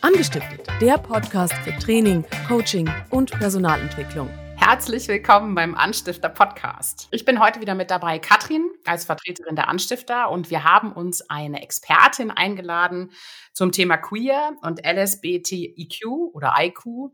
Angestiftet, 0.00 0.66
der 0.80 0.96
Podcast 0.96 1.52
für 1.64 1.76
Training, 1.78 2.24
Coaching 2.46 2.88
und 3.10 3.32
Personalentwicklung. 3.32 4.28
Herzlich 4.56 5.08
willkommen 5.08 5.56
beim 5.56 5.74
Anstifter 5.74 6.28
Podcast. 6.28 7.08
Ich 7.10 7.24
bin 7.24 7.40
heute 7.40 7.60
wieder 7.60 7.74
mit 7.74 7.90
dabei, 7.90 8.18
Katrin, 8.18 8.70
als 8.84 9.04
Vertreterin 9.04 9.56
der 9.56 9.68
Anstifter, 9.68 10.30
und 10.30 10.50
wir 10.50 10.62
haben 10.62 10.92
uns 10.92 11.28
eine 11.28 11.62
Expertin 11.62 12.30
eingeladen 12.30 13.10
zum 13.52 13.72
Thema 13.72 13.96
Queer 13.96 14.56
und 14.62 14.80
LSBTIQ 14.86 16.06
oder 16.32 16.54
IQ 16.58 17.10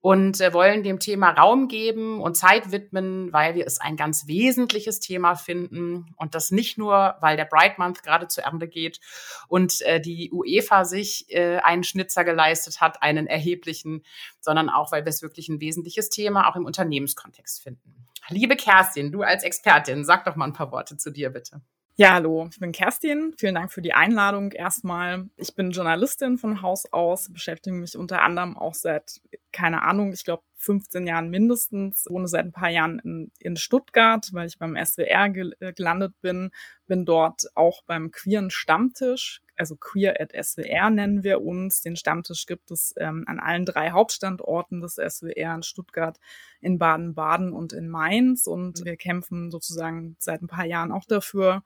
und 0.00 0.40
äh, 0.40 0.54
wollen 0.54 0.82
dem 0.82 0.98
Thema 0.98 1.30
Raum 1.30 1.68
geben 1.68 2.20
und 2.20 2.36
Zeit 2.36 2.72
widmen, 2.72 3.32
weil 3.32 3.54
wir 3.54 3.66
es 3.66 3.80
ein 3.80 3.96
ganz 3.96 4.26
wesentliches 4.26 5.00
Thema 5.00 5.34
finden 5.34 6.14
und 6.16 6.34
das 6.34 6.50
nicht 6.50 6.78
nur, 6.78 7.16
weil 7.20 7.36
der 7.36 7.44
Bright 7.44 7.78
Month 7.78 8.02
gerade 8.02 8.26
zu 8.26 8.42
Ende 8.42 8.66
geht 8.66 9.00
und 9.48 9.82
äh, 9.82 10.00
die 10.00 10.30
UEFA 10.32 10.84
sich 10.84 11.26
äh, 11.28 11.58
einen 11.58 11.84
Schnitzer 11.84 12.24
geleistet 12.24 12.80
hat, 12.80 13.02
einen 13.02 13.26
erheblichen, 13.26 14.02
sondern 14.40 14.70
auch, 14.70 14.90
weil 14.90 15.04
wir 15.04 15.10
es 15.10 15.22
wirklich 15.22 15.48
ein 15.48 15.60
wesentliches 15.60 16.08
Thema 16.08 16.48
auch 16.48 16.56
im 16.56 16.64
Unternehmenskontext 16.64 17.62
finden. 17.62 18.06
Liebe 18.28 18.56
Kerstin, 18.56 19.12
du 19.12 19.22
als 19.22 19.42
Expertin, 19.42 20.04
sag 20.04 20.24
doch 20.24 20.36
mal 20.36 20.46
ein 20.46 20.52
paar 20.52 20.72
Worte 20.72 20.96
zu 20.96 21.10
dir 21.10 21.30
bitte. 21.30 21.60
Ja, 22.00 22.14
hallo, 22.14 22.48
ich 22.50 22.58
bin 22.58 22.72
Kerstin. 22.72 23.34
Vielen 23.36 23.54
Dank 23.54 23.70
für 23.70 23.82
die 23.82 23.92
Einladung 23.92 24.52
erstmal. 24.52 25.28
Ich 25.36 25.54
bin 25.54 25.70
Journalistin 25.70 26.38
von 26.38 26.62
Haus 26.62 26.90
aus, 26.90 27.30
beschäftige 27.30 27.76
mich 27.76 27.94
unter 27.94 28.22
anderem 28.22 28.56
auch 28.56 28.72
seit, 28.72 29.20
keine 29.52 29.82
Ahnung, 29.82 30.10
ich 30.14 30.24
glaube 30.24 30.42
15 30.60 31.06
Jahren 31.06 31.30
mindestens, 31.30 32.06
wohne 32.08 32.28
seit 32.28 32.44
ein 32.44 32.52
paar 32.52 32.68
Jahren 32.68 32.98
in, 33.00 33.30
in 33.38 33.56
Stuttgart, 33.56 34.28
weil 34.32 34.46
ich 34.46 34.58
beim 34.58 34.76
SWR 34.76 35.30
gel 35.30 35.56
äh, 35.60 35.72
gelandet 35.72 36.14
bin, 36.20 36.50
bin 36.86 37.04
dort 37.04 37.44
auch 37.54 37.82
beim 37.84 38.10
queeren 38.10 38.50
Stammtisch, 38.50 39.42
also 39.60 39.76
queer 39.76 40.18
at 40.20 40.32
SWR 40.32 40.88
nennen 40.88 41.22
wir 41.22 41.42
uns. 41.42 41.82
Den 41.82 41.94
Stammtisch 41.94 42.46
gibt 42.46 42.70
es 42.70 42.94
ähm, 42.96 43.24
an 43.26 43.38
allen 43.38 43.66
drei 43.66 43.90
Hauptstandorten 43.90 44.80
des 44.80 44.94
SWR 44.94 45.54
in 45.54 45.62
Stuttgart, 45.62 46.18
in 46.62 46.78
Baden-Baden 46.78 47.52
und 47.52 47.74
in 47.74 47.88
Mainz. 47.88 48.46
Und 48.46 48.84
wir 48.86 48.96
kämpfen 48.96 49.50
sozusagen 49.50 50.16
seit 50.18 50.40
ein 50.40 50.46
paar 50.46 50.64
Jahren 50.64 50.92
auch 50.92 51.04
dafür, 51.04 51.62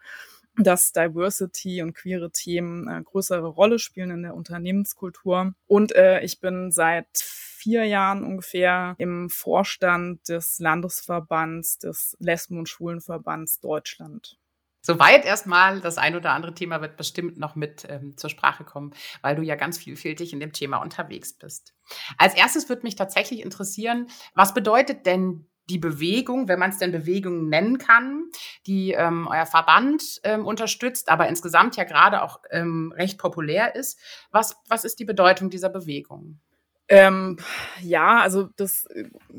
dass 0.56 0.92
Diversity 0.92 1.83
und 1.83 1.95
queere 1.95 2.31
Themen 2.31 2.89
eine 2.89 3.05
größere 3.05 3.47
Rolle 3.47 3.78
spielen 3.78 4.11
in 4.11 4.22
der 4.22 4.34
Unternehmenskultur. 4.34 5.55
Und 5.69 5.95
äh, 5.95 6.20
ich 6.22 6.41
bin 6.41 6.72
seit 6.72 7.25
vier 7.65 7.84
Jahren 7.87 8.25
ungefähr 8.25 8.95
im 8.98 9.31
Vorstand 9.31 10.29
des 10.29 10.59
Landesverbands 10.59 11.79
des 11.79 12.15
Lesben- 12.21 12.59
und 12.59 12.69
Schwulenverbands 12.69 13.61
Deutschland. 13.61 14.39
Soweit 14.83 15.25
erstmal, 15.25 15.81
das 15.81 15.97
ein 15.97 16.15
oder 16.15 16.33
andere 16.33 16.53
Thema 16.53 16.83
wird 16.83 16.98
bestimmt 16.98 17.39
noch 17.39 17.55
mit 17.56 17.87
ähm, 17.89 18.19
zur 18.19 18.29
Sprache 18.29 18.65
kommen, 18.65 18.93
weil 19.23 19.34
du 19.34 19.41
ja 19.41 19.55
ganz 19.55 19.79
vielfältig 19.79 20.34
in 20.34 20.41
dem 20.41 20.53
Thema 20.53 20.77
unterwegs 20.77 21.33
bist. 21.33 21.73
Als 22.19 22.34
erstes 22.34 22.69
würde 22.69 22.83
mich 22.83 22.97
tatsächlich 22.97 23.41
interessieren, 23.41 24.09
was 24.34 24.53
bedeutet 24.53 25.06
denn 25.06 25.47
die 25.71 25.78
Bewegung, 25.78 26.49
wenn 26.49 26.59
man 26.59 26.69
es 26.69 26.77
denn 26.77 26.93
Bewegung 26.93 27.49
nennen 27.49 27.78
kann, 27.78 28.27
die 28.67 28.93
ähm, 28.93 29.27
euer 29.27 29.47
Verband 29.47 30.21
ähm, 30.23 30.45
unterstützt, 30.45 31.09
aber 31.09 31.28
insgesamt 31.28 31.77
ja 31.77 31.84
gerade 31.84 32.23
auch 32.23 32.41
ähm, 32.51 32.93
recht 32.95 33.19
populär 33.19 33.75
ist. 33.75 33.99
Was, 34.33 34.55
was 34.69 34.84
ist 34.84 34.99
die 34.99 35.06
Bedeutung 35.06 35.49
dieser 35.49 35.71
Bewegung? 35.71 36.41
Ähm, 36.89 37.39
ja, 37.81 38.21
also 38.21 38.51
das 38.57 38.87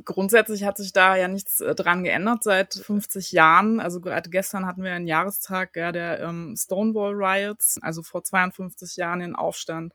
grundsätzlich 0.04 0.64
hat 0.64 0.78
sich 0.78 0.94
da 0.94 1.16
ja 1.16 1.28
nichts 1.28 1.62
äh, 1.62 1.76
dran 1.76 2.04
geändert 2.04 2.44
seit 2.44 2.74
50 2.74 3.34
Jahren. 3.34 3.80
Also 3.80 4.02
gerade 4.02 4.32
gestern 4.32 4.66
hatten 4.66 4.82
wir 4.82 4.94
einen 4.94 5.06
Jahrestag 5.06 5.76
ja, 5.76 5.92
der 5.92 6.22
ähm, 6.22 6.56
Stonewall 6.58 7.14
Riots, 7.14 7.78
also 7.84 8.02
vor 8.02 8.24
52 8.24 8.98
Jahren 8.98 9.20
den 9.20 9.36
Aufstand 9.36 9.94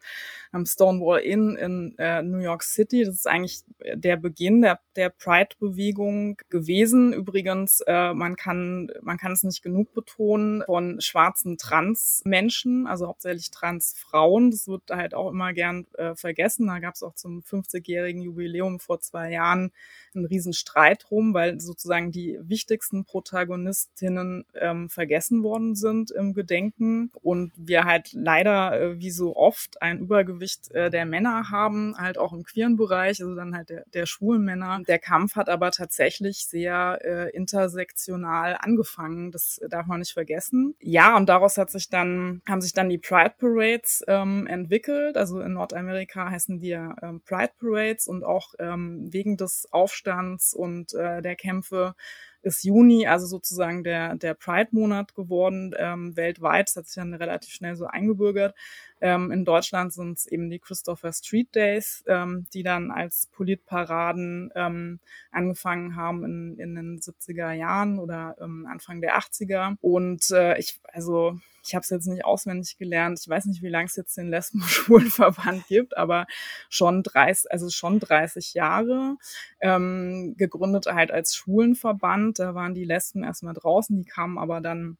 am 0.52 0.64
Stonewall 0.64 1.20
Inn 1.20 1.56
in 1.56 1.94
äh, 1.98 2.22
New 2.22 2.38
York 2.38 2.62
City. 2.62 3.04
Das 3.04 3.16
ist 3.16 3.26
eigentlich 3.26 3.62
der 3.94 4.16
Beginn 4.16 4.62
der, 4.62 4.78
der 4.94 5.10
Pride-Bewegung 5.10 6.36
gewesen. 6.50 7.12
Übrigens, 7.12 7.80
äh, 7.86 8.14
man 8.14 8.36
kann 8.36 8.92
man 9.02 9.18
kann 9.18 9.32
es 9.32 9.42
nicht 9.42 9.62
genug 9.62 9.92
betonen 9.92 10.62
von 10.66 11.00
schwarzen 11.00 11.58
Trans-Menschen, 11.58 12.86
also 12.86 13.08
hauptsächlich 13.08 13.50
Trans-Frauen. 13.50 14.52
Das 14.52 14.68
wird 14.68 14.82
halt 14.90 15.14
auch 15.14 15.30
immer 15.30 15.52
gern 15.52 15.88
äh, 15.98 16.14
vergessen. 16.14 16.68
Da 16.68 16.78
gab 16.78 16.94
es 16.94 17.02
auch 17.02 17.14
zum 17.14 17.39
50-jährigen 17.40 18.22
Jubiläum 18.22 18.80
vor 18.80 19.00
zwei 19.00 19.30
Jahren 19.30 19.72
einen 20.14 20.24
riesen 20.24 20.52
Streit 20.52 21.10
rum, 21.10 21.34
weil 21.34 21.60
sozusagen 21.60 22.10
die 22.10 22.38
wichtigsten 22.42 23.04
Protagonistinnen 23.04 24.44
ähm, 24.54 24.88
vergessen 24.88 25.42
worden 25.42 25.74
sind 25.74 26.10
im 26.10 26.34
Gedenken 26.34 27.10
und 27.22 27.52
wir 27.56 27.84
halt 27.84 28.12
leider 28.12 28.80
äh, 28.80 28.98
wie 28.98 29.10
so 29.10 29.36
oft 29.36 29.80
ein 29.82 29.98
Übergewicht 29.98 30.70
äh, 30.72 30.90
der 30.90 31.06
Männer 31.06 31.50
haben, 31.50 31.94
halt 31.96 32.18
auch 32.18 32.32
im 32.32 32.42
queeren 32.42 32.76
Bereich, 32.76 33.20
also 33.20 33.34
dann 33.34 33.54
halt 33.54 33.70
der, 33.70 33.84
der 33.94 34.06
schwulen 34.06 34.44
Männer. 34.44 34.80
Der 34.86 34.98
Kampf 34.98 35.36
hat 35.36 35.48
aber 35.48 35.70
tatsächlich 35.70 36.46
sehr 36.46 36.98
äh, 37.02 37.30
intersektional 37.30 38.56
angefangen, 38.58 39.30
das 39.30 39.60
darf 39.68 39.86
man 39.86 40.00
nicht 40.00 40.12
vergessen. 40.12 40.74
Ja, 40.80 41.16
und 41.16 41.28
daraus 41.28 41.56
hat 41.56 41.70
sich 41.70 41.88
dann, 41.88 42.42
haben 42.48 42.60
sich 42.60 42.72
dann 42.72 42.88
die 42.88 42.98
Pride 42.98 43.34
Parades 43.38 44.04
ähm, 44.08 44.46
entwickelt, 44.46 45.16
also 45.16 45.40
in 45.40 45.52
Nordamerika 45.52 46.30
heißen 46.30 46.58
die 46.58 46.68
ja 46.68 46.94
ähm, 47.02 47.20
Pride 47.30 47.52
Parades 47.60 48.08
und 48.08 48.24
auch 48.24 48.54
ähm, 48.58 49.12
wegen 49.12 49.36
des 49.36 49.68
Aufstands 49.70 50.52
und 50.52 50.94
äh, 50.94 51.22
der 51.22 51.36
Kämpfe 51.36 51.94
ist 52.42 52.64
Juni, 52.64 53.06
also 53.06 53.26
sozusagen 53.26 53.84
der, 53.84 54.16
der 54.16 54.34
Pride-Monat 54.34 55.14
geworden 55.14 55.74
ähm, 55.76 56.16
weltweit. 56.16 56.68
Das 56.68 56.76
hat 56.76 56.86
sich 56.86 56.94
dann 56.94 57.12
relativ 57.14 57.52
schnell 57.52 57.76
so 57.76 57.86
eingebürgert. 57.86 58.54
Ähm, 59.00 59.30
in 59.30 59.44
Deutschland 59.44 59.92
sind 59.92 60.18
es 60.18 60.26
eben 60.26 60.48
die 60.48 60.58
Christopher 60.58 61.12
Street 61.12 61.54
Days, 61.54 62.02
ähm, 62.06 62.46
die 62.54 62.62
dann 62.62 62.90
als 62.90 63.28
Politparaden 63.32 64.50
ähm, 64.54 65.00
angefangen 65.30 65.96
haben 65.96 66.24
in, 66.24 66.58
in 66.58 66.74
den 66.74 66.98
70er 66.98 67.52
Jahren 67.52 67.98
oder 67.98 68.36
ähm, 68.40 68.66
Anfang 68.70 69.02
der 69.02 69.18
80er. 69.18 69.76
Und 69.82 70.30
äh, 70.30 70.58
ich, 70.58 70.80
also 70.84 71.38
ich 71.64 71.74
habe 71.74 71.82
es 71.82 71.90
jetzt 71.90 72.06
nicht 72.06 72.24
auswendig 72.24 72.76
gelernt. 72.78 73.18
Ich 73.20 73.28
weiß 73.28 73.46
nicht, 73.46 73.62
wie 73.62 73.68
lange 73.68 73.86
es 73.86 73.96
jetzt 73.96 74.16
den 74.16 74.30
Lesben- 74.30 74.62
und 74.62 74.68
Schwulenverband 74.68 75.66
gibt, 75.66 75.96
aber 75.96 76.26
schon 76.68 77.02
30, 77.02 77.50
also 77.50 77.70
schon 77.70 78.00
30 78.00 78.54
Jahre. 78.54 79.16
Ähm, 79.60 80.34
gegründet 80.36 80.86
halt 80.86 81.10
als 81.10 81.34
Schwulenverband. 81.34 82.38
Da 82.38 82.54
waren 82.54 82.74
die 82.74 82.84
Lesben 82.84 83.24
erstmal 83.24 83.54
draußen, 83.54 83.96
die 83.96 84.04
kamen 84.04 84.38
aber 84.38 84.60
dann 84.60 84.98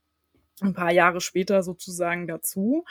ein 0.61 0.75
paar 0.75 0.93
Jahre 0.93 1.21
später 1.21 1.63
sozusagen 1.63 2.27
dazu. 2.27 2.85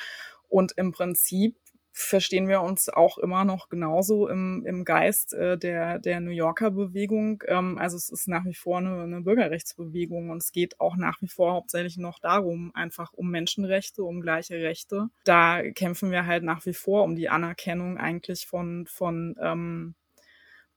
Und 0.48 0.74
im 0.78 0.92
Prinzip 0.92 1.56
verstehen 1.92 2.48
wir 2.48 2.62
uns 2.62 2.90
auch 2.90 3.18
immer 3.18 3.46
noch 3.46 3.70
genauso 3.70 4.28
im, 4.28 4.64
im 4.66 4.86
Geist 4.86 5.34
äh, 5.34 5.58
der, 5.58 6.00
der 6.00 6.20
New 6.20 6.32
Yorker 6.32 6.72
Bewegung. 6.72 7.44
Ähm, 7.48 7.78
also 7.78 7.98
es 7.98 8.10
ist 8.10 8.28
nach 8.28 8.46
wie 8.46 8.54
vor 8.54 8.78
eine, 8.78 9.02
eine 9.04 9.22
Bürgerrechtsbewegung 9.22 10.30
und 10.30 10.38
es 10.38 10.52
geht 10.52 10.80
auch 10.80 10.96
nach 10.96 11.22
wie 11.22 11.28
vor 11.28 11.54
hauptsächlich 11.54 11.98
noch 11.98 12.20
darum, 12.20 12.72
einfach 12.74 13.14
um 13.14 13.30
Menschenrechte, 13.30 14.04
um 14.04 14.22
gleiche 14.22 14.56
Rechte. 14.56 15.10
Da 15.24 15.62
kämpfen 15.72 16.12
wir 16.12 16.26
halt 16.26 16.44
nach 16.44 16.66
wie 16.66 16.74
vor 16.74 17.04
um 17.04 17.16
die 17.16 17.30
Anerkennung 17.30 17.98
eigentlich 17.98 18.46
von, 18.46 18.86
von 18.88 19.36
ähm, 19.42 19.96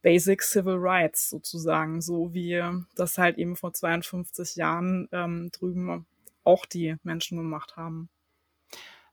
Basic 0.02 0.42
Civil 0.42 0.76
Rights 0.78 1.30
sozusagen, 1.30 2.00
so 2.00 2.34
wie 2.34 2.60
das 2.96 3.18
halt 3.18 3.38
eben 3.38 3.54
vor 3.54 3.72
52 3.72 4.56
Jahren 4.56 5.08
ähm, 5.12 5.50
drüben 5.52 6.06
auch 6.44 6.66
die 6.66 6.96
Menschen 7.04 7.38
gemacht 7.38 7.76
haben. 7.76 8.08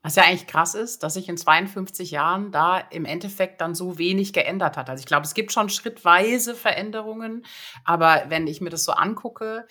Was 0.02 0.16
ja 0.16 0.22
eigentlich 0.22 0.46
krass 0.46 0.74
ist, 0.74 1.02
dass 1.02 1.14
sich 1.14 1.28
in 1.28 1.36
52 1.36 2.10
Jahren 2.10 2.52
da 2.52 2.78
im 2.78 3.04
Endeffekt 3.04 3.60
dann 3.60 3.74
so 3.74 3.98
wenig 3.98 4.32
geändert 4.32 4.78
hat. 4.78 4.88
Also 4.88 5.00
ich 5.00 5.06
glaube, 5.06 5.26
es 5.26 5.34
gibt 5.34 5.52
schon 5.52 5.68
schrittweise 5.68 6.54
Veränderungen, 6.54 7.44
aber 7.84 8.24
wenn 8.28 8.46
ich 8.46 8.62
mir 8.62 8.70
das 8.70 8.84
so 8.84 8.92
angucke 8.92 9.66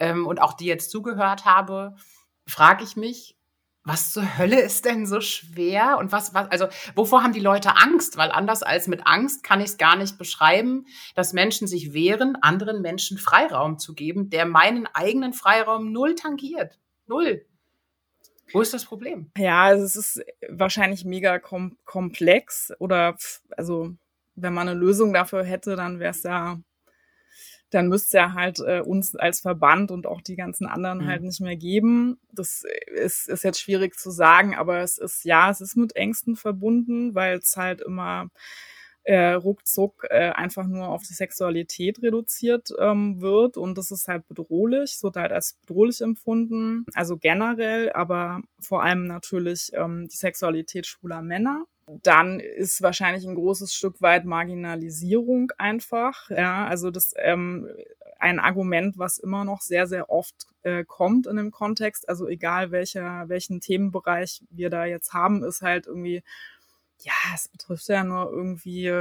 ähm, 0.00 0.26
und 0.26 0.42
auch 0.42 0.54
die 0.54 0.66
jetzt 0.66 0.90
zugehört 0.90 1.44
habe, 1.44 1.94
frage 2.46 2.82
ich 2.82 2.96
mich, 2.96 3.36
was 3.84 4.12
zur 4.12 4.38
Hölle 4.38 4.60
ist 4.60 4.84
denn 4.84 5.06
so 5.06 5.20
schwer 5.20 5.96
und 5.98 6.12
was, 6.12 6.34
was, 6.34 6.50
also 6.50 6.66
wovor 6.94 7.22
haben 7.22 7.32
die 7.32 7.40
Leute 7.40 7.76
Angst? 7.76 8.16
Weil 8.16 8.30
anders 8.30 8.62
als 8.62 8.88
mit 8.88 9.06
Angst 9.06 9.42
kann 9.42 9.60
ich 9.60 9.70
es 9.70 9.78
gar 9.78 9.96
nicht 9.96 10.18
beschreiben, 10.18 10.86
dass 11.14 11.32
Menschen 11.32 11.66
sich 11.66 11.92
wehren, 11.92 12.36
anderen 12.42 12.82
Menschen 12.82 13.16
Freiraum 13.18 13.78
zu 13.78 13.94
geben, 13.94 14.28
der 14.30 14.44
meinen 14.44 14.86
eigenen 14.86 15.32
Freiraum 15.32 15.92
null 15.92 16.14
tangiert. 16.14 16.78
Null. 17.06 17.46
Wo 18.52 18.60
ist 18.60 18.74
das 18.74 18.84
Problem? 18.84 19.30
Ja, 19.36 19.64
also 19.64 19.84
es 19.84 19.96
ist 19.96 20.24
wahrscheinlich 20.48 21.04
mega 21.04 21.38
kom 21.38 21.76
komplex 21.84 22.72
oder 22.78 23.16
also 23.56 23.94
wenn 24.34 24.54
man 24.54 24.68
eine 24.68 24.78
Lösung 24.78 25.12
dafür 25.12 25.44
hätte, 25.44 25.76
dann 25.76 25.98
wäre 26.00 26.10
es 26.10 26.22
ja, 26.22 26.58
dann 27.70 27.88
müsste 27.88 28.16
ja 28.16 28.32
halt 28.32 28.58
äh, 28.60 28.80
uns 28.80 29.14
als 29.14 29.40
Verband 29.40 29.90
und 29.90 30.06
auch 30.06 30.20
die 30.20 30.36
ganzen 30.36 30.66
anderen 30.66 30.98
mhm. 30.98 31.06
halt 31.06 31.22
nicht 31.22 31.40
mehr 31.40 31.56
geben. 31.56 32.18
Das 32.32 32.64
ist, 32.86 33.28
ist 33.28 33.44
jetzt 33.44 33.60
schwierig 33.60 33.98
zu 33.98 34.10
sagen, 34.10 34.54
aber 34.54 34.80
es 34.80 34.98
ist 34.98 35.24
ja, 35.24 35.50
es 35.50 35.60
ist 35.60 35.76
mit 35.76 35.94
Ängsten 35.94 36.36
verbunden, 36.36 37.14
weil 37.14 37.38
es 37.38 37.56
halt 37.56 37.80
immer 37.80 38.30
äh, 39.04 39.32
ruckzuck 39.32 40.06
äh, 40.10 40.30
einfach 40.30 40.66
nur 40.66 40.88
auf 40.88 41.02
die 41.02 41.14
Sexualität 41.14 42.02
reduziert 42.02 42.68
ähm, 42.78 43.20
wird 43.20 43.56
und 43.56 43.78
das 43.78 43.90
ist 43.90 44.08
halt 44.08 44.26
bedrohlich, 44.28 44.92
es 44.92 45.02
halt 45.02 45.32
als 45.32 45.54
bedrohlich 45.66 46.00
empfunden, 46.00 46.84
also 46.94 47.16
generell, 47.16 47.92
aber 47.92 48.42
vor 48.60 48.82
allem 48.82 49.06
natürlich 49.06 49.70
ähm, 49.74 50.08
die 50.08 50.16
Sexualität 50.16 50.86
schwuler 50.86 51.22
Männer. 51.22 51.64
dann 52.02 52.38
ist 52.38 52.82
wahrscheinlich 52.82 53.26
ein 53.26 53.34
großes 53.34 53.74
Stück 53.74 54.00
weit 54.00 54.24
Marginalisierung 54.24 55.50
einfach. 55.58 56.30
Ja, 56.30 56.66
also 56.66 56.92
das 56.92 57.14
ähm, 57.16 57.68
ein 58.20 58.38
Argument, 58.38 58.98
was 58.98 59.18
immer 59.18 59.44
noch 59.44 59.60
sehr, 59.60 59.86
sehr 59.86 60.10
oft 60.10 60.46
äh, 60.62 60.84
kommt 60.84 61.26
in 61.26 61.36
dem 61.36 61.50
Kontext. 61.50 62.08
Also 62.08 62.28
egal 62.28 62.70
welcher, 62.70 63.28
welchen 63.28 63.60
Themenbereich 63.60 64.42
wir 64.50 64.70
da 64.70 64.84
jetzt 64.84 65.12
haben, 65.12 65.42
ist 65.42 65.62
halt 65.62 65.86
irgendwie, 65.86 66.22
ja, 67.02 67.34
es 67.34 67.48
betrifft 67.48 67.88
ja 67.88 68.04
nur 68.04 68.30
irgendwie 68.30 68.92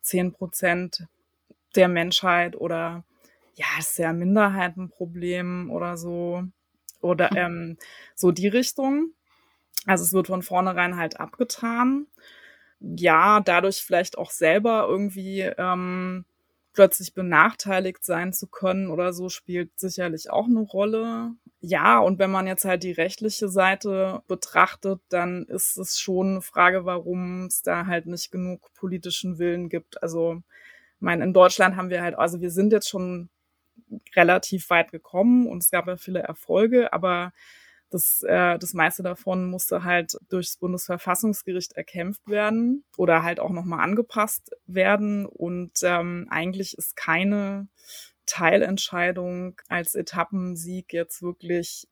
zehn 0.00 0.32
Prozent 0.32 1.06
der 1.76 1.88
Menschheit 1.88 2.56
oder 2.56 3.04
ja, 3.54 3.66
es 3.78 3.90
ist 3.90 3.98
ja 3.98 4.10
ein 4.10 4.18
Minderheitenproblem 4.18 5.70
oder 5.70 5.96
so. 5.96 6.44
Oder 7.02 7.32
ähm, 7.36 7.78
so 8.14 8.30
die 8.30 8.48
Richtung. 8.48 9.12
Also 9.86 10.04
es 10.04 10.12
wird 10.12 10.26
von 10.28 10.42
vornherein 10.42 10.96
halt 10.96 11.20
abgetan. 11.20 12.06
Ja, 12.80 13.40
dadurch 13.40 13.82
vielleicht 13.82 14.18
auch 14.18 14.30
selber 14.30 14.86
irgendwie 14.88 15.40
ähm, 15.40 16.24
plötzlich 16.72 17.14
benachteiligt 17.14 18.04
sein 18.04 18.32
zu 18.32 18.46
können 18.46 18.90
oder 18.90 19.12
so 19.12 19.28
spielt 19.28 19.78
sicherlich 19.78 20.30
auch 20.30 20.46
eine 20.46 20.60
Rolle. 20.60 21.32
Ja, 21.62 21.98
und 21.98 22.18
wenn 22.18 22.30
man 22.30 22.46
jetzt 22.46 22.64
halt 22.64 22.82
die 22.84 22.92
rechtliche 22.92 23.48
Seite 23.50 24.22
betrachtet, 24.26 25.00
dann 25.10 25.44
ist 25.44 25.76
es 25.76 26.00
schon 26.00 26.28
eine 26.30 26.40
Frage, 26.42 26.86
warum 26.86 27.46
es 27.46 27.60
da 27.62 27.84
halt 27.86 28.06
nicht 28.06 28.30
genug 28.30 28.72
politischen 28.74 29.38
Willen 29.38 29.68
gibt. 29.68 30.02
Also, 30.02 30.42
ich 30.96 31.00
meine, 31.02 31.22
in 31.24 31.34
Deutschland 31.34 31.76
haben 31.76 31.90
wir 31.90 32.02
halt, 32.02 32.18
also 32.18 32.40
wir 32.40 32.50
sind 32.50 32.72
jetzt 32.72 32.88
schon 32.88 33.28
relativ 34.16 34.70
weit 34.70 34.92
gekommen 34.92 35.46
und 35.48 35.62
es 35.62 35.70
gab 35.70 35.86
ja 35.88 35.96
viele 35.96 36.20
Erfolge, 36.20 36.92
aber 36.92 37.32
das, 37.90 38.22
äh, 38.22 38.58
das 38.58 38.74
meiste 38.74 39.02
davon 39.02 39.50
musste 39.50 39.84
halt 39.84 40.16
durchs 40.30 40.56
Bundesverfassungsgericht 40.58 41.72
erkämpft 41.72 42.28
werden 42.28 42.84
oder 42.96 43.22
halt 43.24 43.40
auch 43.40 43.50
nochmal 43.50 43.80
angepasst 43.80 44.52
werden. 44.66 45.26
Und 45.26 45.72
ähm, 45.82 46.28
eigentlich 46.30 46.78
ist 46.78 46.96
keine 46.96 47.68
Teilentscheidung 48.30 49.60
als 49.68 49.94
Etappensieg 49.94 50.92
jetzt 50.92 51.20
wirklich 51.22 51.88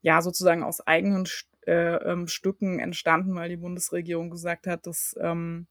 ja 0.00 0.22
sozusagen 0.22 0.62
aus 0.62 0.80
eigenen 0.80 1.28
äh, 1.66 1.96
ähm, 1.96 2.26
Stücken 2.26 2.78
entstanden, 2.78 3.34
weil 3.34 3.50
die 3.50 3.56
Bundesregierung 3.56 4.30
gesagt 4.30 4.66
hat, 4.66 4.86
dass 4.86 5.14
ähm, 5.20 5.66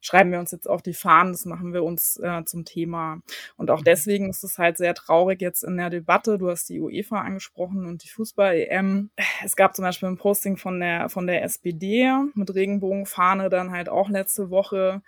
schreiben 0.00 0.32
wir 0.32 0.38
uns 0.38 0.50
jetzt 0.50 0.68
auf 0.68 0.82
die 0.82 0.92
Fahnen, 0.92 1.32
das 1.32 1.46
machen 1.46 1.72
wir 1.72 1.82
uns 1.82 2.18
äh, 2.22 2.44
zum 2.44 2.64
Thema. 2.64 3.22
Und 3.56 3.70
auch 3.70 3.80
mhm. 3.80 3.84
deswegen 3.84 4.28
ist 4.28 4.44
es 4.44 4.58
halt 4.58 4.76
sehr 4.76 4.94
traurig 4.94 5.40
jetzt 5.40 5.64
in 5.64 5.76
der 5.76 5.88
Debatte. 5.88 6.36
Du 6.36 6.50
hast 6.50 6.68
die 6.68 6.80
UEFA 6.80 7.22
angesprochen 7.22 7.86
und 7.86 8.04
die 8.04 8.08
Fußball-EM. 8.08 9.10
Es 9.44 9.56
gab 9.56 9.74
zum 9.74 9.84
Beispiel 9.84 10.08
ein 10.08 10.18
Posting 10.18 10.56
von 10.56 10.78
der, 10.78 11.08
von 11.08 11.26
der 11.26 11.42
SPD 11.42 12.12
mit 12.34 12.54
Regenbogenfahne 12.54 13.48
dann 13.48 13.70
halt 13.70 13.88
auch 13.88 14.10
letzte 14.10 14.50
Woche 14.50 15.02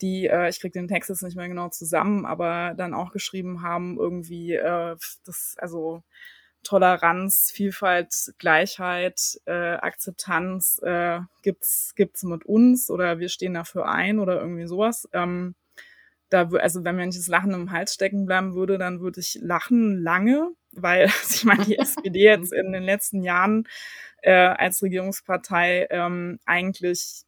die, 0.00 0.26
äh, 0.26 0.48
ich 0.48 0.60
krieg 0.60 0.72
den 0.72 0.88
Text 0.88 1.10
jetzt 1.10 1.22
nicht 1.22 1.36
mehr 1.36 1.48
genau 1.48 1.68
zusammen, 1.68 2.26
aber 2.26 2.74
dann 2.76 2.94
auch 2.94 3.12
geschrieben 3.12 3.62
haben, 3.62 3.98
irgendwie, 3.98 4.54
äh, 4.54 4.96
das, 5.24 5.56
also 5.58 6.02
Toleranz, 6.64 7.50
Vielfalt, 7.52 8.34
Gleichheit, 8.38 9.40
äh, 9.46 9.76
Akzeptanz 9.76 10.80
äh, 10.82 11.20
gibt's 11.42 11.94
gibt's 11.94 12.24
mit 12.24 12.44
uns 12.44 12.90
oder 12.90 13.18
wir 13.18 13.28
stehen 13.28 13.54
dafür 13.54 13.88
ein 13.88 14.18
oder 14.18 14.40
irgendwie 14.40 14.66
sowas. 14.66 15.08
Ähm, 15.12 15.54
da, 16.30 16.48
also 16.60 16.84
wenn 16.84 16.96
mir 16.96 17.06
nicht 17.06 17.18
das 17.18 17.28
Lachen 17.28 17.52
im 17.54 17.70
Hals 17.70 17.94
stecken 17.94 18.26
bleiben 18.26 18.54
würde, 18.54 18.76
dann 18.76 19.00
würde 19.00 19.20
ich 19.20 19.38
lachen 19.40 20.02
lange, 20.02 20.50
weil 20.72 21.04
also 21.22 21.34
ich 21.34 21.44
meine, 21.44 21.64
die 21.64 21.78
SPD 21.78 22.24
jetzt 22.24 22.52
in 22.52 22.72
den 22.72 22.82
letzten 22.82 23.22
Jahren 23.22 23.64
äh, 24.22 24.32
als 24.32 24.82
Regierungspartei 24.82 25.86
ähm, 25.90 26.38
eigentlich 26.44 27.22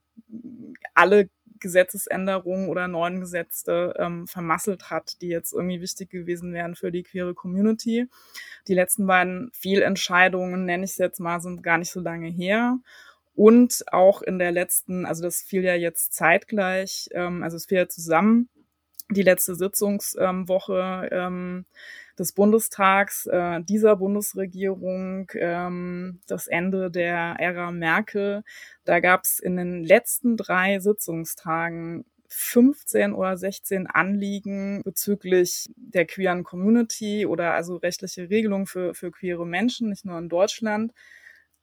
alle 0.94 1.30
Gesetzesänderungen 1.60 2.68
oder 2.68 2.88
neuen 2.88 3.20
Gesetze 3.20 3.94
ähm, 3.98 4.26
vermasselt 4.26 4.90
hat, 4.90 5.20
die 5.20 5.28
jetzt 5.28 5.52
irgendwie 5.52 5.80
wichtig 5.80 6.10
gewesen 6.10 6.52
wären 6.52 6.74
für 6.74 6.90
die 6.90 7.02
queere 7.02 7.34
Community. 7.34 8.06
Die 8.68 8.74
letzten 8.74 9.06
beiden 9.06 9.50
Fehlentscheidungen, 9.52 10.64
nenne 10.64 10.84
ich 10.84 10.92
es 10.92 10.98
jetzt 10.98 11.20
mal, 11.20 11.40
sind 11.40 11.62
gar 11.62 11.78
nicht 11.78 11.90
so 11.90 12.00
lange 12.00 12.28
her. 12.28 12.78
Und 13.34 13.84
auch 13.92 14.22
in 14.22 14.38
der 14.38 14.52
letzten, 14.52 15.06
also 15.06 15.22
das 15.22 15.42
fiel 15.42 15.64
ja 15.64 15.74
jetzt 15.74 16.12
zeitgleich, 16.12 17.08
ähm, 17.12 17.42
also 17.42 17.56
es 17.56 17.66
fiel 17.66 17.78
ja 17.78 17.88
zusammen, 17.88 18.48
die 19.10 19.22
letzte 19.22 19.54
Sitzungswoche 19.54 21.08
ähm, 21.10 21.64
des 22.20 22.32
Bundestags 22.32 23.24
äh, 23.26 23.62
dieser 23.62 23.96
Bundesregierung, 23.96 25.30
ähm, 25.34 26.20
das 26.26 26.48
Ende 26.48 26.90
der 26.90 27.36
Ära 27.38 27.70
Merkel. 27.70 28.42
Da 28.84 29.00
gab 29.00 29.24
es 29.24 29.38
in 29.38 29.56
den 29.56 29.82
letzten 29.82 30.36
drei 30.36 30.80
Sitzungstagen 30.80 32.04
15 32.28 33.14
oder 33.14 33.38
16 33.38 33.86
Anliegen 33.86 34.82
bezüglich 34.84 35.70
der 35.76 36.04
queeren 36.04 36.44
Community 36.44 37.24
oder 37.24 37.54
also 37.54 37.76
rechtliche 37.76 38.28
Regelungen 38.28 38.66
für, 38.66 38.94
für 38.94 39.10
queere 39.10 39.46
Menschen, 39.46 39.88
nicht 39.88 40.04
nur 40.04 40.18
in 40.18 40.28
Deutschland. 40.28 40.92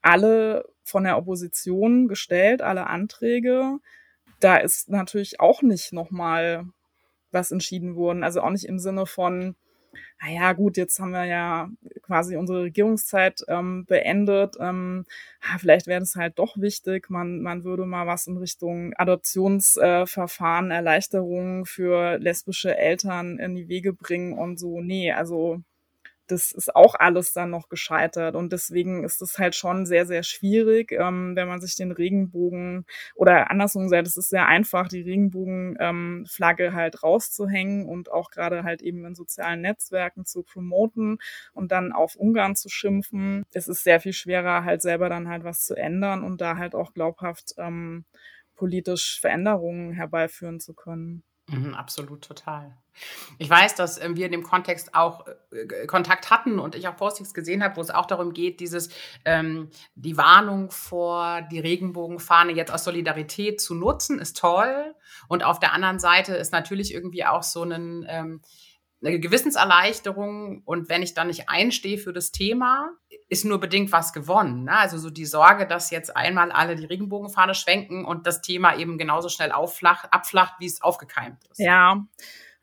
Alle 0.02 0.66
von 0.84 1.04
der 1.04 1.18
Opposition 1.18 2.08
gestellt, 2.08 2.64
alle 2.64 2.88
Anträge. 2.88 3.78
Da 4.40 4.58
ist 4.58 4.90
natürlich 4.90 5.40
auch 5.40 5.62
nicht 5.62 5.94
nochmal 5.94 6.66
was 7.32 7.52
entschieden 7.52 7.96
worden. 7.96 8.24
Also 8.24 8.42
auch 8.42 8.50
nicht 8.50 8.66
im 8.66 8.80
Sinne 8.80 9.06
von, 9.06 9.56
naja, 10.22 10.54
gut, 10.54 10.78
jetzt 10.78 11.00
haben 11.00 11.12
wir 11.12 11.26
ja 11.26 11.70
quasi 12.02 12.36
unsere 12.38 12.64
Regierungszeit 12.64 13.44
ähm, 13.48 13.86
beendet. 13.86 14.56
Ähm, 14.60 15.06
vielleicht 15.60 15.88
wäre 15.88 16.02
es 16.02 16.16
halt 16.16 16.40
doch 16.40 16.58
wichtig, 16.58 17.10
man, 17.10 17.42
man 17.42 17.64
würde 17.64 17.86
mal 17.86 18.08
was 18.08 18.28
in 18.28 18.38
Richtung 18.38 18.94
Adoptionsverfahren, 18.96 20.72
äh, 20.72 20.76
Erleichterungen 20.76 21.66
für 21.66 22.18
lesbische 22.20 22.78
Eltern 22.78 23.40
in 23.40 23.56
die 23.56 23.68
Wege 23.68 23.94
bringen 23.94 24.34
und 24.34 24.60
so. 24.60 24.82
Nee, 24.82 25.12
also 25.12 25.62
das 26.28 26.52
ist 26.52 26.76
auch 26.76 26.96
alles 26.96 27.34
dann 27.34 27.50
noch 27.50 27.70
gescheitert. 27.70 28.36
Und 28.36 28.52
deswegen 28.52 29.04
ist 29.04 29.22
es 29.22 29.38
halt 29.40 29.56
schon 29.56 29.86
sehr, 29.86 30.06
sehr 30.06 30.24
schwierig, 30.24 30.92
ähm, 30.92 31.36
wenn 31.36 31.48
man 31.48 31.62
sich 31.62 31.76
den 31.76 31.92
Regenbogen 31.92 32.86
oder 33.16 33.50
andersrum 33.50 33.84
gesagt, 33.84 34.08
es 34.08 34.18
ist 34.18 34.30
sehr 34.30 34.48
einfach, 34.48 34.88
die 34.88 35.02
Regenbogenflagge 35.02 36.66
ähm, 36.66 36.74
halt 36.74 37.04
rauszuhängen 37.04 37.88
und 37.88 38.12
auch 38.12 38.30
gerade 38.30 38.64
halt 38.64 38.82
eben 38.82 39.06
in 39.06 39.16
sozialen 39.16 39.62
Netzwerken 39.62 40.26
zu 40.26 40.44
promoten 40.44 41.18
und 41.54 41.72
dann 41.72 41.92
auf 41.94 42.16
Ungarn 42.16 42.56
zu 42.56 42.70
schimpfen. 42.70 43.46
Es 43.54 43.68
ist 43.68 43.84
sehr 43.84 44.00
viel 44.00 44.14
schwerer, 44.14 44.64
halt 44.64 44.82
selber 44.82 45.10
dann 45.10 45.30
halt 45.30 45.44
was 45.44 45.66
zu 45.66 45.76
ändern 45.76 46.24
und 46.24 46.42
da 46.42 46.58
halt 46.58 46.76
auch 46.76 46.94
glaubhaft 46.94 47.54
ähm, 47.58 48.06
politisch 48.56 49.20
Veränderungen 49.22 49.94
herbeiführen 49.94 50.60
zu 50.60 50.74
können. 50.74 51.24
Mhm, 51.48 51.74
absolut, 51.74 52.24
total. 52.24 52.78
Ich 53.38 53.50
weiß, 53.50 53.76
dass 53.76 53.98
äh, 53.98 54.10
wir 54.14 54.26
in 54.26 54.32
dem 54.32 54.44
Kontext 54.44 54.96
auch 54.96 55.26
äh, 55.52 55.86
Kontakt 55.88 56.30
hatten 56.30 56.60
und 56.60 56.76
ich 56.76 56.88
auch 56.88 56.96
Postings 56.96 57.34
gesehen 57.34 57.64
habe, 57.64 57.78
wo 57.78 57.82
es 57.82 57.90
auch 57.90 58.06
darum 58.06 58.34
geht, 58.34 58.60
dieses 58.60 58.90
ähm, 59.26 59.70
die 59.96 60.18
Warnung 60.18 60.72
vor 60.72 61.42
die 61.52 61.60
Regenbogenfahne 61.60 62.54
jetzt 62.54 62.72
aus 62.72 62.84
Solidarität 62.84 63.62
zu 63.62 63.76
nutzen, 63.76 64.20
ist 64.20 64.38
toll. 64.38 64.96
Und 65.28 65.44
auf 65.44 65.60
der 65.60 65.74
anderen 65.74 66.00
Seite 66.00 66.36
ist 66.36 66.52
natürlich 66.52 66.94
irgendwie 66.94 67.26
auch 67.26 67.44
so 67.44 67.64
ein 67.64 68.06
ähm, 68.08 68.42
eine 69.04 69.20
Gewissenserleichterung 69.20 70.64
und 70.66 70.90
wenn 70.90 71.04
ich 71.04 71.14
dann 71.14 71.28
nicht 71.28 71.50
einstehe 71.50 71.98
für 71.98 72.14
das 72.14 72.32
Thema, 72.32 72.90
ist 73.30 73.46
nur 73.46 73.60
bedingt 73.60 73.92
was 73.92 74.12
gewonnen. 74.12 74.64
Ne? 74.64 74.72
Also 74.72 74.98
so 74.98 75.10
die 75.10 75.26
Sorge, 75.26 75.68
dass 75.68 75.92
jetzt 75.92 76.16
einmal 76.16 76.52
alle 76.52 76.76
die 76.76 76.86
Regenbogenfahne 76.86 77.54
schwenken 77.54 78.06
und 78.06 78.26
das 78.26 78.42
Thema 78.42 78.76
eben 78.76 78.98
genauso 78.98 79.30
schnell 79.30 79.52
abflacht, 79.52 80.56
wie 80.60 80.66
es 80.66 80.82
aufgekeimt 80.82 81.44
ist. 81.52 81.60
Ja, 81.60 82.06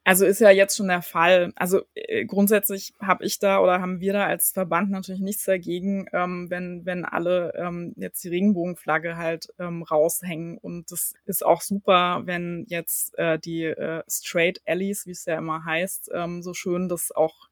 also 0.05 0.27
ist 0.27 0.41
ja 0.41 0.51
jetzt 0.51 0.77
schon 0.77 0.89
der 0.89 1.01
Fall. 1.01 1.53
Also 1.57 1.83
äh, 1.95 2.27
grundsätzlich 2.27 2.93
habe 3.01 3.25
ich 3.25 3.39
da 3.39 3.61
oder 3.61 3.81
haben 3.81 4.01
wir 4.01 4.13
da 4.13 4.27
als 4.27 4.53
Verband 4.53 4.91
natürlich 4.91 5.23
nichts 5.23 5.45
dagegen, 5.45 6.07
ähm, 6.13 6.51
wenn, 6.51 6.85
wenn 6.85 7.07
alle 7.07 7.55
ähm, 7.57 7.95
jetzt 7.97 8.23
die 8.23 8.29
Regenbogenflagge 8.29 9.17
halt 9.17 9.49
ähm, 9.59 9.83
raushängen. 9.83 10.59
Und 10.59 10.93
das 10.93 11.15
ist 11.25 11.45
auch 11.45 11.63
super, 11.63 12.23
wenn 12.27 12.67
jetzt 12.69 13.19
äh, 13.19 13.39
die 13.39 13.65
äh, 13.65 14.03
Straight 14.07 14.61
Allies, 14.67 15.07
wie 15.07 15.13
es 15.13 15.25
ja 15.25 15.39
immer 15.39 15.65
heißt, 15.65 16.11
ähm, 16.13 16.43
so 16.43 16.53
schön 16.53 16.91
das 16.91 17.11
auch, 17.11 17.49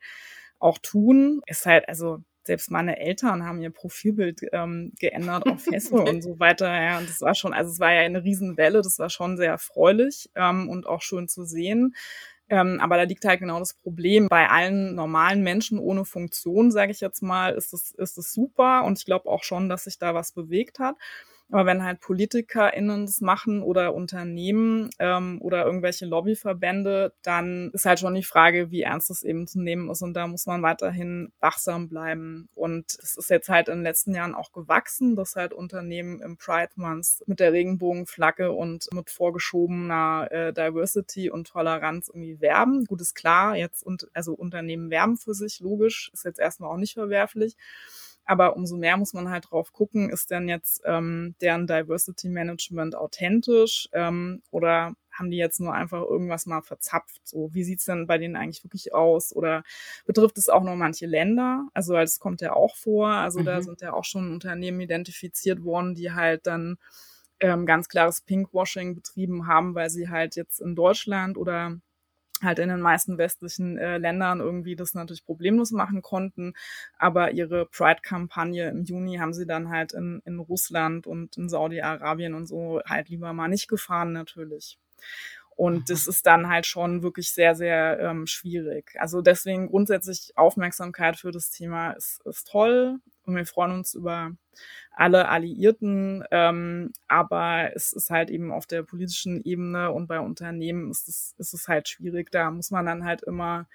auch 0.59 0.76
tun. 0.78 1.40
Ist 1.47 1.64
halt, 1.64 1.88
also 1.88 2.23
selbst 2.44 2.71
meine 2.71 2.99
Eltern 2.99 3.44
haben 3.44 3.62
ihr 3.62 3.71
Profilbild 3.71 4.40
ähm, 4.52 4.92
geändert 4.99 5.47
auf 5.47 5.64
Facebook 5.64 6.06
und 6.09 6.23
so 6.23 6.38
weiter. 6.38 6.66
Ja, 6.66 6.99
und 6.99 7.09
das 7.09 7.21
war 7.21 7.35
schon, 7.35 7.54
also 7.54 7.71
es 7.71 7.80
war 7.80 7.92
ja 7.92 8.00
eine 8.00 8.25
Riesenwelle, 8.25 8.82
das 8.82 8.99
war 8.99 9.11
schon 9.11 9.37
sehr 9.37 9.50
erfreulich 9.50 10.28
ähm, 10.35 10.68
und 10.68 10.87
auch 10.87 11.02
schön 11.02 11.28
zu 11.28 11.44
sehen. 11.44 11.94
Ähm, 12.52 12.80
aber 12.82 12.99
da 12.99 13.04
liegt 13.04 13.25
halt 13.25 13.40
genau 13.40 13.59
das 13.59 13.73
Problem. 13.73 14.28
Bei 14.28 14.50
allen 14.50 14.94
normalen 14.94 15.42
Menschen 15.42 15.78
ohne 15.78 16.04
Funktion, 16.04 16.71
sage 16.71 16.92
ich 16.92 17.00
jetzt 17.00 17.23
mal, 17.23 17.54
ist 17.54 17.73
es, 17.73 17.92
ist 17.92 18.18
es 18.18 18.35
super. 18.35 18.85
Und 18.85 18.99
ich 18.99 19.06
glaube 19.06 19.30
auch 19.30 19.42
schon, 19.42 19.71
dass 19.71 19.85
sich 19.85 19.99
da 19.99 20.14
was 20.14 20.32
bewegt 20.32 20.78
hat. 20.78 20.97
Aber 21.50 21.66
wenn 21.66 21.84
halt 21.84 22.00
PolitikerInnen 22.00 23.06
das 23.06 23.20
machen 23.20 23.62
oder 23.62 23.94
Unternehmen 23.94 24.88
ähm, 24.99 25.38
oder 25.42 25.66
irgendwelche 25.66 26.06
Lobbyverbände, 26.06 27.12
dann 27.22 27.70
ist 27.72 27.84
halt 27.84 28.00
schon 28.00 28.14
die 28.14 28.22
Frage, 28.22 28.70
wie 28.70 28.82
ernst 28.82 29.11
es 29.11 29.22
eben 29.22 29.46
zu 29.46 29.61
nehmen 29.61 29.90
ist. 29.90 30.02
Und 30.02 30.14
da 30.14 30.26
muss 30.26 30.46
man 30.46 30.62
weiterhin 30.62 31.30
wachsam 31.40 31.88
bleiben. 31.88 32.49
Und 32.54 32.96
es 33.02 33.16
ist 33.16 33.28
jetzt 33.28 33.50
halt 33.50 33.68
in 33.68 33.78
den 33.78 33.82
letzten 33.82 34.14
Jahren 34.14 34.34
auch 34.34 34.52
gewachsen, 34.52 35.14
dass 35.14 35.37
halt 35.37 35.52
Unternehmen 35.52 36.20
im 36.20 36.37
Pride 36.38 36.72
Month 36.76 37.22
mit 37.26 37.38
der 37.38 37.52
Regenbogenflagge 37.52 38.52
und 38.52 38.88
mit 38.92 39.11
vorgeschobener 39.11 40.28
äh, 40.30 40.52
Diversity 40.52 41.30
und 41.30 41.49
Toleranz 41.49 42.08
irgendwie 42.08 42.40
werben. 42.40 42.87
Gut 42.87 43.00
ist 43.02 43.14
klar, 43.14 43.56
jetzt 43.56 43.82
und 43.82 44.08
also 44.14 44.32
Unternehmen 44.32 44.90
werben 44.90 45.16
für 45.18 45.34
sich, 45.34 45.61
logisch, 45.61 46.11
ist 46.14 46.25
jetzt 46.25 46.40
erstmal 46.40 46.70
auch 46.70 46.78
nicht 46.78 46.94
verwerflich. 46.94 47.56
Aber 48.24 48.56
umso 48.56 48.76
mehr 48.76 48.96
muss 48.96 49.14
man 49.14 49.30
halt 49.30 49.50
drauf 49.50 49.72
gucken, 49.72 50.10
ist 50.10 50.30
denn 50.30 50.48
jetzt 50.48 50.82
ähm, 50.84 51.34
deren 51.40 51.66
Diversity 51.66 52.28
Management 52.28 52.94
authentisch 52.94 53.88
ähm, 53.92 54.42
oder 54.50 54.94
haben 55.10 55.30
die 55.30 55.36
jetzt 55.36 55.60
nur 55.60 55.74
einfach 55.74 56.02
irgendwas 56.02 56.46
mal 56.46 56.62
verzapft? 56.62 57.20
So, 57.24 57.52
wie 57.52 57.64
sieht's 57.64 57.84
denn 57.84 58.06
bei 58.06 58.18
denen 58.18 58.36
eigentlich 58.36 58.64
wirklich 58.64 58.94
aus? 58.94 59.34
Oder 59.34 59.62
betrifft 60.06 60.38
es 60.38 60.48
auch 60.48 60.62
nur 60.62 60.76
manche 60.76 61.06
Länder? 61.06 61.66
Also, 61.74 61.94
das 61.94 62.18
kommt 62.18 62.40
ja 62.40 62.54
auch 62.54 62.76
vor. 62.76 63.08
Also, 63.08 63.40
mhm. 63.40 63.44
da 63.44 63.62
sind 63.62 63.80
ja 63.82 63.92
auch 63.92 64.04
schon 64.04 64.32
Unternehmen 64.32 64.80
identifiziert 64.80 65.64
worden, 65.64 65.94
die 65.94 66.12
halt 66.12 66.46
dann 66.46 66.78
ähm, 67.40 67.66
ganz 67.66 67.88
klares 67.88 68.20
Pinkwashing 68.22 68.94
betrieben 68.94 69.46
haben, 69.46 69.74
weil 69.74 69.90
sie 69.90 70.08
halt 70.08 70.36
jetzt 70.36 70.60
in 70.60 70.74
Deutschland 70.74 71.36
oder 71.36 71.78
halt 72.42 72.58
in 72.58 72.68
den 72.68 72.80
meisten 72.80 73.18
westlichen 73.18 73.78
äh, 73.78 73.99
Ländern 73.99 74.40
irgendwie 74.40 74.76
das 74.76 74.94
natürlich 74.94 75.25
problemlos 75.25 75.70
machen 75.70 76.02
konnten. 76.02 76.54
Aber 76.99 77.32
ihre 77.32 77.66
Pride-Kampagne 77.66 78.68
im 78.68 78.84
Juni 78.84 79.16
haben 79.16 79.32
sie 79.34 79.46
dann 79.46 79.70
halt 79.70 79.92
in, 79.92 80.22
in 80.25 80.38
Russland 80.38 81.06
und 81.06 81.37
in 81.37 81.49
Saudi-Arabien 81.49 82.34
und 82.34 82.46
so 82.46 82.80
halt 82.84 83.08
lieber 83.08 83.32
mal 83.32 83.49
nicht 83.49 83.68
gefahren 83.68 84.12
natürlich. 84.12 84.78
Und 85.56 85.75
mhm. 85.75 85.84
das 85.87 86.06
ist 86.06 86.26
dann 86.26 86.49
halt 86.49 86.66
schon 86.66 87.02
wirklich 87.02 87.32
sehr, 87.32 87.54
sehr 87.54 88.00
ähm, 88.00 88.26
schwierig. 88.26 88.94
Also 88.99 89.20
deswegen 89.20 89.68
grundsätzlich 89.68 90.32
Aufmerksamkeit 90.34 91.16
für 91.16 91.30
das 91.30 91.50
Thema 91.50 91.92
ist, 91.92 92.20
ist 92.25 92.49
toll 92.49 92.99
und 93.24 93.36
wir 93.36 93.46
freuen 93.46 93.72
uns 93.72 93.94
über 93.94 94.32
alle 94.90 95.28
Alliierten. 95.28 96.24
Ähm, 96.30 96.92
aber 97.08 97.74
es 97.74 97.92
ist 97.92 98.10
halt 98.10 98.30
eben 98.30 98.52
auf 98.52 98.66
der 98.66 98.82
politischen 98.82 99.42
Ebene 99.42 99.90
und 99.92 100.06
bei 100.06 100.20
Unternehmen 100.20 100.90
ist 100.90 101.08
es, 101.08 101.34
ist 101.38 101.54
es 101.54 101.68
halt 101.68 101.88
schwierig. 101.88 102.30
Da 102.30 102.50
muss 102.50 102.70
man 102.70 102.86
dann 102.86 103.04
halt 103.04 103.22
immer 103.22 103.66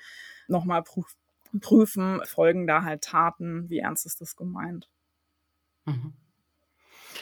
nochmal 0.48 0.84
prüf 0.84 1.16
prüfen, 1.62 2.20
folgen 2.26 2.68
da 2.68 2.84
halt 2.84 3.04
Taten, 3.04 3.70
wie 3.70 3.80
ernst 3.80 4.06
ist 4.06 4.20
das 4.20 4.36
gemeint. 4.36 4.90
Mhm. 5.86 6.14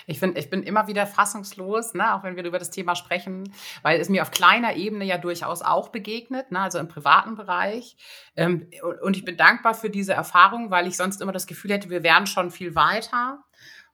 Ich 0.07 0.19
finde, 0.19 0.39
ich 0.39 0.49
bin 0.49 0.63
immer 0.63 0.87
wieder 0.87 1.07
fassungslos, 1.07 1.93
ne, 1.93 2.15
auch 2.15 2.23
wenn 2.23 2.35
wir 2.35 2.43
über 2.43 2.59
das 2.59 2.69
Thema 2.69 2.95
sprechen, 2.95 3.51
weil 3.81 3.99
es 3.99 4.09
mir 4.09 4.21
auf 4.21 4.31
kleiner 4.31 4.75
Ebene 4.75 5.05
ja 5.05 5.17
durchaus 5.17 5.61
auch 5.61 5.89
begegnet, 5.89 6.51
ne, 6.51 6.59
also 6.59 6.79
im 6.79 6.87
privaten 6.87 7.35
Bereich. 7.35 7.97
Ähm, 8.35 8.69
und 9.01 9.17
ich 9.17 9.25
bin 9.25 9.37
dankbar 9.37 9.73
für 9.73 9.89
diese 9.89 10.13
Erfahrung, 10.13 10.71
weil 10.71 10.87
ich 10.87 10.97
sonst 10.97 11.21
immer 11.21 11.31
das 11.31 11.47
Gefühl 11.47 11.71
hätte, 11.71 11.89
wir 11.89 12.03
wären 12.03 12.27
schon 12.27 12.51
viel 12.51 12.75
weiter 12.75 13.43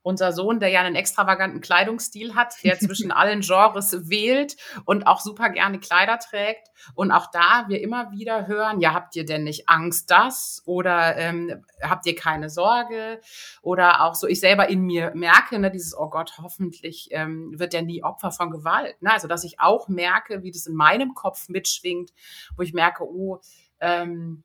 unser 0.03 0.31
Sohn, 0.31 0.59
der 0.59 0.69
ja 0.69 0.81
einen 0.81 0.95
extravaganten 0.95 1.61
Kleidungsstil 1.61 2.35
hat, 2.35 2.55
der 2.63 2.79
zwischen 2.79 3.11
allen 3.11 3.41
Genres 3.41 4.09
wählt 4.09 4.55
und 4.85 5.05
auch 5.07 5.19
super 5.19 5.49
gerne 5.49 5.79
Kleider 5.79 6.17
trägt. 6.19 6.69
Und 6.95 7.11
auch 7.11 7.27
da 7.31 7.65
wir 7.67 7.81
immer 7.81 8.11
wieder 8.11 8.47
hören, 8.47 8.81
ja, 8.81 8.93
habt 8.93 9.15
ihr 9.15 9.25
denn 9.25 9.43
nicht 9.43 9.69
Angst 9.69 10.09
das? 10.09 10.63
Oder 10.65 11.17
ähm, 11.17 11.63
habt 11.81 12.05
ihr 12.07 12.15
keine 12.15 12.49
Sorge? 12.49 13.21
Oder 13.61 14.01
auch 14.03 14.15
so, 14.15 14.27
ich 14.27 14.39
selber 14.39 14.69
in 14.69 14.81
mir 14.81 15.11
merke, 15.13 15.59
ne, 15.59 15.69
dieses, 15.69 15.95
oh 15.95 16.09
Gott, 16.09 16.33
hoffentlich 16.41 17.09
ähm, 17.11 17.53
wird 17.57 17.73
der 17.73 17.83
nie 17.83 18.03
Opfer 18.03 18.31
von 18.31 18.49
Gewalt. 18.49 19.01
Ne? 19.01 19.11
Also, 19.11 19.27
dass 19.27 19.43
ich 19.43 19.59
auch 19.59 19.87
merke, 19.87 20.43
wie 20.43 20.51
das 20.51 20.65
in 20.65 20.75
meinem 20.75 21.13
Kopf 21.13 21.49
mitschwingt, 21.49 22.11
wo 22.55 22.63
ich 22.63 22.73
merke, 22.73 23.03
oh, 23.03 23.39
ähm, 23.79 24.43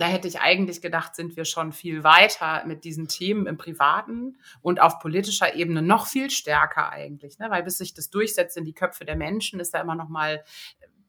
da 0.00 0.06
hätte 0.06 0.28
ich 0.28 0.40
eigentlich 0.40 0.80
gedacht, 0.80 1.14
sind 1.14 1.36
wir 1.36 1.44
schon 1.44 1.72
viel 1.72 2.02
weiter 2.02 2.64
mit 2.66 2.84
diesen 2.84 3.06
Themen 3.06 3.46
im 3.46 3.58
Privaten 3.58 4.38
und 4.62 4.80
auf 4.80 4.98
politischer 4.98 5.54
Ebene 5.54 5.82
noch 5.82 6.06
viel 6.06 6.30
stärker 6.30 6.90
eigentlich, 6.90 7.38
ne? 7.38 7.50
weil 7.50 7.62
bis 7.62 7.76
sich 7.76 7.92
das 7.92 8.08
durchsetzt 8.08 8.56
in 8.56 8.64
die 8.64 8.72
Köpfe 8.72 9.04
der 9.04 9.16
Menschen, 9.16 9.60
ist 9.60 9.74
da 9.74 9.80
immer 9.80 9.94
noch 9.94 10.08
mal 10.08 10.42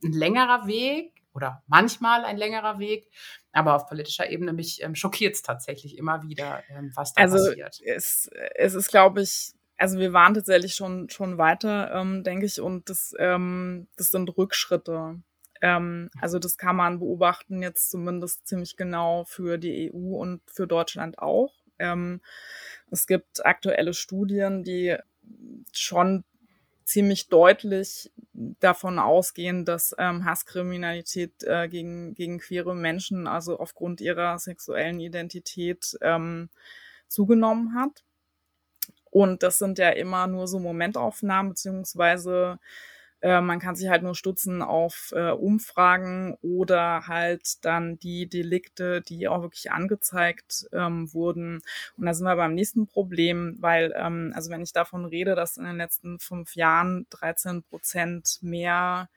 ein 0.04 0.12
längerer 0.12 0.68
Weg 0.68 1.14
oder 1.34 1.64
manchmal 1.68 2.26
ein 2.26 2.36
längerer 2.36 2.80
Weg. 2.80 3.10
Aber 3.54 3.76
auf 3.76 3.88
politischer 3.88 4.30
Ebene 4.30 4.52
mich 4.52 4.84
ähm, 4.84 4.96
schockiert 4.96 5.36
es 5.36 5.42
tatsächlich 5.42 5.98
immer 5.98 6.24
wieder, 6.24 6.62
ähm, 6.70 6.92
was 6.94 7.14
da 7.14 7.22
also 7.22 7.38
passiert. 7.38 7.80
Es, 7.86 8.30
es 8.56 8.74
ist, 8.74 8.90
glaube 8.90 9.22
ich, 9.22 9.54
also 9.78 10.00
wir 10.00 10.12
waren 10.12 10.34
tatsächlich 10.34 10.76
schon 10.76 11.10
schon 11.10 11.38
weiter, 11.38 11.94
ähm, 11.94 12.24
denke 12.24 12.46
ich, 12.46 12.60
und 12.60 12.90
das, 12.90 13.14
ähm, 13.18 13.88
das 13.96 14.10
sind 14.10 14.38
Rückschritte. 14.38 15.22
Ähm, 15.62 16.10
also 16.20 16.40
das 16.40 16.58
kann 16.58 16.76
man 16.76 17.00
beobachten 17.00 17.62
jetzt 17.62 17.92
zumindest 17.92 18.48
ziemlich 18.48 18.76
genau 18.76 19.24
für 19.26 19.58
die 19.58 19.92
EU 19.94 20.18
und 20.18 20.42
für 20.48 20.68
Deutschland 20.68 21.20
auch. 21.20 21.54
Ähm, 21.80 22.22
es 22.90 23.08
gibt 23.08 23.46
aktuelle 23.46 23.94
Studien, 23.94 24.64
die 24.64 24.98
schon 25.72 26.24
ziemlich 26.84 27.30
deutlich 27.30 28.12
davon 28.34 29.00
ausgehen, 29.00 29.66
dass 29.66 29.96
ähm, 29.98 30.26
Hasskriminalität 30.26 31.44
äh, 31.44 31.70
gegen, 31.70 32.16
gegen 32.16 32.40
queere 32.40 32.76
Menschen, 32.76 33.28
also 33.28 33.60
aufgrund 33.60 34.02
ihrer 34.02 34.38
sexuellen 34.40 35.00
Identität, 35.00 35.98
ähm, 36.02 36.50
zugenommen 37.08 37.76
hat. 37.76 38.04
Und 39.10 39.44
das 39.44 39.58
sind 39.58 39.78
ja 39.78 39.90
immer 39.90 40.28
nur 40.28 40.48
so 40.48 40.60
Momentaufnahmen, 40.60 41.52
beziehungsweise 41.52 42.60
äh, 43.22 43.40
man 43.42 43.60
kann 43.60 43.76
sich 43.76 43.90
halt 43.90 44.02
nur 44.04 44.16
stutzen 44.16 44.62
auf 44.64 45.14
äh, 45.16 45.30
Umfragen 45.30 46.36
oder 46.42 47.08
halt 47.08 47.64
dann 47.64 48.00
die 48.00 48.28
Delikte, 48.28 49.02
die 49.02 49.28
auch 49.28 49.44
wirklich 49.44 49.72
angezeigt 49.72 50.68
ähm, 50.74 51.14
wurden. 51.14 51.62
Und 51.98 52.06
da 52.06 52.14
sind 52.14 52.26
wir 52.26 52.36
beim 52.36 52.56
nächsten 52.56 52.88
Problem, 52.88 53.58
weil, 53.60 53.94
ähm, 53.96 54.34
also 54.36 54.50
wenn 54.50 54.64
ich 54.64 54.74
davon 54.74 55.06
rede, 55.06 55.36
dass 55.36 55.58
in 55.58 55.66
den 55.66 55.78
letzten 55.78 56.20
fünf 56.20 56.56
Jahren 56.56 57.06
13 57.12 57.64
Prozent 57.64 58.40
mehr 58.42 59.08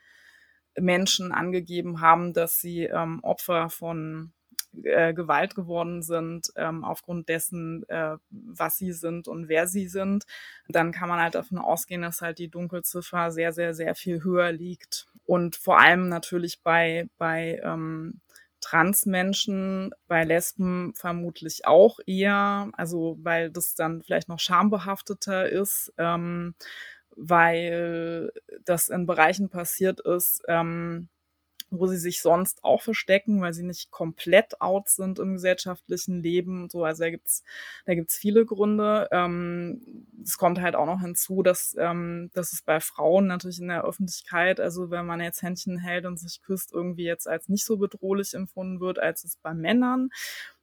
Menschen 0.78 1.32
angegeben 1.32 2.00
haben, 2.00 2.34
dass 2.34 2.60
sie 2.60 2.84
ähm, 2.84 3.20
Opfer 3.22 3.70
von 3.70 4.33
äh, 4.82 5.14
Gewalt 5.14 5.54
geworden 5.54 6.02
sind, 6.02 6.52
ähm, 6.56 6.84
aufgrund 6.84 7.28
dessen, 7.28 7.88
äh, 7.88 8.16
was 8.30 8.78
sie 8.78 8.92
sind 8.92 9.28
und 9.28 9.48
wer 9.48 9.66
sie 9.66 9.88
sind, 9.88 10.24
dann 10.68 10.92
kann 10.92 11.08
man 11.08 11.20
halt 11.20 11.34
davon 11.34 11.58
ausgehen, 11.58 12.02
dass 12.02 12.20
halt 12.20 12.38
die 12.38 12.48
Dunkelziffer 12.48 13.30
sehr, 13.30 13.52
sehr, 13.52 13.74
sehr 13.74 13.94
viel 13.94 14.24
höher 14.24 14.52
liegt. 14.52 15.06
Und 15.26 15.56
vor 15.56 15.78
allem 15.80 16.08
natürlich 16.08 16.62
bei, 16.62 17.08
bei 17.18 17.60
ähm, 17.62 18.20
Transmenschen, 18.60 19.92
bei 20.06 20.24
Lesben 20.24 20.94
vermutlich 20.94 21.66
auch 21.66 21.98
eher, 22.06 22.70
also 22.72 23.18
weil 23.22 23.50
das 23.50 23.74
dann 23.74 24.02
vielleicht 24.02 24.28
noch 24.28 24.40
schambehafteter 24.40 25.48
ist. 25.48 25.92
Ähm, 25.98 26.54
weil 27.16 28.32
das 28.64 28.88
in 28.88 29.06
Bereichen 29.06 29.48
passiert 29.48 30.00
ist, 30.00 30.42
ähm, 30.48 31.08
wo 31.78 31.86
sie 31.86 31.96
sich 31.96 32.20
sonst 32.20 32.64
auch 32.64 32.82
verstecken, 32.82 33.40
weil 33.40 33.52
sie 33.52 33.64
nicht 33.64 33.90
komplett 33.90 34.60
out 34.60 34.88
sind 34.88 35.18
im 35.18 35.34
gesellschaftlichen 35.34 36.22
Leben. 36.22 36.68
So, 36.70 36.84
also 36.84 37.04
da 37.04 37.10
gibt's, 37.10 37.42
da 37.86 37.94
gibt's 37.94 38.16
viele 38.16 38.44
Gründe. 38.46 39.08
Ähm, 39.10 40.06
es 40.22 40.38
kommt 40.38 40.60
halt 40.60 40.74
auch 40.76 40.86
noch 40.86 41.00
hinzu, 41.00 41.42
dass, 41.42 41.76
ähm, 41.78 42.30
dass 42.34 42.52
es 42.52 42.62
bei 42.62 42.80
Frauen 42.80 43.26
natürlich 43.26 43.60
in 43.60 43.68
der 43.68 43.84
Öffentlichkeit, 43.84 44.60
also 44.60 44.90
wenn 44.90 45.06
man 45.06 45.20
jetzt 45.20 45.42
Händchen 45.42 45.78
hält 45.78 46.06
und 46.06 46.18
sich 46.18 46.42
küsst, 46.42 46.72
irgendwie 46.72 47.04
jetzt 47.04 47.28
als 47.28 47.48
nicht 47.48 47.64
so 47.64 47.76
bedrohlich 47.76 48.34
empfunden 48.34 48.80
wird, 48.80 48.98
als 48.98 49.24
es 49.24 49.36
bei 49.36 49.54
Männern. 49.54 50.10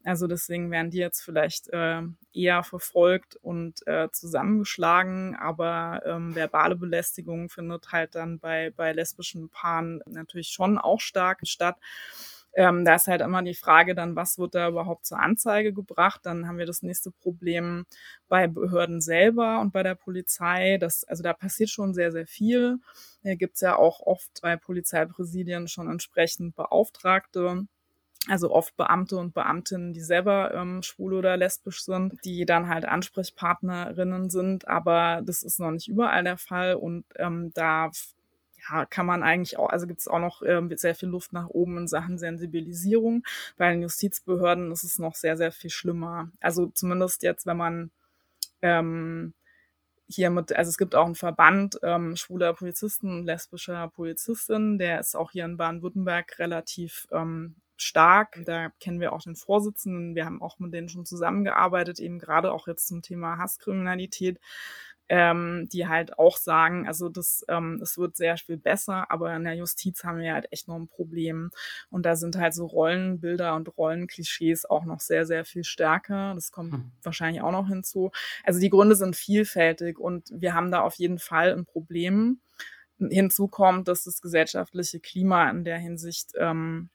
Also 0.04 0.28
deswegen 0.28 0.72
werden 0.72 0.90
die 0.90 0.98
jetzt 0.98 1.22
vielleicht 1.22 1.70
äh, 1.70 2.02
eher 2.34 2.64
verfolgt 2.64 3.36
und 3.36 3.86
äh, 3.88 4.10
zusammengeschlagen, 4.12 5.36
aber 5.36 6.02
ähm, 6.06 6.34
verbale 6.36 6.76
Belästigung 6.76 7.50
findet 7.50 7.92
halt 7.92 8.16
dann 8.16 8.40
bei, 8.40 8.72
bei 8.76 8.94
lesbischen 8.94 9.50
Paaren 9.50 10.02
natürlich 10.08 10.50
schon 10.50 10.78
auch 10.78 11.00
stark 11.00 11.42
statt. 11.44 11.78
Ähm, 12.54 12.84
da 12.84 12.96
ist 12.96 13.08
halt 13.08 13.22
immer 13.22 13.44
die 13.44 13.54
Frage 13.56 13.96
dann, 13.96 14.16
was 14.16 14.38
wird 14.38 14.56
da 14.56 14.68
überhaupt 14.68 15.06
zur 15.06 15.20
Anzeige 15.20 15.72
gebracht? 15.72 16.22
Dann 16.24 16.48
haben 16.48 16.58
wir 16.58 16.66
das 16.66 16.82
nächste 16.82 17.12
Problem 17.12 17.86
bei 18.28 18.48
Behörden 18.48 19.00
selber 19.00 19.62
und 19.62 19.72
bei 19.72 19.84
der 19.84 19.96
Polizei. 19.96 20.78
Das, 20.78 21.06
also 21.06 21.24
da 21.24 21.34
passiert 21.34 21.70
schon 21.70 21.94
sehr, 21.94 22.12
sehr 22.12 22.28
viel. 22.28 22.80
Da 23.24 23.36
gibt's 23.36 23.62
ja 23.62 23.78
auch 23.78 24.02
oft 24.02 24.42
bei 24.42 24.58
Polizeipräsidien 24.58 25.68
schon 25.70 25.90
entsprechend 25.90 26.56
Beauftragte 26.56 27.68
also 28.28 28.52
oft 28.52 28.76
Beamte 28.78 29.18
und 29.18 29.34
Beamtinnen, 29.34 29.94
die 29.94 30.02
selber 30.02 30.54
ähm, 30.54 30.84
schwul 30.84 31.14
oder 31.14 31.38
lesbisch 31.38 31.84
sind, 31.84 32.24
die 32.24 32.46
dann 32.46 32.70
halt 32.70 32.86
Ansprechpartnerinnen 32.86 34.30
sind, 34.30 34.68
aber 34.68 35.22
das 35.24 35.44
ist 35.44 35.60
noch 35.60 35.72
nicht 35.72 35.88
überall 35.88 36.24
der 36.24 36.38
Fall 36.38 36.76
und 36.76 37.06
ähm, 37.18 37.52
da 37.54 37.90
ja, 38.70 38.86
kann 38.86 39.06
man 39.06 39.24
eigentlich 39.24 39.58
auch, 39.58 39.70
also 39.70 39.88
gibt 39.88 40.02
es 40.02 40.08
auch 40.08 40.20
noch 40.20 40.44
ähm, 40.44 40.76
sehr 40.78 40.96
viel 40.96 41.10
Luft 41.10 41.34
nach 41.34 41.48
oben 41.48 41.78
in 41.80 41.88
Sachen 41.88 42.18
Sensibilisierung. 42.20 43.24
Bei 43.58 43.72
den 43.72 43.82
Justizbehörden 43.82 44.72
ist 44.72 44.84
es 44.84 45.00
noch 45.00 45.16
sehr, 45.16 45.38
sehr 45.38 45.52
viel 45.52 45.70
schlimmer. 45.70 46.30
Also 46.42 46.68
zumindest 46.68 47.24
jetzt, 47.24 47.46
wenn 47.46 47.58
man 47.58 47.92
ähm, 48.62 49.34
hier 50.08 50.30
mit, 50.30 50.54
also 50.54 50.70
es 50.70 50.78
gibt 50.78 50.96
auch 50.96 51.06
einen 51.06 51.16
Verband 51.16 51.80
ähm, 51.84 52.16
schwuler 52.16 52.54
Polizisten 52.54 53.10
und 53.10 53.26
lesbischer 53.26 53.88
Polizistinnen, 53.90 54.78
der 54.78 55.00
ist 55.00 55.16
auch 55.16 55.32
hier 55.32 55.46
in 55.46 55.58
Baden-Württemberg 55.58 56.38
relativ 56.38 57.08
ähm, 57.12 57.56
stark. 57.82 58.40
Da 58.46 58.70
kennen 58.80 59.00
wir 59.00 59.14
auch 59.14 59.22
den 59.22 59.36
Vorsitzenden. 59.36 60.16
Wir 60.16 60.26
haben 60.26 60.42
auch 60.42 60.60
mit 60.60 60.74
denen 60.74 60.90
schon 60.90 61.06
zusammengearbeitet, 61.06 62.00
eben 62.00 62.20
gerade 62.20 62.52
auch 62.52 62.68
jetzt 62.68 62.88
zum 62.88 63.02
Thema 63.02 63.38
Hasskriminalität 63.38 64.40
ähm, 65.12 65.68
die 65.70 65.90
halt 65.90 66.18
auch 66.18 66.38
sagen, 66.38 66.88
also 66.88 67.10
das, 67.10 67.44
ähm, 67.50 67.80
das 67.82 67.98
wird 67.98 68.16
sehr 68.16 68.38
viel 68.38 68.56
besser, 68.56 69.12
aber 69.12 69.36
in 69.36 69.44
der 69.44 69.56
Justiz 69.56 70.06
haben 70.06 70.20
wir 70.20 70.34
halt 70.34 70.48
echt 70.54 70.70
noch 70.70 70.78
ein 70.78 70.88
Problem. 70.88 71.52
Und 71.90 72.06
da 72.06 72.16
sind 72.16 72.38
halt 72.38 72.54
so 72.54 72.66
Rollenbilder 72.66 73.56
und 73.56 73.78
Rollenklischees 73.78 74.64
auch 74.64 74.86
noch 74.86 75.02
sehr, 75.02 75.26
sehr 75.26 75.44
viel 75.44 75.66
stärker. 75.66 76.34
Das 76.34 76.54
kommt 76.54 76.72
hm. 76.72 76.92
wahrscheinlich 77.04 77.42
auch 77.42 77.52
noch 77.52 77.68
hinzu. 77.68 78.12
Also 78.46 78.62
die 78.62 78.70
Gründe 78.70 78.96
sind 78.96 79.18
vielfältig 79.18 80.00
und 80.00 80.30
wir 80.32 80.54
haben 80.54 80.72
da 80.72 80.80
auf 80.80 80.96
jeden 80.96 81.20
Fall 81.20 81.52
ein 81.52 81.66
Problem. 81.66 82.40
Hinzu 82.98 83.50
kommt, 83.50 83.90
dass 83.90 84.06
das 84.06 84.22
gesellschaftliche 84.22 85.02
Klima 85.02 85.50
in 85.50 85.66
der 85.66 85.78
Hinsicht 85.78 86.32
ähm, 86.38 86.90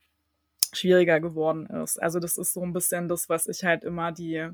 schwieriger 0.75 1.21
geworden 1.21 1.67
ist. 1.67 2.01
Also 2.03 2.19
das 2.19 2.37
ist 2.37 2.53
so 2.53 2.63
ein 2.63 2.73
bisschen 2.73 3.09
das, 3.09 3.29
was 3.29 3.47
ich 3.47 3.65
halt 3.65 3.85
immer 3.85 4.13
die 4.13 4.51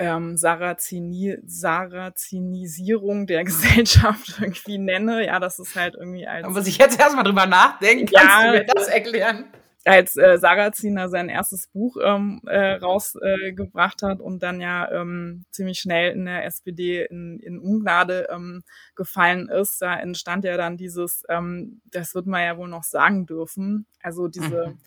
ähm, 0.00 0.38
Sarazini 0.38 1.36
Sarazinisierung 1.44 3.26
der 3.26 3.44
Gesellschaft 3.44 4.38
irgendwie 4.40 4.78
nenne. 4.78 5.26
Ja, 5.26 5.38
das 5.38 5.58
ist 5.58 5.76
halt 5.76 5.94
irgendwie 5.94 6.26
als. 6.26 6.46
Da 6.46 6.50
muss 6.50 6.66
ich 6.66 6.78
jetzt 6.78 6.98
erstmal 6.98 7.24
drüber 7.24 7.46
nachdenken. 7.46 8.06
Kannst 8.06 8.28
ja, 8.28 8.52
du 8.52 8.58
mir 8.58 8.64
das 8.64 8.88
erklären? 8.88 9.44
Als 9.84 10.16
äh, 10.16 10.36
Sarraziner 10.38 11.08
sein 11.08 11.30
erstes 11.30 11.66
Buch 11.68 11.96
ähm, 12.02 12.42
äh, 12.46 12.72
rausgebracht 12.72 14.02
äh, 14.02 14.06
hat 14.06 14.20
und 14.20 14.42
dann 14.42 14.60
ja 14.60 14.90
ähm, 14.90 15.44
ziemlich 15.50 15.78
schnell 15.78 16.12
in 16.12 16.26
der 16.26 16.44
SPD 16.44 17.02
in, 17.04 17.38
in 17.40 17.58
Ungnade 17.58 18.28
ähm, 18.30 18.62
gefallen 18.94 19.48
ist, 19.48 19.80
da 19.80 19.98
entstand 19.98 20.44
ja 20.44 20.58
dann 20.58 20.76
dieses, 20.76 21.24
ähm, 21.30 21.80
das 21.86 22.14
wird 22.14 22.26
man 22.26 22.42
ja 22.42 22.58
wohl 22.58 22.68
noch 22.68 22.84
sagen 22.84 23.24
dürfen, 23.24 23.86
also 24.02 24.28
diese 24.28 24.68
mhm. 24.68 24.78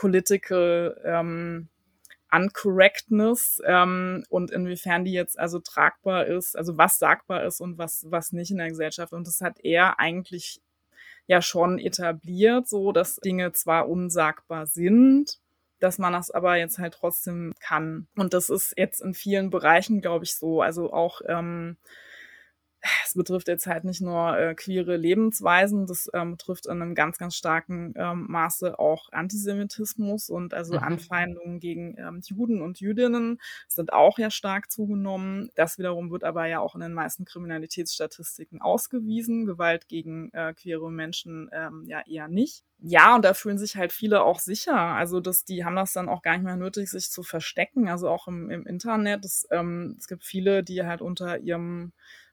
Political 0.00 0.98
ähm, 1.04 1.68
Uncorrectness 2.32 3.60
ähm, 3.66 4.24
und 4.30 4.50
inwiefern 4.50 5.04
die 5.04 5.12
jetzt 5.12 5.38
also 5.38 5.58
tragbar 5.58 6.26
ist, 6.26 6.56
also 6.56 6.78
was 6.78 6.98
sagbar 6.98 7.44
ist 7.44 7.60
und 7.60 7.76
was, 7.76 8.06
was 8.08 8.32
nicht 8.32 8.50
in 8.50 8.58
der 8.58 8.68
Gesellschaft. 8.68 9.12
Und 9.12 9.26
das 9.26 9.42
hat 9.42 9.58
er 9.62 9.98
eigentlich 10.00 10.62
ja 11.26 11.42
schon 11.42 11.78
etabliert, 11.78 12.66
so 12.66 12.92
dass 12.92 13.16
Dinge 13.16 13.52
zwar 13.52 13.88
unsagbar 13.88 14.66
sind, 14.66 15.38
dass 15.80 15.98
man 15.98 16.12
das 16.14 16.30
aber 16.30 16.56
jetzt 16.56 16.78
halt 16.78 16.94
trotzdem 16.94 17.52
kann. 17.60 18.06
Und 18.16 18.32
das 18.32 18.48
ist 18.48 18.74
jetzt 18.76 19.02
in 19.02 19.12
vielen 19.12 19.50
Bereichen, 19.50 20.00
glaube 20.00 20.24
ich, 20.24 20.34
so. 20.34 20.62
Also 20.62 20.92
auch 20.92 21.20
ähm, 21.26 21.76
es 23.04 23.14
betrifft 23.14 23.48
jetzt 23.48 23.66
halt 23.66 23.84
nicht 23.84 24.00
nur 24.00 24.38
äh, 24.38 24.54
queere 24.54 24.96
Lebensweisen, 24.96 25.86
das 25.86 26.10
ähm, 26.14 26.32
betrifft 26.32 26.66
in 26.66 26.82
einem 26.82 26.94
ganz, 26.94 27.18
ganz 27.18 27.34
starken 27.34 27.94
ähm, 27.96 28.26
Maße 28.28 28.78
auch 28.78 29.10
Antisemitismus 29.12 30.30
und 30.30 30.54
also 30.54 30.74
mhm. 30.74 30.82
Anfeindungen 30.84 31.60
gegen 31.60 31.96
ähm, 31.98 32.20
Juden 32.24 32.62
und 32.62 32.80
Jüdinnen 32.80 33.40
sind 33.68 33.92
auch 33.92 34.18
ja 34.18 34.30
stark 34.30 34.70
zugenommen. 34.70 35.50
Das 35.54 35.78
wiederum 35.78 36.10
wird 36.10 36.24
aber 36.24 36.46
ja 36.46 36.60
auch 36.60 36.74
in 36.74 36.80
den 36.80 36.94
meisten 36.94 37.24
Kriminalitätsstatistiken 37.24 38.60
ausgewiesen. 38.60 39.46
Gewalt 39.46 39.88
gegen 39.88 40.32
äh, 40.32 40.54
queere 40.54 40.90
Menschen 40.90 41.50
ähm, 41.52 41.84
ja 41.86 42.00
eher 42.06 42.28
nicht. 42.28 42.64
Ja, 42.82 43.14
und 43.14 43.24
da 43.24 43.34
fühlen 43.34 43.58
sich 43.58 43.76
halt 43.76 43.92
viele 43.92 44.22
auch 44.22 44.38
sicher. 44.38 44.76
Also 44.76 45.20
dass 45.20 45.44
die 45.44 45.64
haben 45.64 45.76
das 45.76 45.92
dann 45.92 46.08
auch 46.08 46.22
gar 46.22 46.32
nicht 46.32 46.44
mehr 46.44 46.56
nötig, 46.56 46.90
sich 46.90 47.10
zu 47.10 47.22
verstecken. 47.22 47.88
Also 47.88 48.08
auch 48.08 48.26
im, 48.26 48.50
im 48.50 48.66
Internet. 48.66 49.24
Das, 49.24 49.46
ähm, 49.50 49.96
es 49.98 50.08
gibt 50.08 50.24
viele, 50.24 50.64
die 50.64 50.84
halt 50.84 51.02
unter 51.02 51.38
ihrem 51.38 51.92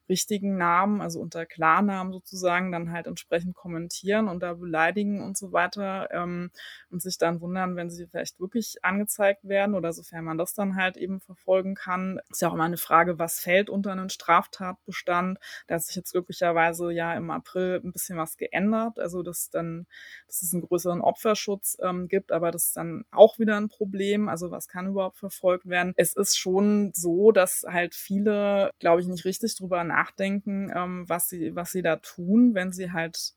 richtigen 0.09 0.57
Namen, 0.57 1.01
also 1.01 1.19
unter 1.19 1.45
Klarnamen 1.45 2.13
sozusagen, 2.13 2.71
dann 2.71 2.91
halt 2.91 3.07
entsprechend 3.07 3.55
kommentieren 3.55 4.27
und 4.27 4.41
da 4.41 4.53
beleidigen 4.53 5.21
und 5.23 5.37
so 5.37 5.51
weiter 5.51 6.09
ähm, 6.11 6.51
und 6.89 7.01
sich 7.01 7.17
dann 7.17 7.41
wundern, 7.41 7.75
wenn 7.75 7.89
sie 7.89 8.07
vielleicht 8.07 8.39
wirklich 8.39 8.77
angezeigt 8.83 9.47
werden 9.47 9.75
oder 9.75 9.93
sofern 9.93 10.25
man 10.25 10.37
das 10.37 10.53
dann 10.53 10.75
halt 10.75 10.97
eben 10.97 11.19
verfolgen 11.19 11.75
kann. 11.75 12.19
Ist 12.29 12.41
ja 12.41 12.49
auch 12.49 12.53
immer 12.53 12.63
eine 12.63 12.77
Frage, 12.77 13.19
was 13.19 13.39
fällt 13.39 13.69
unter 13.69 13.91
einen 13.91 14.09
Straftatbestand. 14.09 15.39
Da 15.67 15.75
hat 15.75 15.83
sich 15.83 15.95
jetzt 15.95 16.11
glücklicherweise 16.11 16.91
ja 16.91 17.13
im 17.13 17.29
April 17.29 17.81
ein 17.83 17.91
bisschen 17.91 18.17
was 18.17 18.37
geändert, 18.37 18.99
also 18.99 19.23
dass 19.23 19.49
dann, 19.49 19.87
dass 20.27 20.41
es 20.41 20.53
einen 20.53 20.63
größeren 20.63 21.01
Opferschutz 21.01 21.77
ähm, 21.81 22.07
gibt, 22.07 22.31
aber 22.31 22.51
das 22.51 22.67
ist 22.67 22.77
dann 22.77 23.05
auch 23.11 23.39
wieder 23.39 23.57
ein 23.57 23.69
Problem. 23.69 24.29
Also 24.29 24.51
was 24.51 24.67
kann 24.67 24.87
überhaupt 24.87 25.17
verfolgt 25.17 25.67
werden? 25.67 25.93
Es 25.97 26.15
ist 26.15 26.37
schon 26.37 26.91
so, 26.93 27.31
dass 27.31 27.65
halt 27.67 27.95
viele, 27.95 28.71
glaube 28.79 29.01
ich, 29.01 29.07
nicht 29.07 29.25
richtig 29.25 29.55
drüber 29.55 29.83
nachdenken 29.83 29.96
nachdenken, 29.97 30.71
ähm, 30.75 31.07
was 31.07 31.29
sie, 31.29 31.55
was 31.55 31.71
sie 31.71 31.81
da 31.81 31.97
tun, 31.97 32.53
wenn 32.53 32.71
sie 32.71 32.91
halt 32.91 33.33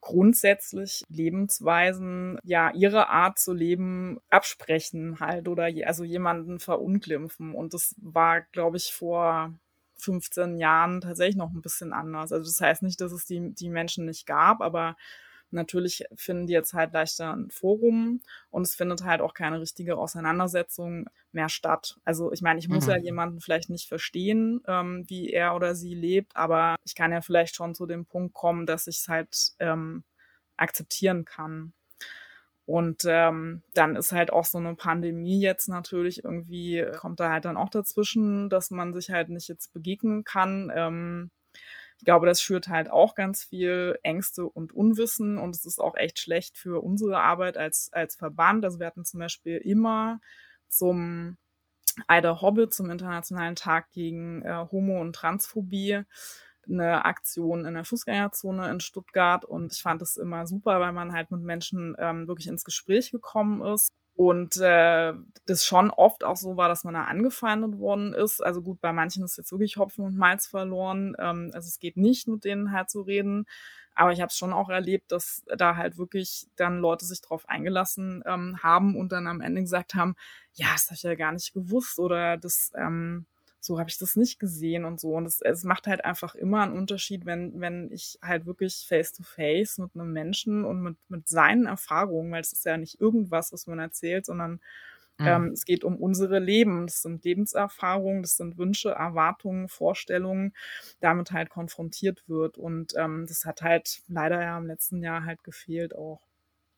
grundsätzlich 0.00 1.04
Lebensweisen, 1.08 2.38
ja, 2.42 2.72
ihre 2.74 3.08
Art 3.08 3.38
zu 3.38 3.52
leben 3.52 4.18
absprechen 4.30 5.20
halt 5.20 5.46
oder 5.46 5.68
also 5.86 6.02
jemanden 6.02 6.58
verunglimpfen. 6.58 7.54
Und 7.54 7.72
das 7.72 7.94
war, 7.98 8.40
glaube 8.40 8.78
ich, 8.78 8.92
vor 8.92 9.54
15 9.98 10.58
Jahren 10.58 11.00
tatsächlich 11.00 11.36
noch 11.36 11.52
ein 11.52 11.62
bisschen 11.62 11.92
anders. 11.92 12.32
Also 12.32 12.46
das 12.46 12.60
heißt 12.60 12.82
nicht, 12.82 13.00
dass 13.00 13.12
es 13.12 13.26
die, 13.26 13.54
die 13.54 13.70
Menschen 13.70 14.04
nicht 14.04 14.26
gab, 14.26 14.60
aber 14.60 14.96
Natürlich 15.52 16.04
finden 16.16 16.46
die 16.46 16.52
jetzt 16.52 16.74
halt 16.74 16.92
leichter 16.92 17.32
ein 17.34 17.50
Forum 17.50 18.20
und 18.50 18.62
es 18.62 18.74
findet 18.74 19.04
halt 19.04 19.20
auch 19.20 19.34
keine 19.34 19.60
richtige 19.60 19.96
Auseinandersetzung 19.96 21.08
mehr 21.32 21.48
statt. 21.48 21.98
Also 22.04 22.32
ich 22.32 22.42
meine, 22.42 22.58
ich 22.58 22.68
muss 22.68 22.86
mhm. 22.86 22.92
ja 22.92 22.98
jemanden 22.98 23.40
vielleicht 23.40 23.70
nicht 23.70 23.88
verstehen, 23.88 24.62
ähm, 24.66 25.04
wie 25.08 25.30
er 25.30 25.54
oder 25.54 25.74
sie 25.74 25.94
lebt, 25.94 26.36
aber 26.36 26.76
ich 26.84 26.94
kann 26.94 27.12
ja 27.12 27.20
vielleicht 27.20 27.56
schon 27.56 27.74
zu 27.74 27.86
dem 27.86 28.06
Punkt 28.06 28.34
kommen, 28.34 28.66
dass 28.66 28.86
ich 28.86 28.98
es 28.98 29.08
halt 29.08 29.52
ähm, 29.58 30.04
akzeptieren 30.56 31.24
kann. 31.24 31.72
Und 32.64 33.02
ähm, 33.06 33.62
dann 33.74 33.96
ist 33.96 34.12
halt 34.12 34.32
auch 34.32 34.44
so 34.44 34.58
eine 34.58 34.76
Pandemie 34.76 35.40
jetzt 35.40 35.68
natürlich 35.68 36.24
irgendwie, 36.24 36.86
kommt 36.96 37.18
da 37.18 37.30
halt 37.30 37.44
dann 37.44 37.56
auch 37.56 37.70
dazwischen, 37.70 38.48
dass 38.48 38.70
man 38.70 38.94
sich 38.94 39.10
halt 39.10 39.30
nicht 39.30 39.48
jetzt 39.48 39.72
begegnen 39.72 40.24
kann. 40.24 40.70
Ähm, 40.74 41.30
ich 42.02 42.06
glaube, 42.06 42.26
das 42.26 42.42
schürt 42.42 42.66
halt 42.66 42.90
auch 42.90 43.14
ganz 43.14 43.44
viel 43.44 43.96
Ängste 44.02 44.44
und 44.44 44.72
Unwissen 44.72 45.38
und 45.38 45.54
es 45.54 45.64
ist 45.64 45.78
auch 45.78 45.94
echt 45.94 46.18
schlecht 46.18 46.58
für 46.58 46.82
unsere 46.82 47.20
Arbeit 47.20 47.56
als, 47.56 47.90
als 47.92 48.16
Verband. 48.16 48.64
Also 48.64 48.80
wir 48.80 48.88
hatten 48.88 49.04
zum 49.04 49.20
Beispiel 49.20 49.58
immer 49.58 50.20
zum 50.66 51.36
Eider 52.08 52.42
Hobbit, 52.42 52.74
zum 52.74 52.90
Internationalen 52.90 53.54
Tag 53.54 53.92
gegen 53.92 54.42
äh, 54.42 54.66
Homo- 54.72 55.00
und 55.00 55.14
Transphobie, 55.14 56.02
eine 56.68 57.04
Aktion 57.04 57.66
in 57.66 57.74
der 57.74 57.84
Fußgängerzone 57.84 58.68
in 58.68 58.80
Stuttgart 58.80 59.44
und 59.44 59.72
ich 59.72 59.80
fand 59.80 60.02
das 60.02 60.16
immer 60.16 60.44
super, 60.48 60.80
weil 60.80 60.92
man 60.92 61.12
halt 61.12 61.30
mit 61.30 61.42
Menschen 61.42 61.94
ähm, 62.00 62.26
wirklich 62.26 62.48
ins 62.48 62.64
Gespräch 62.64 63.12
gekommen 63.12 63.62
ist 63.62 63.92
und 64.14 64.56
äh, 64.58 65.14
das 65.46 65.64
schon 65.64 65.90
oft 65.90 66.22
auch 66.24 66.36
so 66.36 66.56
war, 66.56 66.68
dass 66.68 66.84
man 66.84 66.94
da 66.94 67.04
angefeindet 67.04 67.78
worden 67.78 68.12
ist. 68.12 68.40
Also 68.44 68.62
gut, 68.62 68.80
bei 68.80 68.92
manchen 68.92 69.24
ist 69.24 69.38
jetzt 69.38 69.52
wirklich 69.52 69.76
Hopfen 69.78 70.04
und 70.04 70.16
Malz 70.16 70.46
verloren. 70.46 71.16
Ähm, 71.18 71.50
also 71.54 71.66
es 71.66 71.78
geht 71.78 71.96
nicht, 71.96 72.28
mit 72.28 72.44
denen 72.44 72.72
halt 72.72 72.90
zu 72.90 73.00
reden. 73.02 73.46
Aber 73.94 74.12
ich 74.12 74.20
habe 74.20 74.28
es 74.28 74.36
schon 74.36 74.52
auch 74.52 74.70
erlebt, 74.70 75.12
dass 75.12 75.42
da 75.56 75.76
halt 75.76 75.98
wirklich 75.98 76.46
dann 76.56 76.78
Leute 76.78 77.04
sich 77.04 77.20
drauf 77.20 77.48
eingelassen 77.48 78.22
ähm, 78.26 78.58
haben 78.62 78.96
und 78.96 79.12
dann 79.12 79.26
am 79.26 79.40
Ende 79.40 79.60
gesagt 79.62 79.94
haben, 79.94 80.14
ja, 80.54 80.68
das 80.72 80.86
habe 80.86 80.94
ich 80.94 81.02
ja 81.02 81.14
gar 81.14 81.32
nicht 81.32 81.52
gewusst 81.52 81.98
oder 81.98 82.36
das 82.36 82.72
ähm, 82.74 83.26
so 83.64 83.78
habe 83.78 83.88
ich 83.88 83.96
das 83.96 84.16
nicht 84.16 84.40
gesehen 84.40 84.84
und 84.84 84.98
so. 84.98 85.14
Und 85.14 85.24
es, 85.24 85.40
es 85.40 85.62
macht 85.62 85.86
halt 85.86 86.04
einfach 86.04 86.34
immer 86.34 86.62
einen 86.62 86.76
Unterschied, 86.76 87.26
wenn, 87.26 87.60
wenn 87.60 87.92
ich 87.92 88.18
halt 88.20 88.44
wirklich 88.44 88.84
face 88.88 89.12
to 89.12 89.22
face 89.22 89.78
mit 89.78 89.94
einem 89.94 90.12
Menschen 90.12 90.64
und 90.64 90.82
mit, 90.82 90.96
mit 91.08 91.28
seinen 91.28 91.66
Erfahrungen, 91.66 92.32
weil 92.32 92.40
es 92.40 92.52
ist 92.52 92.64
ja 92.64 92.76
nicht 92.76 93.00
irgendwas, 93.00 93.52
was 93.52 93.68
man 93.68 93.78
erzählt, 93.78 94.26
sondern 94.26 94.60
mhm. 95.18 95.26
ähm, 95.26 95.46
es 95.52 95.64
geht 95.64 95.84
um 95.84 95.96
unsere 95.96 96.40
Leben. 96.40 96.88
Das 96.88 97.02
sind 97.02 97.24
Lebenserfahrungen, 97.24 98.22
das 98.22 98.36
sind 98.36 98.58
Wünsche, 98.58 98.90
Erwartungen, 98.90 99.68
Vorstellungen, 99.68 100.54
damit 101.00 101.30
halt 101.30 101.48
konfrontiert 101.48 102.24
wird. 102.28 102.58
Und 102.58 102.94
ähm, 102.96 103.26
das 103.28 103.44
hat 103.44 103.62
halt 103.62 104.02
leider 104.08 104.42
ja 104.42 104.58
im 104.58 104.66
letzten 104.66 105.04
Jahr 105.04 105.24
halt 105.24 105.44
gefehlt 105.44 105.94
auch. 105.94 106.31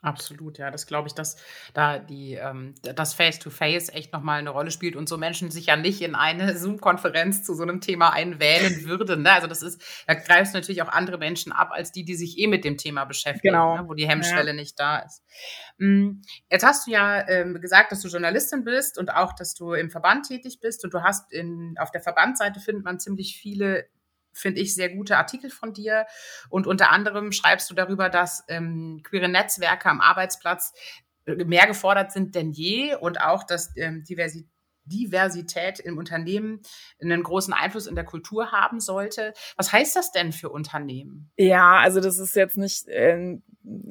Absolut, 0.05 0.59
ja, 0.59 0.71
das 0.71 0.87
glaube 0.87 1.09
ich, 1.09 1.14
dass 1.14 1.37
da 1.73 1.99
die 1.99 2.35
ähm, 2.35 2.75
das 2.83 3.14
Face-to-Face 3.14 3.88
echt 3.88 4.12
nochmal 4.12 4.38
eine 4.38 4.51
Rolle 4.51 4.71
spielt 4.71 4.97
und 4.97 5.09
so 5.09 5.17
Menschen 5.17 5.51
sich 5.51 5.67
ja 5.67 5.77
nicht 5.77 6.03
in 6.03 6.14
eine 6.14 6.55
Zoom-Konferenz 6.59 7.43
zu 7.43 7.55
so 7.55 7.62
einem 7.62 7.81
Thema 7.81 8.12
einwählen 8.12 8.85
würden. 8.85 9.23
Ne? 9.23 9.33
Also 9.33 9.47
das 9.47 9.62
ist, 9.62 9.83
da 10.07 10.12
greifst 10.12 10.53
du 10.53 10.59
natürlich 10.59 10.83
auch 10.83 10.88
andere 10.88 11.17
Menschen 11.17 11.53
ab, 11.53 11.71
als 11.73 11.90
die, 11.90 12.05
die 12.05 12.17
sich 12.17 12.38
eh 12.38 12.49
mit 12.49 12.67
dem 12.67 12.77
Thema 12.77 13.07
beschäftigen, 13.07 13.55
genau. 13.55 13.79
ne? 13.79 13.88
wo 13.88 13.95
die 13.95 14.07
Hemmschwelle 14.07 14.51
ja. 14.51 14.57
nicht 14.57 14.79
da 14.79 14.99
ist. 14.99 15.23
Mm, 15.79 16.21
jetzt 16.51 16.67
hast 16.67 16.87
du 16.87 16.90
ja 16.90 17.27
ähm, 17.27 17.59
gesagt, 17.62 17.90
dass 17.90 18.03
du 18.03 18.09
Journalistin 18.09 18.62
bist 18.62 18.99
und 18.99 19.11
auch, 19.11 19.33
dass 19.33 19.55
du 19.55 19.73
im 19.73 19.90
Verband 19.90 20.29
tätig 20.29 20.59
bist 20.61 20.85
und 20.85 20.93
du 20.93 21.03
hast 21.03 21.33
in, 21.33 21.77
auf 21.79 21.90
der 21.90 22.03
Verbandseite 22.03 22.61
findet 22.61 22.85
man 22.85 23.01
ziemlich 23.01 23.38
viele 23.40 23.87
finde 24.35 24.61
ich, 24.61 24.75
sehr 24.75 24.90
gute 24.90 25.16
Artikel 25.16 25.51
von 25.51 25.73
dir. 25.73 26.07
Und 26.49 26.66
unter 26.66 26.90
anderem 26.90 27.33
schreibst 27.33 27.70
du 27.70 27.75
darüber, 27.75 28.09
dass 28.09 28.44
ähm, 28.49 29.01
queere 29.03 29.29
Netzwerke 29.29 29.88
am 29.88 30.01
Arbeitsplatz 30.01 30.73
äh, 31.27 31.44
mehr 31.44 31.66
gefordert 31.66 32.12
sind 32.12 32.35
denn 32.35 32.53
je 32.53 32.94
und 32.94 33.20
auch, 33.20 33.44
dass 33.44 33.77
ähm, 33.77 34.05
Diversität 34.05 34.54
Diversität 34.87 35.81
im 35.81 35.99
Unternehmen 35.99 36.61
einen 37.01 37.23
großen 37.23 37.53
Einfluss 37.53 37.87
in 37.87 37.94
der 37.94 38.05
Kultur 38.05 38.53
haben 38.53 38.81
sollte. 38.81 39.33
Was 39.57 39.73
heißt 39.73 39.97
das 39.97 40.12
denn 40.12 40.33
für 40.33 40.51
Unternehmen? 40.51 41.31
Ja, 41.37 41.79
also 41.79 42.01
das 42.01 42.18
ist 42.18 42.37
jetzt 42.37 42.57
nicht 42.57 42.88
äh, 42.88 43.14
ein 43.14 43.42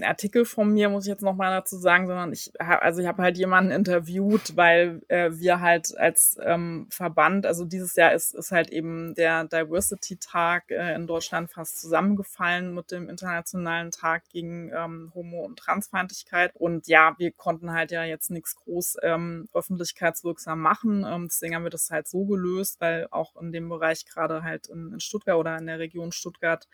Artikel 0.03 0.45
von 0.45 0.71
mir, 0.71 0.89
muss 0.89 1.05
ich 1.05 1.09
jetzt 1.09 1.23
noch 1.23 1.35
mal 1.35 1.49
dazu 1.49 1.77
sagen, 1.77 2.05
sondern 2.05 2.31
ich 2.31 2.51
habe 2.59 2.83
also 2.83 3.01
ich 3.01 3.07
habe 3.07 3.23
halt 3.23 3.37
jemanden 3.37 3.71
interviewt, 3.71 4.55
weil 4.55 5.01
äh, 5.07 5.31
wir 5.33 5.61
halt 5.61 5.97
als 5.97 6.37
ähm, 6.43 6.87
Verband, 6.91 7.47
also 7.47 7.65
dieses 7.65 7.95
Jahr 7.95 8.13
ist 8.13 8.35
ist 8.35 8.51
halt 8.51 8.69
eben 8.71 9.15
der 9.15 9.45
Diversity 9.45 10.17
Tag 10.17 10.69
äh, 10.69 10.93
in 10.93 11.07
Deutschland 11.07 11.51
fast 11.51 11.81
zusammengefallen 11.81 12.73
mit 12.73 12.91
dem 12.91 13.09
internationalen 13.09 13.89
Tag 13.89 14.29
gegen 14.29 14.71
ähm, 14.75 15.11
Homo- 15.15 15.43
und 15.43 15.57
Transfeindlichkeit 15.57 16.51
und 16.55 16.87
ja, 16.87 17.15
wir 17.17 17.31
konnten 17.31 17.71
halt 17.71 17.91
ja 17.91 18.03
jetzt 18.03 18.29
nichts 18.29 18.55
groß 18.55 18.97
ähm, 19.01 19.47
öffentlichkeitswirksam 19.53 20.59
machen, 20.59 20.82
ähm, 20.83 21.27
deswegen 21.29 21.55
haben 21.55 21.63
wir 21.63 21.69
das 21.69 21.89
halt 21.89 22.07
so 22.07 22.25
gelöst, 22.25 22.79
weil 22.81 23.07
auch 23.11 23.35
in 23.41 23.51
dem 23.51 23.69
Bereich 23.69 24.05
gerade 24.05 24.43
halt 24.43 24.67
in, 24.67 24.93
in 24.93 24.99
Stuttgart 24.99 25.37
oder 25.37 25.57
in 25.57 25.67
der 25.67 25.79
Region 25.79 26.11
Stuttgart 26.11 26.67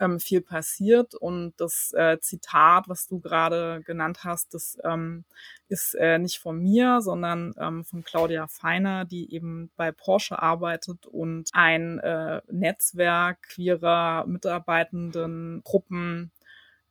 ähm, 0.00 0.20
viel 0.20 0.40
passiert. 0.40 1.14
Und 1.14 1.54
das 1.58 1.92
äh, 1.94 2.18
Zitat, 2.20 2.88
was 2.88 3.06
du 3.06 3.20
gerade 3.20 3.82
genannt 3.84 4.24
hast, 4.24 4.54
das 4.54 4.78
ähm, 4.84 5.24
ist 5.68 5.94
äh, 5.94 6.18
nicht 6.18 6.38
von 6.38 6.58
mir, 6.58 7.00
sondern 7.00 7.54
ähm, 7.58 7.84
von 7.84 8.04
Claudia 8.04 8.46
Feiner, 8.46 9.04
die 9.04 9.32
eben 9.34 9.70
bei 9.76 9.92
Porsche 9.92 10.40
arbeitet 10.40 11.06
und 11.06 11.50
ein 11.52 11.98
äh, 11.98 12.40
Netzwerk 12.50 13.42
queerer 13.48 14.26
mitarbeitenden 14.26 15.62
Gruppen 15.64 16.30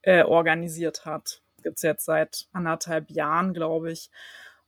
äh, 0.02 0.24
organisiert 0.24 1.06
hat. 1.06 1.42
Gibt's 1.64 1.82
jetzt 1.82 2.06
seit 2.06 2.48
anderthalb 2.54 3.10
Jahren, 3.10 3.54
glaube 3.54 3.92
ich. 3.92 4.10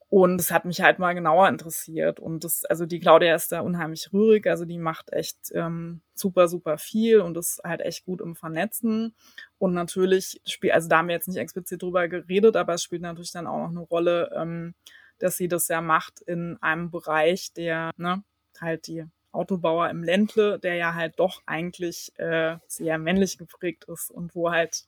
Und 0.09 0.41
es 0.41 0.49
hat 0.51 0.65
mich 0.65 0.81
halt 0.81 0.97
mal 0.97 1.13
genauer 1.13 1.47
interessiert. 1.47 2.19
Und 2.19 2.43
das, 2.43 2.65
also 2.65 2.87
die 2.87 2.99
Claudia 2.99 3.35
ist 3.35 3.51
da 3.51 3.61
unheimlich 3.61 4.11
rührig, 4.11 4.47
also 4.47 4.65
die 4.65 4.79
macht 4.79 5.13
echt 5.13 5.37
ähm, 5.53 6.01
super, 6.15 6.47
super 6.47 6.79
viel 6.79 7.19
und 7.19 7.37
ist 7.37 7.61
halt 7.63 7.81
echt 7.81 8.05
gut 8.05 8.19
im 8.21 8.35
Vernetzen. 8.35 9.15
Und 9.59 9.73
natürlich 9.73 10.41
spielt, 10.45 10.73
also 10.73 10.89
da 10.89 10.97
haben 10.97 11.09
wir 11.09 11.15
jetzt 11.15 11.27
nicht 11.27 11.37
explizit 11.37 11.83
drüber 11.83 12.07
geredet, 12.07 12.55
aber 12.55 12.73
es 12.73 12.83
spielt 12.83 13.03
natürlich 13.03 13.31
dann 13.31 13.45
auch 13.45 13.59
noch 13.59 13.69
eine 13.69 13.79
Rolle, 13.81 14.31
ähm, 14.35 14.73
dass 15.19 15.37
sie 15.37 15.47
das 15.47 15.67
ja 15.67 15.79
macht 15.81 16.21
in 16.21 16.57
einem 16.61 16.89
Bereich, 16.89 17.53
der, 17.53 17.91
ne, 17.97 18.23
halt 18.59 18.87
die 18.87 19.05
Autobauer 19.31 19.89
im 19.91 20.03
Ländle, 20.03 20.57
der 20.57 20.73
ja 20.73 20.95
halt 20.95 21.19
doch 21.19 21.43
eigentlich 21.45 22.11
äh, 22.17 22.57
sehr 22.67 22.97
männlich 22.97 23.37
geprägt 23.37 23.85
ist 23.85 24.09
und 24.09 24.33
wo 24.33 24.49
halt 24.49 24.85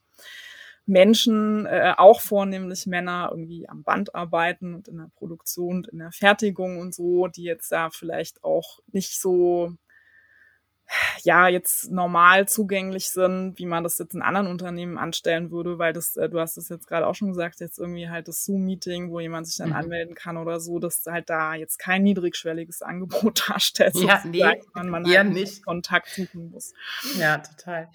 Menschen, 0.85 1.65
äh, 1.65 1.93
auch 1.97 2.21
vornehmlich 2.21 2.87
Männer, 2.87 3.29
irgendwie 3.31 3.69
am 3.69 3.83
Band 3.83 4.15
arbeiten 4.15 4.75
und 4.75 4.87
in 4.87 4.97
der 4.97 5.11
Produktion 5.15 5.77
und 5.77 5.87
in 5.87 5.99
der 5.99 6.11
Fertigung 6.11 6.79
und 6.79 6.93
so, 6.93 7.27
die 7.27 7.43
jetzt 7.43 7.71
da 7.71 7.89
vielleicht 7.89 8.43
auch 8.43 8.79
nicht 8.91 9.19
so 9.19 9.73
ja, 11.23 11.47
jetzt 11.47 11.91
normal 11.91 12.47
zugänglich 12.47 13.09
sind, 13.09 13.57
wie 13.57 13.65
man 13.65 13.83
das 13.83 13.97
jetzt 13.97 14.13
in 14.13 14.21
anderen 14.21 14.47
Unternehmen 14.47 14.97
anstellen 14.97 15.51
würde, 15.51 15.79
weil 15.79 15.93
das, 15.93 16.17
äh, 16.17 16.29
du 16.29 16.39
hast 16.39 16.57
es 16.57 16.69
jetzt 16.69 16.87
gerade 16.87 17.07
auch 17.07 17.15
schon 17.15 17.29
gesagt, 17.29 17.59
jetzt 17.59 17.79
irgendwie 17.79 18.09
halt 18.09 18.27
das 18.27 18.43
Zoom-Meeting, 18.43 19.11
wo 19.11 19.19
jemand 19.19 19.47
sich 19.47 19.57
dann 19.57 19.69
mhm. 19.69 19.75
anmelden 19.75 20.15
kann 20.15 20.37
oder 20.37 20.59
so, 20.59 20.79
dass 20.79 21.05
halt 21.05 21.29
da 21.29 21.55
jetzt 21.55 21.79
kein 21.79 22.03
niedrigschwelliges 22.03 22.81
Angebot 22.81 23.49
darstellt, 23.49 23.95
ja, 23.95 24.21
nee, 24.25 24.43
man, 24.73 24.89
man 24.89 25.05
halt 25.05 25.29
nicht 25.29 25.63
Kontakt 25.65 26.09
suchen 26.09 26.49
muss. 26.51 26.73
Ja, 27.17 27.37
total. 27.37 27.89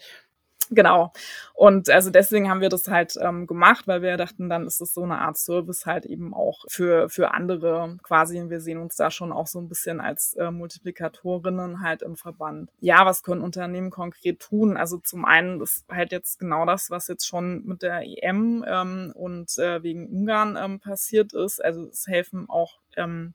Genau. 0.71 1.13
Und 1.55 1.89
also 1.91 2.11
deswegen 2.11 2.51
haben 2.51 2.61
wir 2.61 2.69
das 2.69 2.89
halt 2.89 3.17
ähm, 3.21 3.47
gemacht, 3.47 3.87
weil 3.87 4.03
wir 4.03 4.17
dachten, 4.17 4.49
dann 4.49 4.67
ist 4.67 4.81
es 4.81 4.95
so 4.95 5.03
eine 5.03 5.19
Art 5.19 5.39
Service 5.39 5.87
halt 5.87 6.05
eben 6.07 6.35
auch 6.35 6.65
für, 6.69 7.09
für 7.09 7.33
andere 7.33 7.97
quasi. 8.03 8.43
Wir 8.49 8.61
sehen 8.61 8.79
uns 8.79 8.97
da 8.97 9.11
schon 9.11 9.33
auch 9.33 9.47
so 9.47 9.61
ein 9.61 9.69
bisschen 9.69 10.01
als 10.01 10.35
äh, 10.35 10.51
Multiplikatorinnen 10.51 11.83
halt 11.83 12.03
im 12.03 12.17
Verband. 12.17 12.71
Ja, 12.81 13.07
was 13.07 13.23
können 13.23 13.43
Unternehmen 13.43 13.91
konkret 13.91 14.41
tun? 14.41 14.77
Also 14.77 14.99
zum 14.99 15.25
einen 15.25 15.61
ist 15.61 15.87
halt 15.91 16.13
jetzt 16.13 16.39
genau 16.39 16.67
das, 16.67 16.91
was 16.91 17.09
jetzt 17.09 17.27
schon 17.27 17.65
mit 17.65 17.83
der 17.83 18.03
EM 18.03 18.65
ähm, 18.67 19.13
und 19.15 19.57
äh, 19.59 19.83
wegen 19.83 20.09
Ungarn 20.09 20.59
ähm, 20.61 20.81
passiert 20.81 21.33
ist. 21.33 21.65
Also 21.65 21.87
es 21.87 22.07
helfen 22.07 22.49
auch 22.49 22.81
ähm, 22.97 23.35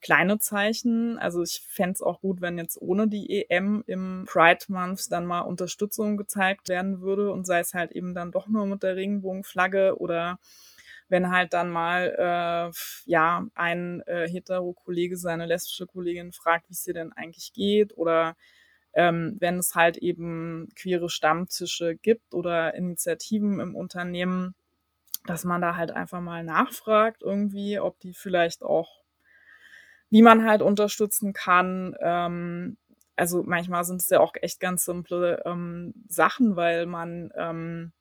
kleine 0.00 0.38
Zeichen. 0.38 1.18
Also 1.18 1.42
ich 1.42 1.62
fände 1.68 2.04
auch 2.04 2.20
gut, 2.20 2.40
wenn 2.40 2.58
jetzt 2.58 2.80
ohne 2.80 3.08
die 3.08 3.46
EM 3.48 3.82
im 3.86 4.24
Pride 4.28 4.64
Month 4.68 5.10
dann 5.10 5.26
mal 5.26 5.40
Unterstützung 5.40 6.16
gezeigt 6.16 6.68
werden 6.68 7.00
würde 7.00 7.32
und 7.32 7.46
sei 7.46 7.60
es 7.60 7.74
halt 7.74 7.92
eben 7.92 8.14
dann 8.14 8.32
doch 8.32 8.46
nur 8.48 8.66
mit 8.66 8.82
der 8.82 8.96
Regenbogenflagge 8.96 9.98
oder 9.98 10.38
wenn 11.08 11.30
halt 11.30 11.52
dann 11.54 11.70
mal 11.70 12.14
äh, 12.18 12.72
ja 13.06 13.46
ein 13.54 14.02
äh, 14.06 14.28
hetero-Kollege 14.28 15.16
seine 15.16 15.46
lesbische 15.46 15.86
Kollegin 15.86 16.32
fragt, 16.32 16.68
wie 16.68 16.74
es 16.74 16.86
ihr 16.86 16.94
denn 16.94 17.12
eigentlich 17.12 17.52
geht 17.52 17.96
oder 17.96 18.36
ähm, 18.94 19.36
wenn 19.40 19.58
es 19.58 19.74
halt 19.74 19.96
eben 19.98 20.68
queere 20.74 21.08
Stammtische 21.08 21.96
gibt 21.96 22.34
oder 22.34 22.74
Initiativen 22.74 23.60
im 23.60 23.74
Unternehmen, 23.74 24.54
dass 25.26 25.44
man 25.44 25.60
da 25.60 25.76
halt 25.76 25.90
einfach 25.90 26.20
mal 26.20 26.44
nachfragt 26.44 27.22
irgendwie, 27.22 27.78
ob 27.80 27.98
die 28.00 28.14
vielleicht 28.14 28.62
auch 28.62 28.97
wie 30.10 30.22
man 30.22 30.46
halt 30.48 30.62
unterstützen 30.62 31.32
kann. 31.32 31.94
Ähm, 32.00 32.76
also 33.16 33.42
manchmal 33.42 33.84
sind 33.84 34.00
es 34.02 34.10
ja 34.10 34.20
auch 34.20 34.34
echt 34.40 34.60
ganz 34.60 34.84
simple 34.84 35.42
ähm, 35.44 35.94
Sachen, 36.08 36.56
weil 36.56 36.86
man 36.86 37.30
ähm, 37.36 37.92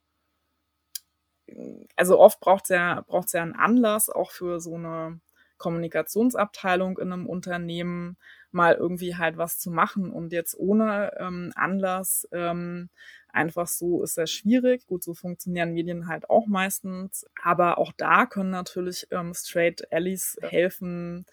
also 1.96 2.20
oft 2.20 2.40
braucht 2.40 2.66
es 2.66 2.70
ja, 2.70 3.04
braucht's 3.08 3.34
ja 3.34 3.42
einen 3.42 3.56
Anlass 3.56 4.10
auch 4.10 4.32
für 4.32 4.60
so 4.60 4.76
eine 4.76 5.20
Kommunikationsabteilung 5.58 7.00
in 7.00 7.12
einem 7.12 7.26
Unternehmen 7.26 8.18
mal 8.52 8.76
irgendwie 8.76 9.16
halt 9.16 9.38
was 9.38 9.60
zu 9.60 9.72
machen 9.72 10.12
und 10.12 10.32
jetzt 10.32 10.58
ohne 10.58 11.14
ähm, 11.20 11.52
Anlass 11.56 12.28
ähm, 12.32 12.90
einfach 13.30 13.68
so 13.68 14.04
ist 14.04 14.16
sehr 14.16 14.28
schwierig. 14.28 14.86
Gut, 14.88 15.04
so 15.04 15.14
funktionieren 15.14 15.74
Medien 15.74 16.08
halt 16.08 16.30
auch 16.30 16.48
meistens, 16.48 17.26
aber 17.42 17.78
auch 17.78 17.92
da 17.98 18.26
können 18.26 18.52
natürlich 18.52 19.08
ähm, 19.12 19.34
Straight 19.34 19.92
Allies 19.92 20.38
helfen, 20.42 21.26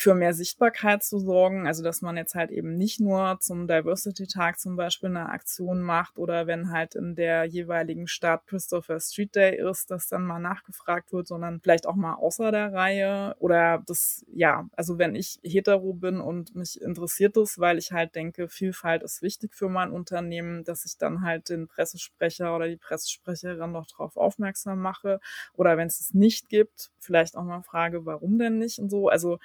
für 0.00 0.14
mehr 0.14 0.32
Sichtbarkeit 0.32 1.02
zu 1.02 1.18
sorgen. 1.18 1.66
Also 1.66 1.82
dass 1.82 2.00
man 2.00 2.16
jetzt 2.16 2.34
halt 2.34 2.50
eben 2.50 2.74
nicht 2.74 3.00
nur 3.00 3.36
zum 3.40 3.68
Diversity-Tag 3.68 4.58
zum 4.58 4.74
Beispiel 4.74 5.10
eine 5.10 5.28
Aktion 5.28 5.82
macht 5.82 6.18
oder 6.18 6.46
wenn 6.46 6.72
halt 6.72 6.94
in 6.94 7.14
der 7.14 7.44
jeweiligen 7.44 8.06
Stadt 8.06 8.46
Christopher 8.46 8.98
Street 8.98 9.36
Day 9.36 9.60
ist, 9.60 9.90
dass 9.90 10.08
dann 10.08 10.24
mal 10.24 10.38
nachgefragt 10.38 11.12
wird, 11.12 11.26
sondern 11.26 11.60
vielleicht 11.60 11.86
auch 11.86 11.96
mal 11.96 12.14
außer 12.14 12.50
der 12.50 12.72
Reihe. 12.72 13.36
Oder 13.40 13.82
das, 13.86 14.24
ja, 14.32 14.66
also 14.72 14.96
wenn 14.96 15.14
ich 15.14 15.38
hetero 15.42 15.92
bin 15.92 16.22
und 16.22 16.54
mich 16.54 16.80
interessiert 16.80 17.36
es, 17.36 17.58
weil 17.58 17.76
ich 17.76 17.92
halt 17.92 18.14
denke, 18.14 18.48
Vielfalt 18.48 19.02
ist 19.02 19.20
wichtig 19.20 19.54
für 19.54 19.68
mein 19.68 19.90
Unternehmen, 19.90 20.64
dass 20.64 20.86
ich 20.86 20.96
dann 20.96 21.20
halt 21.20 21.50
den 21.50 21.68
Pressesprecher 21.68 22.56
oder 22.56 22.68
die 22.68 22.78
Pressesprecherin 22.78 23.72
noch 23.72 23.86
darauf 23.86 24.16
aufmerksam 24.16 24.80
mache. 24.80 25.20
Oder 25.52 25.76
wenn 25.76 25.88
es 25.88 26.00
es 26.00 26.14
nicht 26.14 26.48
gibt, 26.48 26.90
vielleicht 26.98 27.36
auch 27.36 27.44
mal 27.44 27.62
frage, 27.62 28.06
warum 28.06 28.38
denn 28.38 28.56
nicht 28.56 28.78
und 28.78 28.88
so. 28.88 29.08
Also 29.08 29.38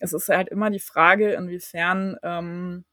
es 0.00 0.12
ist 0.12 0.28
halt 0.28 0.48
immer 0.48 0.70
die 0.70 0.80
Frage, 0.80 1.32
inwiefern, 1.34 2.16
ähm, 2.22 2.84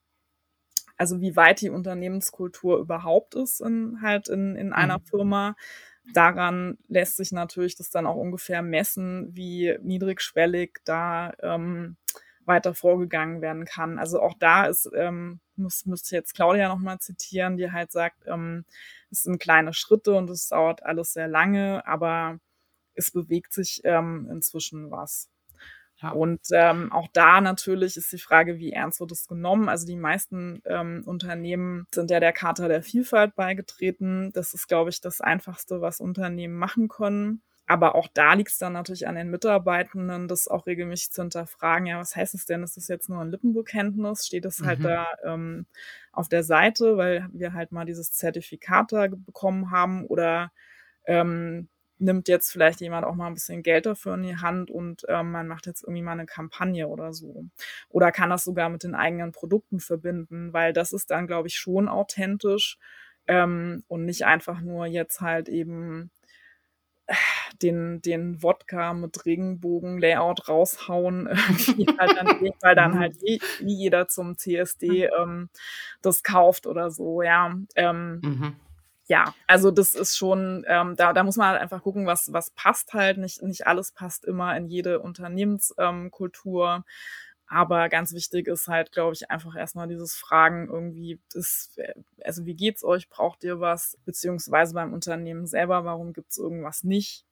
also 0.97 1.21
wie 1.21 1.35
weit 1.35 1.61
die 1.61 1.69
Unternehmenskultur 1.69 2.79
überhaupt 2.79 3.35
ist 3.35 3.61
in, 3.61 4.01
halt 4.01 4.29
in, 4.29 4.55
in 4.55 4.73
einer 4.73 4.99
mhm. 4.99 5.05
Firma. 5.05 5.55
Daran 6.13 6.77
lässt 6.87 7.17
sich 7.17 7.31
natürlich 7.31 7.75
das 7.75 7.89
dann 7.89 8.05
auch 8.05 8.15
ungefähr 8.15 8.61
messen, 8.61 9.35
wie 9.35 9.77
niedrigschwellig 9.81 10.79
da 10.85 11.33
ähm, 11.41 11.97
weiter 12.45 12.73
vorgegangen 12.73 13.41
werden 13.41 13.65
kann. 13.65 13.99
Also 13.99 14.21
auch 14.21 14.33
da 14.39 14.65
ist, 14.65 14.89
ähm, 14.95 15.39
muss, 15.55 15.85
müsste 15.85 16.15
jetzt 16.15 16.33
Claudia 16.33 16.69
nochmal 16.69 16.99
zitieren, 16.99 17.57
die 17.57 17.71
halt 17.71 17.91
sagt, 17.91 18.25
ähm, 18.25 18.65
es 19.11 19.23
sind 19.23 19.39
kleine 19.39 19.73
Schritte 19.73 20.13
und 20.13 20.29
es 20.29 20.49
dauert 20.49 20.83
alles 20.83 21.13
sehr 21.13 21.27
lange, 21.27 21.85
aber 21.85 22.39
es 22.95 23.11
bewegt 23.11 23.53
sich 23.53 23.81
ähm, 23.83 24.27
inzwischen 24.31 24.91
was. 24.91 25.29
Ja. 26.01 26.11
Und 26.11 26.41
ähm, 26.51 26.91
auch 26.91 27.07
da 27.11 27.41
natürlich 27.41 27.97
ist 27.97 28.11
die 28.11 28.19
Frage, 28.19 28.59
wie 28.59 28.71
ernst 28.71 28.99
wird 28.99 29.11
es 29.11 29.27
genommen? 29.27 29.67
Also 29.67 29.87
die 29.87 29.95
meisten 29.95 30.61
ähm, 30.65 31.01
Unternehmen 31.05 31.87
sind 31.93 32.11
ja 32.11 32.19
der 32.19 32.33
Charta 32.33 32.67
der 32.67 32.83
Vielfalt 32.83 33.35
beigetreten. 33.35 34.31
Das 34.33 34.53
ist, 34.53 34.67
glaube 34.67 34.91
ich, 34.91 35.01
das 35.01 35.21
Einfachste, 35.21 35.81
was 35.81 35.99
Unternehmen 35.99 36.55
machen 36.55 36.87
können. 36.87 37.41
Aber 37.69 37.95
auch 37.95 38.07
da 38.13 38.33
liegt 38.33 38.51
es 38.51 38.59
dann 38.59 38.73
natürlich 38.73 39.07
an 39.07 39.15
den 39.15 39.29
Mitarbeitenden, 39.29 40.29
das 40.29 40.47
auch 40.47 40.67
regelmäßig 40.67 41.11
zu 41.11 41.23
hinterfragen. 41.23 41.87
Ja, 41.87 41.99
was 41.99 42.15
heißt 42.15 42.33
es 42.33 42.45
denn? 42.45 42.63
Ist 42.63 42.77
das 42.77 42.87
jetzt 42.87 43.09
nur 43.09 43.19
ein 43.19 43.29
Lippenbekenntnis? 43.29 44.25
Steht 44.25 44.45
es 44.45 44.61
halt 44.63 44.79
mhm. 44.79 44.83
da 44.83 45.07
ähm, 45.25 45.65
auf 46.13 46.29
der 46.29 46.43
Seite, 46.43 46.95
weil 46.95 47.27
wir 47.33 47.53
halt 47.53 47.73
mal 47.73 47.85
dieses 47.85 48.13
Zertifikat 48.13 48.93
da 48.93 49.07
bekommen 49.07 49.69
haben? 49.69 50.05
Oder 50.05 50.51
ähm, 51.05 51.67
nimmt 51.99 52.27
jetzt 52.27 52.51
vielleicht 52.51 52.81
jemand 52.81 53.05
auch 53.05 53.15
mal 53.15 53.27
ein 53.27 53.33
bisschen 53.33 53.63
Geld 53.63 53.85
dafür 53.85 54.15
in 54.15 54.23
die 54.23 54.37
Hand 54.37 54.69
und 54.69 55.03
ähm, 55.07 55.31
man 55.31 55.47
macht 55.47 55.65
jetzt 55.65 55.83
irgendwie 55.83 56.03
mal 56.03 56.11
eine 56.13 56.25
Kampagne 56.25 56.87
oder 56.87 57.13
so. 57.13 57.45
Oder 57.89 58.11
kann 58.11 58.29
das 58.29 58.43
sogar 58.43 58.69
mit 58.69 58.83
den 58.83 58.95
eigenen 58.95 59.31
Produkten 59.31 59.79
verbinden, 59.79 60.53
weil 60.53 60.73
das 60.73 60.93
ist 60.93 61.11
dann, 61.11 61.27
glaube 61.27 61.47
ich, 61.47 61.55
schon 61.55 61.87
authentisch 61.87 62.77
ähm, 63.27 63.83
und 63.87 64.05
nicht 64.05 64.25
einfach 64.25 64.61
nur 64.61 64.85
jetzt 64.85 65.21
halt 65.21 65.49
eben 65.49 66.11
den, 67.61 68.01
den 68.01 68.43
Wodka 68.43 68.93
mit 68.93 69.25
Regenbogen-Layout 69.25 70.47
raushauen, 70.47 71.29
halt 71.97 72.17
dann, 72.17 72.51
weil 72.61 72.75
dann 72.75 72.91
mhm. 72.91 72.99
halt 72.99 73.15
eh, 73.23 73.39
nie 73.61 73.75
jeder 73.75 74.07
zum 74.07 74.37
CSD 74.37 75.07
mhm. 75.07 75.09
ähm, 75.19 75.49
das 76.01 76.23
kauft 76.23 76.67
oder 76.67 76.91
so, 76.91 77.21
ja. 77.21 77.55
Ähm, 77.75 78.19
mhm. 78.23 78.55
Ja, 79.07 79.33
also 79.47 79.71
das 79.71 79.95
ist 79.95 80.17
schon, 80.17 80.65
ähm, 80.67 80.95
da, 80.97 81.13
da 81.13 81.23
muss 81.23 81.37
man 81.37 81.47
halt 81.47 81.61
einfach 81.61 81.81
gucken, 81.81 82.05
was, 82.05 82.33
was 82.33 82.49
passt 82.51 82.93
halt. 82.93 83.17
Nicht, 83.17 83.41
nicht 83.41 83.65
alles 83.65 83.91
passt 83.91 84.25
immer 84.25 84.55
in 84.57 84.67
jede 84.67 84.99
Unternehmenskultur. 84.99 86.75
Ähm, 86.75 86.83
aber 87.47 87.87
ganz 87.87 88.13
wichtig 88.13 88.47
ist 88.47 88.67
halt, 88.67 88.91
glaube 88.91 89.13
ich, 89.13 89.31
einfach 89.31 89.55
erstmal 89.55 89.87
dieses 89.87 90.15
Fragen 90.15 90.67
irgendwie, 90.67 91.21
das, 91.33 91.77
also 92.23 92.45
wie 92.45 92.55
geht's 92.55 92.83
euch? 92.83 93.07
Braucht 93.07 93.45
ihr 93.45 93.61
was? 93.61 93.97
Beziehungsweise 94.03 94.73
beim 94.73 94.93
Unternehmen 94.93 95.47
selber, 95.47 95.85
warum 95.85 96.11
gibt's 96.11 96.37
irgendwas 96.37 96.83
nicht? 96.83 97.25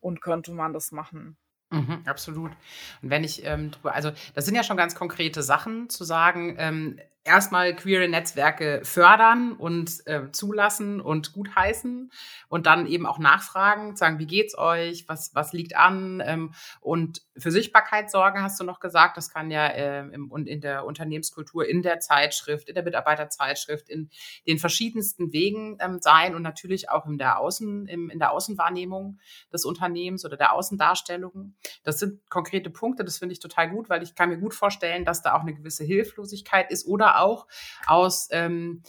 Und 0.00 0.20
könnte 0.20 0.52
man 0.52 0.74
das 0.74 0.92
machen? 0.92 1.38
Mhm, 1.70 2.02
absolut. 2.04 2.52
Und 3.00 3.10
wenn 3.10 3.24
ich 3.24 3.42
ähm, 3.46 3.70
drüber, 3.70 3.94
also 3.94 4.12
das 4.34 4.44
sind 4.44 4.54
ja 4.54 4.62
schon 4.62 4.76
ganz 4.76 4.94
konkrete 4.94 5.42
Sachen 5.42 5.88
zu 5.88 6.04
sagen, 6.04 6.56
ähm, 6.58 7.00
erstmal 7.24 7.74
queere 7.74 8.06
Netzwerke 8.06 8.80
fördern 8.84 9.52
und 9.52 10.06
äh, 10.06 10.30
zulassen 10.30 11.00
und 11.00 11.32
gutheißen 11.32 12.12
und 12.48 12.66
dann 12.66 12.86
eben 12.86 13.06
auch 13.06 13.18
nachfragen, 13.18 13.96
sagen, 13.96 14.18
wie 14.18 14.26
geht's 14.26 14.56
euch, 14.56 15.08
was, 15.08 15.34
was 15.34 15.52
liegt 15.54 15.74
an 15.74 16.22
ähm, 16.24 16.54
und 16.80 17.22
für 17.36 17.50
Sichtbarkeit 17.50 18.10
sorgen, 18.10 18.42
hast 18.42 18.60
du 18.60 18.64
noch 18.64 18.78
gesagt. 18.78 19.16
Das 19.16 19.30
kann 19.30 19.50
ja 19.50 19.66
äh, 19.66 20.00
im, 20.00 20.30
in 20.46 20.60
der 20.60 20.84
Unternehmenskultur, 20.84 21.66
in 21.66 21.82
der 21.82 21.98
Zeitschrift, 22.00 22.68
in 22.68 22.74
der 22.74 22.84
Mitarbeiterzeitschrift, 22.84 23.88
in 23.88 24.10
den 24.46 24.58
verschiedensten 24.58 25.32
Wegen 25.32 25.78
ähm, 25.80 25.98
sein 26.00 26.34
und 26.34 26.42
natürlich 26.42 26.90
auch 26.90 27.06
in 27.06 27.16
der 27.16 27.38
Außen, 27.40 27.86
im, 27.86 28.10
in 28.10 28.18
der 28.18 28.32
Außenwahrnehmung 28.32 29.18
des 29.52 29.64
Unternehmens 29.64 30.24
oder 30.24 30.36
der 30.36 30.52
Außendarstellung. 30.52 31.54
Das 31.82 31.98
sind 31.98 32.28
konkrete 32.28 32.68
Punkte, 32.68 33.02
das 33.02 33.18
finde 33.18 33.32
ich 33.32 33.40
total 33.40 33.70
gut, 33.70 33.88
weil 33.88 34.02
ich 34.02 34.14
kann 34.14 34.28
mir 34.28 34.38
gut 34.38 34.54
vorstellen, 34.54 35.04
dass 35.04 35.22
da 35.22 35.34
auch 35.34 35.40
eine 35.40 35.54
gewisse 35.54 35.84
Hilflosigkeit 35.84 36.70
ist 36.70 36.86
oder 36.86 37.13
auch 37.20 37.46
aus, 37.86 38.28
ähm, 38.30 38.82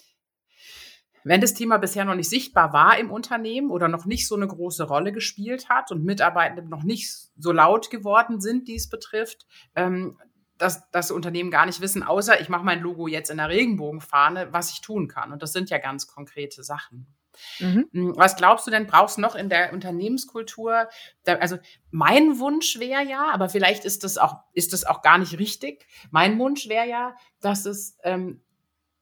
wenn 1.23 1.41
das 1.41 1.55
Thema 1.55 1.77
bisher 1.77 2.05
noch 2.05 2.13
nicht 2.15 2.29
sichtbar 2.29 2.71
war 2.71 2.99
im 2.99 3.09
Unternehmen 3.09 3.71
oder 3.71 3.87
noch 3.87 4.05
nicht 4.05 4.27
so 4.27 4.35
eine 4.35 4.47
große 4.47 4.83
Rolle 4.83 5.11
gespielt 5.11 5.69
hat 5.69 5.91
und 5.91 6.05
Mitarbeitende 6.05 6.69
noch 6.69 6.83
nicht 6.83 7.11
so 7.37 7.51
laut 7.51 7.89
geworden 7.89 8.39
sind, 8.39 8.67
die 8.67 8.75
es 8.75 8.89
betrifft, 8.89 9.47
ähm, 9.75 10.19
dass 10.57 10.89
das 10.91 11.11
Unternehmen 11.11 11.51
gar 11.51 11.65
nicht 11.65 11.81
wissen, 11.81 12.03
außer 12.03 12.39
ich 12.39 12.47
mache 12.47 12.63
mein 12.63 12.79
Logo 12.79 13.07
jetzt 13.07 13.31
in 13.31 13.37
der 13.37 13.49
Regenbogenfahne, 13.49 14.53
was 14.53 14.71
ich 14.71 14.81
tun 14.81 15.07
kann. 15.07 15.31
Und 15.31 15.41
das 15.41 15.51
sind 15.51 15.69
ja 15.69 15.79
ganz 15.79 16.07
konkrete 16.07 16.63
Sachen. 16.63 17.07
Mhm. 17.59 17.89
Hm, 17.91 18.13
was 18.15 18.35
glaubst 18.35 18.67
du 18.67 18.71
denn, 18.71 18.87
brauchst 18.87 19.17
du 19.17 19.21
noch 19.21 19.35
in 19.35 19.49
der 19.49 19.73
Unternehmenskultur? 19.73 20.89
Da, 21.23 21.35
also 21.35 21.57
mein 21.91 22.39
Wunsch 22.39 22.79
wäre 22.79 23.03
ja, 23.03 23.29
aber 23.31 23.49
vielleicht 23.49 23.85
ist 23.85 24.03
das 24.03 24.17
auch, 24.17 24.37
ist 24.53 24.73
das 24.73 24.85
auch 24.85 25.01
gar 25.01 25.17
nicht 25.17 25.39
richtig. 25.39 25.85
Mein 26.11 26.37
Wunsch 26.39 26.67
wäre 26.67 26.87
ja, 26.87 27.15
dass 27.41 27.65
es, 27.65 27.97
ähm, 28.03 28.41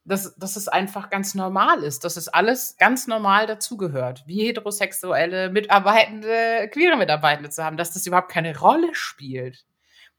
dass, 0.06 0.36
dass 0.36 0.56
es 0.58 0.68
einfach 0.68 1.10
ganz 1.10 1.34
normal 1.34 1.84
ist, 1.84 2.04
dass 2.04 2.18
es 2.18 2.28
alles 2.28 2.76
ganz 2.78 3.08
normal 3.08 3.48
dazugehört, 3.48 4.24
wie 4.28 4.46
heterosexuelle 4.46 5.50
Mitarbeitende, 5.50 6.70
queere 6.72 6.98
Mitarbeitende 6.98 7.50
zu 7.50 7.64
haben, 7.64 7.78
dass 7.78 7.94
das 7.94 8.06
überhaupt 8.06 8.30
keine 8.30 8.58
Rolle 8.58 8.94
spielt. 8.94 9.66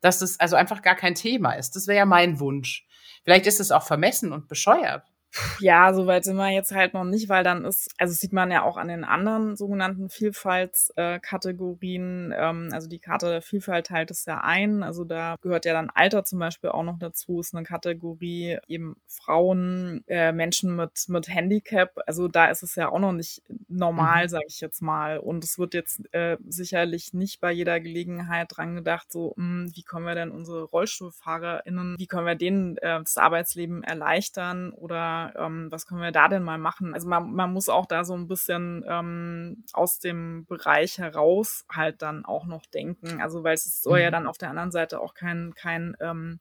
Dass 0.00 0.18
das 0.18 0.40
also 0.40 0.56
einfach 0.56 0.82
gar 0.82 0.96
kein 0.96 1.14
Thema 1.14 1.52
ist. 1.52 1.76
Das 1.76 1.86
wäre 1.86 1.98
ja 1.98 2.06
mein 2.06 2.40
Wunsch. 2.40 2.86
Vielleicht 3.24 3.46
ist 3.46 3.60
es 3.60 3.72
auch 3.72 3.84
vermessen 3.84 4.32
und 4.32 4.48
bescheuert. 4.48 5.13
Ja, 5.58 5.92
soweit 5.94 6.24
sind 6.24 6.36
wir 6.36 6.50
jetzt 6.50 6.72
halt 6.72 6.94
noch 6.94 7.04
nicht, 7.04 7.28
weil 7.28 7.42
dann 7.44 7.64
ist, 7.64 7.90
also 7.98 8.12
sieht 8.14 8.32
man 8.32 8.50
ja 8.50 8.62
auch 8.62 8.76
an 8.76 8.88
den 8.88 9.04
anderen 9.04 9.56
sogenannten 9.56 10.08
Vielfaltskategorien, 10.08 12.32
äh, 12.32 12.48
ähm, 12.50 12.68
also 12.72 12.88
die 12.88 12.98
Karte 13.00 13.28
der 13.30 13.42
Vielfalt 13.42 13.86
teilt 13.86 14.10
es 14.10 14.24
ja 14.26 14.40
ein, 14.42 14.82
also 14.82 15.04
da 15.04 15.36
gehört 15.42 15.64
ja 15.64 15.72
dann 15.72 15.90
Alter 15.94 16.24
zum 16.24 16.38
Beispiel 16.38 16.70
auch 16.70 16.82
noch 16.84 16.98
dazu, 16.98 17.40
ist 17.40 17.54
eine 17.54 17.64
Kategorie 17.64 18.58
eben 18.68 18.96
Frauen, 19.08 20.04
äh, 20.06 20.32
Menschen 20.32 20.76
mit, 20.76 21.08
mit 21.08 21.28
Handicap, 21.28 21.92
also 22.06 22.28
da 22.28 22.46
ist 22.46 22.62
es 22.62 22.74
ja 22.76 22.88
auch 22.90 22.98
noch 23.00 23.12
nicht 23.12 23.42
normal, 23.74 24.24
mhm. 24.24 24.28
sage 24.28 24.44
ich 24.48 24.60
jetzt 24.60 24.82
mal 24.82 25.18
und 25.18 25.44
es 25.44 25.58
wird 25.58 25.74
jetzt 25.74 26.02
äh, 26.12 26.36
sicherlich 26.46 27.12
nicht 27.12 27.40
bei 27.40 27.52
jeder 27.52 27.80
Gelegenheit 27.80 28.48
dran 28.50 28.76
gedacht, 28.76 29.10
so, 29.10 29.34
mh, 29.36 29.44
hm, 29.44 29.72
wie 29.74 29.82
können 29.82 30.06
wir 30.06 30.14
denn 30.14 30.30
unsere 30.30 30.64
RollstuhlfahrerInnen, 30.64 31.96
wie 31.98 32.06
können 32.06 32.26
wir 32.26 32.34
denen 32.34 32.76
äh, 32.78 33.00
das 33.00 33.16
Arbeitsleben 33.16 33.82
erleichtern 33.82 34.72
oder 34.72 35.34
ähm, 35.36 35.68
was 35.70 35.86
können 35.86 36.00
wir 36.00 36.12
da 36.12 36.28
denn 36.28 36.42
mal 36.42 36.58
machen? 36.58 36.94
Also 36.94 37.08
man, 37.08 37.32
man 37.32 37.52
muss 37.52 37.68
auch 37.68 37.86
da 37.86 38.04
so 38.04 38.14
ein 38.14 38.28
bisschen 38.28 38.84
ähm, 38.88 39.64
aus 39.72 39.98
dem 39.98 40.46
Bereich 40.46 40.98
heraus 40.98 41.64
halt 41.70 42.02
dann 42.02 42.24
auch 42.24 42.46
noch 42.46 42.66
denken. 42.66 43.20
Also 43.20 43.44
weil 43.44 43.54
es 43.54 43.82
soll 43.82 44.00
ja 44.00 44.08
mhm. 44.08 44.12
dann 44.12 44.26
auf 44.26 44.38
der 44.38 44.50
anderen 44.50 44.72
Seite 44.72 45.00
auch 45.00 45.14
kein, 45.14 45.54
kein 45.54 45.96
ähm, 46.00 46.40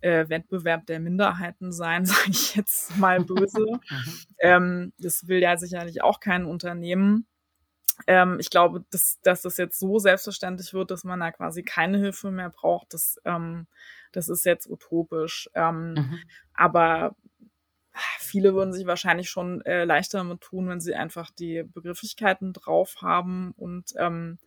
äh, 0.00 0.28
Wettbewerb 0.28 0.86
der 0.86 1.00
Minderheiten 1.00 1.72
sein, 1.72 2.04
sage 2.06 2.30
ich 2.30 2.54
jetzt 2.54 2.96
mal 2.96 3.20
böse. 3.20 3.66
Mhm. 3.90 4.14
ähm, 4.38 4.92
das 4.98 5.28
will 5.28 5.40
ja 5.40 5.56
sicherlich 5.56 6.02
auch 6.02 6.20
kein 6.20 6.44
Unternehmen. 6.44 7.26
Ähm, 8.06 8.38
ich 8.38 8.50
glaube, 8.50 8.84
dass, 8.90 9.18
dass 9.22 9.42
das 9.42 9.56
jetzt 9.56 9.78
so 9.78 9.98
selbstverständlich 9.98 10.72
wird, 10.72 10.90
dass 10.90 11.04
man 11.04 11.20
da 11.20 11.32
quasi 11.32 11.62
keine 11.62 11.98
Hilfe 11.98 12.30
mehr 12.30 12.50
braucht, 12.50 12.94
das, 12.94 13.20
ähm, 13.24 13.66
das 14.12 14.28
ist 14.28 14.44
jetzt 14.44 14.68
utopisch. 14.68 15.50
Ähm, 15.54 15.94
mhm. 15.94 16.18
Aber 16.54 17.16
viele 18.18 18.54
würden 18.54 18.72
sich 18.72 18.86
wahrscheinlich 18.86 19.30
schon 19.30 19.60
äh, 19.62 19.84
leichter 19.84 20.18
damit 20.18 20.40
tun, 20.40 20.68
wenn 20.68 20.80
sie 20.80 20.94
einfach 20.94 21.30
die 21.30 21.62
Begrifflichkeiten 21.62 22.52
drauf 22.52 22.96
haben 23.00 23.52
und 23.56 23.94
ähm, 23.96 24.38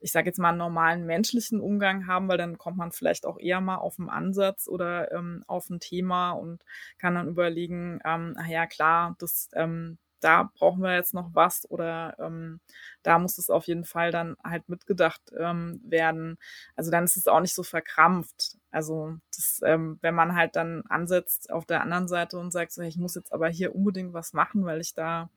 ich 0.00 0.12
sage 0.12 0.26
jetzt 0.28 0.38
mal 0.38 0.50
einen 0.50 0.58
normalen 0.58 1.06
menschlichen 1.06 1.60
Umgang 1.60 2.06
haben, 2.06 2.28
weil 2.28 2.38
dann 2.38 2.58
kommt 2.58 2.76
man 2.76 2.92
vielleicht 2.92 3.26
auch 3.26 3.38
eher 3.38 3.60
mal 3.60 3.76
auf 3.76 3.98
einen 3.98 4.08
Ansatz 4.08 4.68
oder 4.68 5.12
ähm, 5.12 5.44
auf 5.46 5.70
ein 5.70 5.80
Thema 5.80 6.32
und 6.32 6.64
kann 6.98 7.14
dann 7.14 7.28
überlegen, 7.28 8.00
ähm, 8.04 8.36
ach 8.38 8.46
ja 8.46 8.66
klar, 8.66 9.16
das 9.18 9.48
ähm, 9.54 9.98
da 10.20 10.50
brauchen 10.54 10.82
wir 10.82 10.94
jetzt 10.94 11.14
noch 11.14 11.30
was 11.34 11.68
oder 11.70 12.16
ähm, 12.18 12.60
da 13.02 13.18
muss 13.18 13.38
es 13.38 13.50
auf 13.50 13.66
jeden 13.66 13.84
Fall 13.84 14.10
dann 14.10 14.36
halt 14.44 14.68
mitgedacht 14.68 15.22
ähm, 15.38 15.80
werden. 15.84 16.38
Also 16.76 16.90
dann 16.90 17.04
ist 17.04 17.16
es 17.16 17.28
auch 17.28 17.40
nicht 17.40 17.54
so 17.54 17.62
verkrampft. 17.62 18.56
Also 18.70 19.16
das, 19.34 19.60
ähm, 19.64 19.98
wenn 20.02 20.14
man 20.14 20.34
halt 20.34 20.56
dann 20.56 20.82
ansetzt 20.88 21.50
auf 21.50 21.66
der 21.66 21.82
anderen 21.82 22.08
Seite 22.08 22.38
und 22.38 22.50
sagt, 22.50 22.72
so, 22.72 22.82
hey, 22.82 22.88
ich 22.88 22.98
muss 22.98 23.14
jetzt 23.14 23.32
aber 23.32 23.48
hier 23.48 23.74
unbedingt 23.74 24.12
was 24.12 24.32
machen, 24.32 24.64
weil 24.64 24.80
ich 24.80 24.94
da 24.94 25.30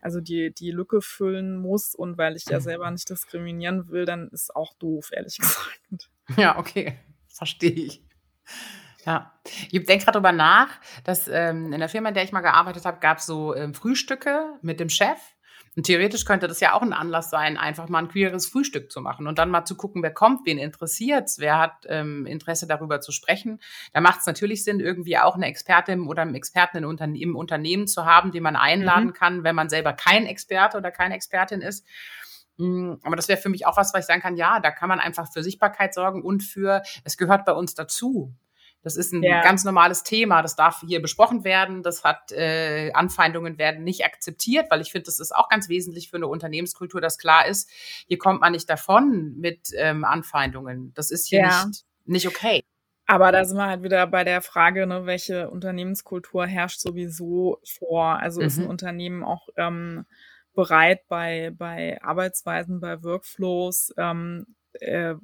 also 0.00 0.20
die, 0.20 0.52
die 0.52 0.70
Lücke 0.70 1.00
füllen 1.00 1.56
muss 1.56 1.94
und 1.94 2.18
weil 2.18 2.36
ich 2.36 2.44
ja 2.46 2.60
selber 2.60 2.90
nicht 2.90 3.08
diskriminieren 3.08 3.88
will, 3.88 4.04
dann 4.04 4.28
ist 4.28 4.54
auch 4.54 4.74
doof, 4.74 5.10
ehrlich 5.12 5.38
gesagt. 5.38 6.10
Ja, 6.36 6.58
okay. 6.58 6.98
Verstehe 7.28 7.70
ich. 7.70 8.02
Ja, 9.04 9.32
ich 9.70 9.84
denke 9.84 10.04
gerade 10.04 10.18
drüber 10.18 10.32
nach, 10.32 10.68
dass 11.04 11.28
ähm, 11.28 11.72
in 11.72 11.78
der 11.78 11.88
Firma, 11.88 12.08
in 12.08 12.14
der 12.14 12.24
ich 12.24 12.32
mal 12.32 12.40
gearbeitet 12.40 12.84
habe, 12.84 12.98
gab 12.98 13.18
es 13.18 13.26
so 13.26 13.54
ähm, 13.54 13.72
Frühstücke 13.72 14.58
mit 14.62 14.80
dem 14.80 14.88
Chef. 14.88 15.18
Und 15.76 15.84
theoretisch 15.84 16.24
könnte 16.24 16.48
das 16.48 16.60
ja 16.60 16.72
auch 16.72 16.80
ein 16.80 16.94
Anlass 16.94 17.28
sein, 17.28 17.58
einfach 17.58 17.90
mal 17.90 17.98
ein 17.98 18.08
queeres 18.08 18.46
Frühstück 18.46 18.90
zu 18.90 19.02
machen 19.02 19.26
und 19.26 19.38
dann 19.38 19.50
mal 19.50 19.66
zu 19.66 19.76
gucken, 19.76 20.02
wer 20.02 20.12
kommt, 20.12 20.46
wen 20.46 20.56
interessiert's, 20.56 21.38
wer 21.38 21.58
hat 21.58 21.84
ähm, 21.86 22.24
Interesse 22.24 22.66
darüber 22.66 23.02
zu 23.02 23.12
sprechen. 23.12 23.60
Da 23.92 24.00
macht 24.00 24.20
es 24.20 24.26
natürlich 24.26 24.64
Sinn, 24.64 24.80
irgendwie 24.80 25.18
auch 25.18 25.34
eine 25.34 25.46
Expertin 25.46 26.08
oder 26.08 26.22
einen 26.22 26.34
Experten 26.34 26.78
im, 26.78 26.86
Unterne 26.86 27.20
im 27.20 27.36
Unternehmen 27.36 27.86
zu 27.86 28.06
haben, 28.06 28.32
den 28.32 28.42
man 28.42 28.56
einladen 28.56 29.08
mhm. 29.08 29.12
kann, 29.12 29.44
wenn 29.44 29.54
man 29.54 29.68
selber 29.68 29.92
kein 29.92 30.24
Experte 30.24 30.78
oder 30.78 30.90
keine 30.90 31.14
Expertin 31.14 31.60
ist. 31.60 31.86
Mm, 32.56 32.94
aber 33.02 33.16
das 33.16 33.28
wäre 33.28 33.38
für 33.38 33.50
mich 33.50 33.66
auch 33.66 33.76
was, 33.76 33.92
was 33.92 34.00
ich 34.00 34.06
sagen 34.06 34.22
kann, 34.22 34.36
ja, 34.36 34.60
da 34.60 34.70
kann 34.70 34.88
man 34.88 34.98
einfach 34.98 35.30
für 35.30 35.42
Sichtbarkeit 35.42 35.92
sorgen 35.92 36.22
und 36.22 36.42
für, 36.42 36.82
es 37.04 37.18
gehört 37.18 37.44
bei 37.44 37.52
uns 37.52 37.74
dazu. 37.74 38.34
Das 38.86 38.96
ist 38.96 39.12
ein 39.12 39.24
ja. 39.24 39.42
ganz 39.42 39.64
normales 39.64 40.04
Thema. 40.04 40.42
Das 40.42 40.54
darf 40.54 40.84
hier 40.86 41.02
besprochen 41.02 41.42
werden. 41.42 41.82
Das 41.82 42.04
hat 42.04 42.30
äh, 42.30 42.92
Anfeindungen 42.92 43.58
werden 43.58 43.82
nicht 43.82 44.04
akzeptiert, 44.04 44.70
weil 44.70 44.80
ich 44.80 44.92
finde, 44.92 45.06
das 45.06 45.18
ist 45.18 45.34
auch 45.34 45.48
ganz 45.48 45.68
wesentlich 45.68 46.08
für 46.08 46.18
eine 46.18 46.28
Unternehmenskultur, 46.28 47.00
dass 47.00 47.18
klar 47.18 47.48
ist, 47.48 47.68
hier 48.06 48.16
kommt 48.16 48.42
man 48.42 48.52
nicht 48.52 48.70
davon 48.70 49.34
mit 49.40 49.70
ähm, 49.76 50.04
Anfeindungen. 50.04 50.94
Das 50.94 51.10
ist 51.10 51.26
hier 51.26 51.40
ja. 51.40 51.66
nicht, 51.66 51.84
nicht 52.04 52.28
okay. 52.28 52.62
Aber 53.06 53.32
da 53.32 53.44
sind 53.44 53.56
wir 53.56 53.66
halt 53.66 53.82
wieder 53.82 54.06
bei 54.06 54.22
der 54.22 54.40
Frage, 54.40 54.86
ne, 54.86 55.04
welche 55.04 55.50
Unternehmenskultur 55.50 56.46
herrscht 56.46 56.78
sowieso 56.78 57.58
vor. 57.64 58.20
Also 58.20 58.40
mhm. 58.40 58.46
ist 58.46 58.58
ein 58.58 58.64
mhm. 58.66 58.70
Unternehmen 58.70 59.24
auch 59.24 59.48
ähm, 59.56 60.06
bereit, 60.54 61.00
bei, 61.08 61.50
bei 61.52 62.00
Arbeitsweisen, 62.02 62.78
bei 62.78 63.02
Workflows 63.02 63.92
ähm, 63.96 64.46
äh, 64.74 65.16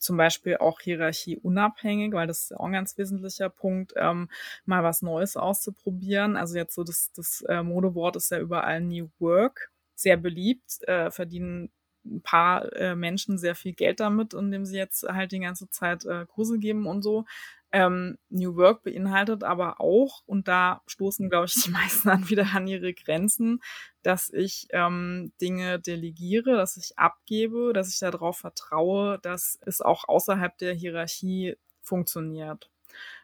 zum 0.00 0.16
Beispiel 0.16 0.56
auch 0.56 0.80
Hierarchie 0.80 1.36
unabhängig, 1.36 2.12
weil 2.12 2.26
das 2.26 2.44
ist 2.44 2.56
auch 2.56 2.64
ein 2.66 2.72
ganz 2.72 2.96
wesentlicher 2.98 3.50
Punkt, 3.50 3.92
ähm, 3.96 4.28
mal 4.64 4.82
was 4.82 5.02
Neues 5.02 5.36
auszuprobieren. 5.36 6.36
Also 6.36 6.56
jetzt 6.56 6.74
so 6.74 6.84
das, 6.84 7.12
das 7.12 7.42
äh, 7.48 7.62
Modewort 7.62 8.16
ist 8.16 8.30
ja 8.30 8.38
überall 8.40 8.80
New 8.80 9.10
Work, 9.18 9.70
sehr 9.94 10.16
beliebt, 10.16 10.82
äh, 10.88 11.10
verdienen 11.10 11.70
ein 12.04 12.22
paar 12.22 12.72
äh, 12.76 12.94
Menschen 12.96 13.36
sehr 13.38 13.54
viel 13.54 13.74
Geld 13.74 14.00
damit, 14.00 14.32
indem 14.32 14.64
sie 14.64 14.78
jetzt 14.78 15.02
halt 15.02 15.32
die 15.32 15.40
ganze 15.40 15.68
Zeit 15.68 16.04
äh, 16.06 16.24
Kurse 16.26 16.58
geben 16.58 16.86
und 16.86 17.02
so. 17.02 17.26
Ähm, 17.72 18.18
New 18.28 18.56
Work 18.56 18.82
beinhaltet 18.82 19.44
aber 19.44 19.80
auch, 19.80 20.22
und 20.26 20.48
da 20.48 20.82
stoßen, 20.86 21.30
glaube 21.30 21.46
ich, 21.46 21.54
die 21.64 21.70
meisten 21.70 22.08
dann 22.08 22.28
wieder 22.28 22.46
an 22.54 22.66
ihre 22.66 22.92
Grenzen, 22.94 23.60
dass 24.02 24.30
ich 24.30 24.66
ähm, 24.70 25.32
Dinge 25.40 25.78
delegiere, 25.78 26.56
dass 26.56 26.76
ich 26.76 26.98
abgebe, 26.98 27.72
dass 27.72 27.92
ich 27.92 27.98
darauf 27.98 28.38
vertraue, 28.38 29.18
dass 29.22 29.58
es 29.64 29.80
auch 29.80 30.08
außerhalb 30.08 30.56
der 30.58 30.74
Hierarchie 30.74 31.56
funktioniert. 31.82 32.70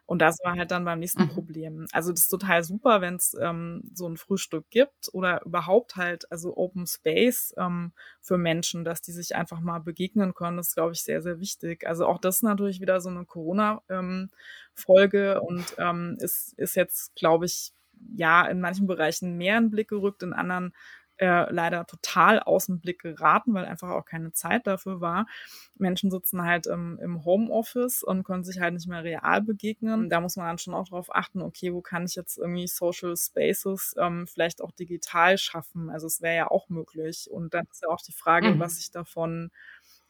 Und 0.07 0.23
das 0.23 0.39
war 0.45 0.57
halt 0.57 0.71
dann 0.71 0.85
beim 0.85 1.01
nächsten 1.01 1.25
mhm. 1.25 1.31
Problem. 1.31 1.89
Also 1.93 2.13
das 2.13 2.21
ist 2.23 2.29
total 2.29 2.63
super, 2.63 3.01
wenn 3.01 3.17
es 3.17 3.37
ähm, 3.41 3.83
so 3.93 4.09
ein 4.09 4.17
Frühstück 4.17 4.71
gibt 4.71 5.13
oder 5.13 5.45
überhaupt 5.45 5.97
halt, 5.97 6.31
also 6.31 6.57
Open 6.57 6.87
Space 6.87 7.53
ähm, 7.59 7.91
für 8.21 8.39
Menschen, 8.39 8.85
dass 8.85 9.03
die 9.03 9.11
sich 9.11 9.35
einfach 9.35 9.59
mal 9.61 9.81
begegnen 9.81 10.33
können, 10.33 10.59
das 10.59 10.69
ist, 10.69 10.77
glaube 10.77 10.93
ich, 10.93 11.03
sehr, 11.03 11.23
sehr 11.23 11.41
wichtig. 11.41 11.89
Also 11.89 12.07
auch 12.07 12.19
das 12.19 12.37
ist 12.37 12.43
natürlich 12.43 12.81
wieder 12.81 13.01
so 13.01 13.09
eine 13.09 13.25
Corona-Folge 13.25 15.41
ähm, 15.41 15.43
und 15.43 15.75
ähm, 15.79 16.17
ist, 16.21 16.53
ist 16.57 16.77
jetzt, 16.77 17.17
glaube 17.17 17.47
ich, 17.47 17.73
ja, 18.17 18.47
in 18.47 18.61
manchen 18.61 18.87
Bereichen 18.87 19.37
mehr 19.37 19.59
in 19.59 19.65
den 19.65 19.71
Blick 19.71 19.89
gerückt, 19.89 20.23
in 20.23 20.33
anderen 20.33 20.73
äh, 21.19 21.51
leider 21.53 21.87
total 21.87 22.41
aus 22.41 22.67
dem 22.67 22.81
Blick 22.81 23.01
geraten, 23.01 23.55
weil 23.55 23.65
einfach 23.65 23.91
auch 23.91 24.05
keine 24.05 24.33
Zeit 24.33 24.67
dafür 24.67 25.01
war. 25.01 25.27
Menschen 25.77 26.11
sitzen 26.11 26.43
halt 26.43 26.67
im, 26.67 26.99
im 27.01 27.25
Homeoffice 27.25 28.03
und 28.03 28.25
können 28.25 28.45
sich 28.45 28.61
halt 28.61 28.75
nicht 28.75 28.89
mehr 28.89 29.05
real 29.05 29.43
begegnen. 29.43 30.09
Da 30.09 30.21
muss 30.21 30.37
man 30.37 30.47
dann 30.47 30.59
schon 30.59 30.75
auch 30.75 30.89
darauf 30.89 31.15
achten, 31.15 31.43
okay, 31.43 31.73
wo 31.73 31.81
kann 31.81 32.05
ich 32.05 32.15
jetzt 32.15 32.39
irgendwie 32.39 32.67
Social 32.67 33.17
Spaces 33.17 33.95
ähm, 33.99 34.27
vielleicht 34.27 34.63
auch 34.63 34.73
digital 34.73 35.39
schaffen? 35.39 35.91
Also 35.91 36.07
es 36.07 36.23
wäre 36.23 36.37
ja 36.37 36.51
auch 36.51 36.69
möglich. 36.69 37.29
Und 37.31 37.55
dann 37.55 37.67
ist 37.71 37.83
ja 37.83 37.89
auch 37.89 38.03
die 38.03 38.13
Frage, 38.13 38.51
mhm. 38.51 38.61
was 38.61 38.79
ich 38.79 38.91
davon 38.91 39.51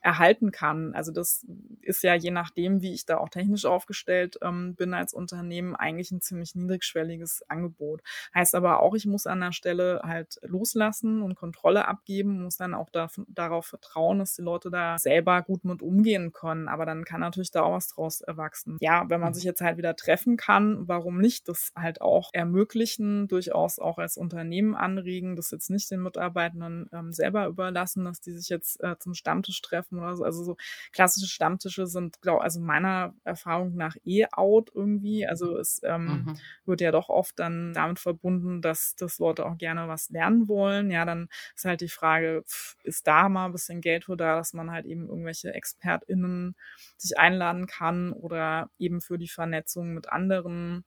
erhalten 0.01 0.53
kann. 0.53 0.95
Also 0.95 1.13
das 1.13 1.45
ist 1.81 2.03
ja 2.03 2.15
je 2.15 2.31
nachdem, 2.31 2.81
wie 2.81 2.95
ich 2.95 3.07
da 3.07 3.19
auch 3.19 3.29
technisch 3.29 3.65
aufgestellt 3.65 4.39
ähm, 4.43 4.75
bin 4.77 4.95
als 4.95 5.13
Unternehmen, 5.13 5.75
eigentlich 5.75 6.11
ein 6.13 6.21
ziemlich 6.21 6.55
niedrigschwelliges 6.55 7.43
Angebot. 7.49 8.03
Heißt 8.35 8.55
aber 8.55 8.81
auch, 8.81 8.95
ich 8.95 9.07
muss 9.07 9.27
an 9.27 9.41
der 9.41 9.53
Stelle 9.53 10.01
halt 10.05 10.39
loslassen 10.43 11.23
und 11.23 11.35
Kontrolle 11.35 11.89
abgeben, 11.89 12.43
muss 12.43 12.57
dann 12.57 12.75
auch 12.75 12.91
da, 12.91 13.09
darauf 13.29 13.67
vertrauen, 13.67 14.19
dass 14.21 14.35
die 14.35 14.43
Leute 14.43 14.71
da 14.71 14.99
selber 14.99 15.43
gut 15.43 15.65
mit 15.65 15.83
umgehen 15.83 16.33
können. 16.33 16.69
Aber 16.69 16.87
dann 16.87 17.05
kann 17.05 17.21
natürlich 17.21 17.51
da 17.51 17.63
auch 17.63 17.73
was 17.73 17.89
draus 17.89 18.21
erwachsen. 18.21 18.79
Ja, 18.81 19.05
wenn 19.09 19.21
man 19.21 19.31
mhm. 19.31 19.35
sich 19.35 19.45
jetzt 19.45 19.61
halt 19.61 19.77
wieder 19.77 19.97
treffen 19.97 20.37
kann, 20.37 20.87
warum 20.89 21.19
nicht 21.19 21.49
das 21.49 21.73
halt 21.75 22.01
auch 22.01 22.31
ermöglichen, 22.33 23.29
durchaus 23.29 23.79
auch 23.79 23.99
als 23.99 24.17
Unternehmen 24.17 24.75
anregen, 24.75 25.37
das 25.37 25.51
jetzt 25.51 25.71
nicht 25.71 25.91
den 25.91 26.03
Mitarbeitenden 26.03 26.89
ähm, 26.93 27.13
selber 27.13 27.47
überlassen, 27.47 28.05
dass 28.05 28.21
die 28.21 28.33
sich 28.33 28.49
jetzt 28.49 28.83
äh, 28.83 28.97
zum 28.99 29.15
Stammtisch 29.15 29.61
treffen 29.63 29.96
treffen 29.97 30.01
oder 30.01 30.17
so. 30.17 30.25
Also 30.25 30.45
so 30.45 30.57
klassische 30.93 31.27
Stammtische 31.27 31.87
sind, 31.87 32.21
glaube 32.23 32.43
also 32.43 32.61
meiner 32.61 33.15
Erfahrung 33.25 33.75
nach 33.75 33.97
eh 34.05 34.27
out 34.33 34.71
irgendwie. 34.75 35.27
Also 35.27 35.57
es 35.59 35.81
ähm, 35.85 36.07
mhm. 36.07 36.39
wird 36.65 36.81
ja 36.81 36.93
doch 36.93 37.09
oft 37.09 37.39
dann 37.39 37.73
damit 37.73 37.99
verbunden, 37.99 38.63
dass, 38.63 38.95
dass 38.97 39.19
Leute 39.19 39.47
auch 39.47 39.59
gerne 39.59 39.89
was 39.89 40.11
lernen 40.11 40.49
wollen. 40.49 40.91
Ja, 40.91 41.05
dann 41.05 41.29
ist 41.55 41.65
halt 41.65 41.81
die 41.81 41.89
Frage, 41.89 42.43
ist 42.85 43.07
da 43.07 43.29
mal 43.29 43.47
ein 43.47 43.53
bisschen 43.53 43.81
Geld 43.81 44.05
für 44.05 44.17
da, 44.17 44.37
dass 44.37 44.53
man 44.53 44.71
halt 44.71 44.87
eben 44.87 45.09
irgendwelche 45.09 45.53
ExpertInnen 45.53 46.55
sich 46.97 47.19
einladen 47.19 47.67
kann 47.67 48.13
oder 48.13 48.71
eben 48.79 49.01
für 49.01 49.19
die 49.19 49.29
Vernetzung 49.29 49.95
mit 49.95 50.09
anderen 50.09 50.85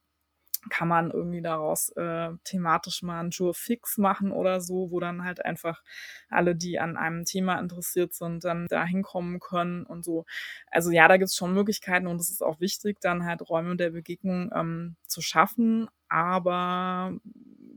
kann 0.69 0.87
man 0.87 1.11
irgendwie 1.11 1.41
daraus 1.41 1.89
äh, 1.95 2.29
thematisch 2.43 3.01
mal 3.03 3.21
ein 3.21 3.29
Jour 3.29 3.53
fix 3.53 3.97
machen 3.97 4.31
oder 4.31 4.61
so, 4.61 4.91
wo 4.91 4.99
dann 4.99 5.23
halt 5.23 5.43
einfach 5.45 5.83
alle, 6.29 6.55
die 6.55 6.79
an 6.79 6.97
einem 6.97 7.25
Thema 7.25 7.59
interessiert 7.59 8.13
sind, 8.13 8.43
dann 8.43 8.67
da 8.67 8.85
hinkommen 8.85 9.39
können 9.39 9.83
und 9.85 10.03
so. 10.03 10.25
Also 10.71 10.91
ja, 10.91 11.07
da 11.07 11.17
gibt's 11.17 11.35
schon 11.35 11.53
Möglichkeiten 11.53 12.07
und 12.07 12.19
es 12.19 12.29
ist 12.29 12.43
auch 12.43 12.59
wichtig, 12.59 12.99
dann 13.01 13.25
halt 13.25 13.47
Räume 13.49 13.75
der 13.75 13.91
Begegnung 13.91 14.51
ähm, 14.53 14.95
zu 15.07 15.21
schaffen. 15.21 15.87
Aber 16.09 17.13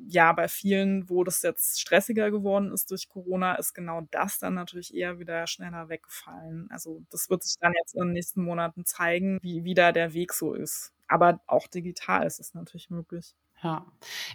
ja, 0.09 0.33
bei 0.33 0.49
vielen, 0.49 1.09
wo 1.09 1.25
das 1.25 1.43
jetzt 1.43 1.81
stressiger 1.81 2.31
geworden 2.31 2.73
ist 2.73 2.91
durch 2.91 3.09
Corona, 3.09 3.55
ist 3.55 3.75
genau 3.75 4.03
das 4.11 4.39
dann 4.39 4.55
natürlich 4.55 4.95
eher 4.95 5.19
wieder 5.19 5.47
schneller 5.47 5.89
weggefallen. 5.89 6.69
Also 6.71 7.03
das 7.11 7.31
wird 7.31 7.43
sich 7.43 7.57
dann 7.61 7.73
jetzt 7.79 7.95
in 7.95 8.03
den 8.03 8.13
nächsten 8.13 8.43
Monaten 8.43 8.85
zeigen, 8.85 9.39
wie, 9.43 9.65
wie 9.65 9.75
da 9.75 9.93
der 9.93 10.13
Weg 10.15 10.33
so 10.33 10.55
ist. 10.55 10.93
Aber 11.13 11.41
auch 11.47 11.69
digital 11.69 12.27
ist 12.27 12.41
es 12.41 12.55
natürlich 12.55 12.91
möglich. 12.91 13.35
Ja. 13.63 13.87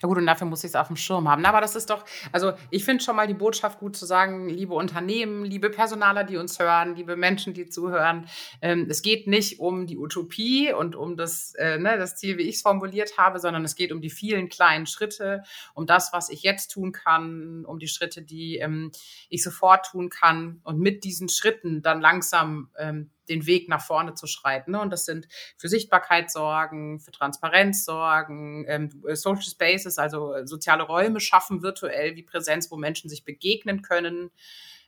Ja 0.02 0.08
gut, 0.08 0.18
und 0.18 0.26
dafür 0.26 0.48
muss 0.48 0.64
ich 0.64 0.70
es 0.70 0.76
auf 0.76 0.88
dem 0.88 0.96
Schirm 0.96 1.28
haben. 1.28 1.46
Aber 1.46 1.60
das 1.60 1.76
ist 1.76 1.90
doch, 1.90 2.06
also 2.32 2.54
ich 2.72 2.86
finde 2.86 3.04
schon 3.04 3.16
mal 3.18 3.28
die 3.28 3.34
Botschaft 3.34 3.80
gut 3.80 3.98
zu 3.98 4.06
sagen, 4.06 4.48
liebe 4.48 4.74
Unternehmen, 4.74 5.44
liebe 5.44 5.70
Personaler, 5.70 6.24
die 6.24 6.38
uns 6.38 6.60
hören, 6.60 6.96
liebe 6.96 7.18
Menschen, 7.18 7.54
die 7.54 7.68
zuhören, 7.68 8.30
ähm, 8.62 8.88
es 8.90 9.02
geht 9.02 9.28
nicht 9.28 9.60
um 9.60 9.86
die 9.86 9.98
Utopie 9.98 10.72
und 10.72 10.96
um 10.96 11.18
das, 11.18 11.54
äh, 11.56 11.78
ne, 11.78 11.98
das 11.98 12.16
Ziel, 12.16 12.38
wie 12.38 12.44
ich 12.44 12.56
es 12.56 12.62
formuliert 12.62 13.18
habe, 13.18 13.40
sondern 13.40 13.66
es 13.66 13.76
geht 13.76 13.92
um 13.92 14.02
die 14.02 14.10
vielen 14.10 14.48
kleinen 14.48 14.86
Schritte, 14.86 15.44
um 15.74 15.86
das, 15.86 16.14
was 16.14 16.30
ich 16.30 16.44
jetzt 16.44 16.70
tun 16.70 16.94
kann, 16.94 17.66
um 17.66 17.80
die 17.80 17.90
Schritte, 17.90 18.22
die 18.22 18.58
ähm, 18.60 18.92
ich 19.30 19.44
sofort 19.44 19.88
tun 19.88 20.10
kann 20.10 20.62
und 20.64 20.80
mit 20.80 21.04
diesen 21.04 21.28
Schritten 21.28 21.82
dann 21.82 22.00
langsam 22.00 22.70
ähm, 22.78 23.12
den 23.30 23.46
Weg 23.46 23.70
nach 23.70 23.82
vorne 23.82 24.14
zu 24.14 24.28
schreiten. 24.28 24.72
Ne? 24.72 24.82
Und 24.82 24.92
das 24.92 25.06
sind 25.06 25.28
für 25.58 25.70
Sichtbarkeit 25.70 26.32
sorgen, 26.32 27.00
für 27.00 27.12
Transparenz 27.12 27.86
sorgen, 27.86 28.66
ähm, 28.68 28.90
Social 29.14 29.44
Spaces, 29.44 29.98
also 29.98 30.34
äh, 30.34 30.48
soziale 30.48 30.84
Räume 30.84 31.20
schaffen 31.20 31.62
virtuell 31.62 32.16
wie 32.16 32.24
Präsenz, 32.24 32.72
wo 32.72 32.78
Menschen 32.78 33.10
sich 33.10 33.26
begegnen 33.26 33.82
können. 33.82 34.32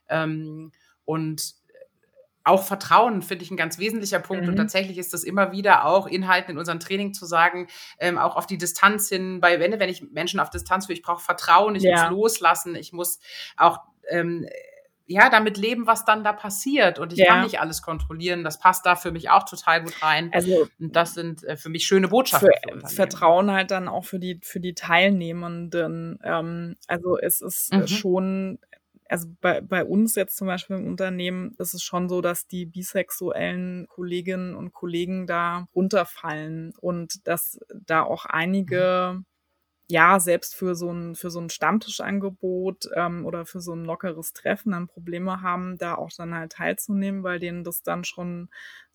Ähm, 0.08 0.72
und 1.04 1.54
auch 2.44 2.64
Vertrauen 2.64 3.22
finde 3.22 3.44
ich 3.44 3.50
ein 3.50 3.56
ganz 3.56 3.78
wesentlicher 3.78 4.18
Punkt. 4.18 4.44
Mhm. 4.44 4.50
Und 4.50 4.56
tatsächlich 4.56 4.98
ist 4.98 5.12
das 5.12 5.24
immer 5.24 5.52
wieder 5.52 5.84
auch 5.84 6.06
Inhalten 6.06 6.52
in 6.52 6.58
unserem 6.58 6.80
Training 6.80 7.12
zu 7.12 7.26
sagen, 7.26 7.68
ähm, 7.98 8.18
auch 8.18 8.36
auf 8.36 8.46
die 8.46 8.58
Distanz 8.58 9.08
hin, 9.08 9.40
bei 9.40 9.60
wenn, 9.60 9.78
wenn 9.78 9.90
ich 9.90 10.10
Menschen 10.10 10.40
auf 10.40 10.50
Distanz 10.50 10.88
will, 10.88 10.96
ich 10.96 11.02
brauche 11.02 11.22
Vertrauen, 11.22 11.74
ich 11.74 11.82
ja. 11.82 12.10
muss 12.10 12.18
loslassen, 12.18 12.74
ich 12.74 12.92
muss 12.92 13.18
auch 13.56 13.80
ähm, 14.08 14.46
ja, 15.10 15.28
damit 15.28 15.58
leben, 15.58 15.88
was 15.88 16.04
dann 16.04 16.22
da 16.22 16.32
passiert. 16.32 17.00
Und 17.00 17.12
ich 17.12 17.18
ja. 17.18 17.26
kann 17.26 17.42
nicht 17.42 17.58
alles 17.58 17.82
kontrollieren. 17.82 18.44
Das 18.44 18.60
passt 18.60 18.86
da 18.86 18.94
für 18.94 19.10
mich 19.10 19.28
auch 19.28 19.44
total 19.44 19.82
gut 19.82 20.00
rein. 20.04 20.30
Also, 20.32 20.68
und 20.78 20.94
das 20.94 21.14
sind 21.14 21.42
äh, 21.42 21.56
für 21.56 21.68
mich 21.68 21.84
schöne 21.84 22.06
Botschaften. 22.06 22.50
Für, 22.62 22.80
für 22.80 22.94
Vertrauen 22.94 23.50
halt 23.50 23.72
dann 23.72 23.88
auch 23.88 24.04
für 24.04 24.20
die, 24.20 24.38
für 24.40 24.60
die 24.60 24.74
Teilnehmenden. 24.74 26.20
Ähm, 26.22 26.76
also 26.86 27.18
es 27.18 27.40
ist 27.40 27.74
mhm. 27.74 27.88
schon, 27.88 28.58
also 29.08 29.26
bei, 29.40 29.60
bei 29.60 29.84
uns 29.84 30.14
jetzt 30.14 30.36
zum 30.36 30.46
Beispiel 30.46 30.76
im 30.76 30.86
Unternehmen 30.86 31.56
ist 31.58 31.74
es 31.74 31.82
schon 31.82 32.08
so, 32.08 32.20
dass 32.20 32.46
die 32.46 32.64
bisexuellen 32.64 33.88
Kolleginnen 33.88 34.54
und 34.54 34.72
Kollegen 34.72 35.26
da 35.26 35.66
runterfallen 35.74 36.72
und 36.78 37.26
dass 37.26 37.58
da 37.74 38.04
auch 38.04 38.26
einige 38.26 39.14
mhm 39.16 39.24
ja, 39.90 40.20
selbst 40.20 40.54
für 40.54 40.74
so 40.74 40.90
ein, 40.92 41.14
für 41.16 41.30
so 41.30 41.40
ein 41.40 41.50
Stammtischangebot 41.50 42.88
ähm, 42.94 43.26
oder 43.26 43.46
für 43.46 43.60
so 43.60 43.72
ein 43.74 43.84
lockeres 43.84 44.32
Treffen 44.32 44.72
dann 44.72 44.86
Probleme 44.88 45.42
haben, 45.42 45.78
da 45.78 45.94
auch 45.96 46.10
dann 46.16 46.34
halt 46.34 46.52
teilzunehmen, 46.52 47.22
weil 47.22 47.38
denen 47.40 47.64
das 47.64 47.82
dann 47.82 48.04
schon 48.04 48.48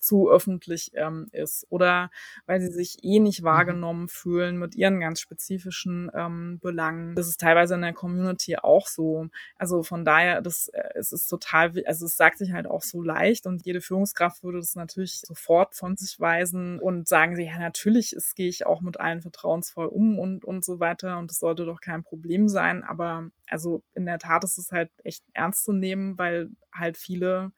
zu 0.05 0.29
öffentlich 0.29 0.91
ähm, 0.93 1.27
ist 1.31 1.65
oder 1.69 2.11
weil 2.45 2.61
sie 2.61 2.71
sich 2.71 2.97
eh 3.03 3.19
nicht 3.19 3.41
mhm. 3.41 3.45
wahrgenommen 3.45 4.07
fühlen 4.07 4.57
mit 4.57 4.75
ihren 4.75 4.99
ganz 4.99 5.19
spezifischen 5.19 6.11
ähm, 6.13 6.59
Belangen. 6.61 7.15
Das 7.15 7.27
ist 7.27 7.39
teilweise 7.39 7.75
in 7.75 7.81
der 7.81 7.93
Community 7.93 8.57
auch 8.57 8.87
so. 8.87 9.27
Also 9.57 9.83
von 9.83 10.05
daher, 10.05 10.41
das 10.41 10.67
äh, 10.69 10.89
es 10.95 11.11
ist 11.11 11.27
total, 11.27 11.71
also 11.85 12.05
es 12.05 12.15
sagt 12.15 12.37
sich 12.37 12.53
halt 12.53 12.67
auch 12.67 12.83
so 12.83 13.01
leicht 13.01 13.47
und 13.47 13.65
jede 13.65 13.81
Führungskraft 13.81 14.43
würde 14.43 14.59
das 14.59 14.75
natürlich 14.75 15.21
sofort 15.21 15.75
von 15.75 15.97
sich 15.97 16.19
weisen 16.19 16.79
und 16.79 17.07
sagen 17.07 17.35
sie, 17.35 17.45
ja 17.45 17.57
natürlich, 17.57 18.13
es 18.13 18.35
gehe 18.35 18.47
ich 18.47 18.65
auch 18.65 18.81
mit 18.81 18.99
allen 18.99 19.21
vertrauensvoll 19.21 19.87
um 19.87 20.19
und 20.19 20.45
und 20.45 20.63
so 20.63 20.79
weiter 20.79 21.17
und 21.17 21.31
es 21.31 21.39
sollte 21.39 21.65
doch 21.65 21.81
kein 21.81 22.03
Problem 22.03 22.47
sein. 22.47 22.83
Aber 22.83 23.29
also 23.47 23.83
in 23.95 24.05
der 24.05 24.19
Tat 24.19 24.43
ist 24.43 24.57
es 24.57 24.71
halt 24.71 24.91
echt 25.03 25.23
ernst 25.33 25.63
zu 25.63 25.73
nehmen, 25.73 26.17
weil 26.17 26.49
halt 26.71 26.97
viele 26.97 27.51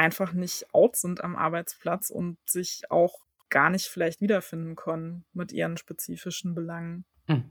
einfach 0.00 0.32
nicht 0.32 0.74
out 0.74 0.96
sind 0.96 1.22
am 1.22 1.36
Arbeitsplatz 1.36 2.08
und 2.08 2.38
sich 2.46 2.90
auch 2.90 3.18
gar 3.50 3.68
nicht 3.68 3.88
vielleicht 3.88 4.22
wiederfinden 4.22 4.74
können 4.74 5.26
mit 5.34 5.52
ihren 5.52 5.76
spezifischen 5.76 6.54
Belangen. 6.54 7.04
Hm. 7.26 7.50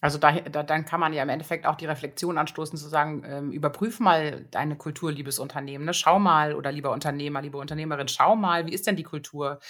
Also 0.00 0.18
da, 0.18 0.32
da, 0.32 0.64
dann 0.64 0.84
kann 0.84 0.98
man 0.98 1.12
ja 1.12 1.22
im 1.22 1.28
Endeffekt 1.28 1.66
auch 1.66 1.76
die 1.76 1.86
Reflexion 1.86 2.38
anstoßen, 2.38 2.76
zu 2.76 2.88
sagen, 2.88 3.22
ähm, 3.24 3.52
überprüf 3.52 4.00
mal 4.00 4.46
deine 4.50 4.76
Kultur, 4.76 5.12
liebes 5.12 5.38
Unternehmen. 5.38 5.84
Ne? 5.84 5.94
Schau 5.94 6.18
mal, 6.18 6.54
oder 6.54 6.72
lieber 6.72 6.90
Unternehmer, 6.90 7.40
liebe 7.40 7.58
Unternehmerin, 7.58 8.08
schau 8.08 8.34
mal, 8.34 8.66
wie 8.66 8.72
ist 8.72 8.88
denn 8.88 8.96
die 8.96 9.04
Kultur? 9.04 9.60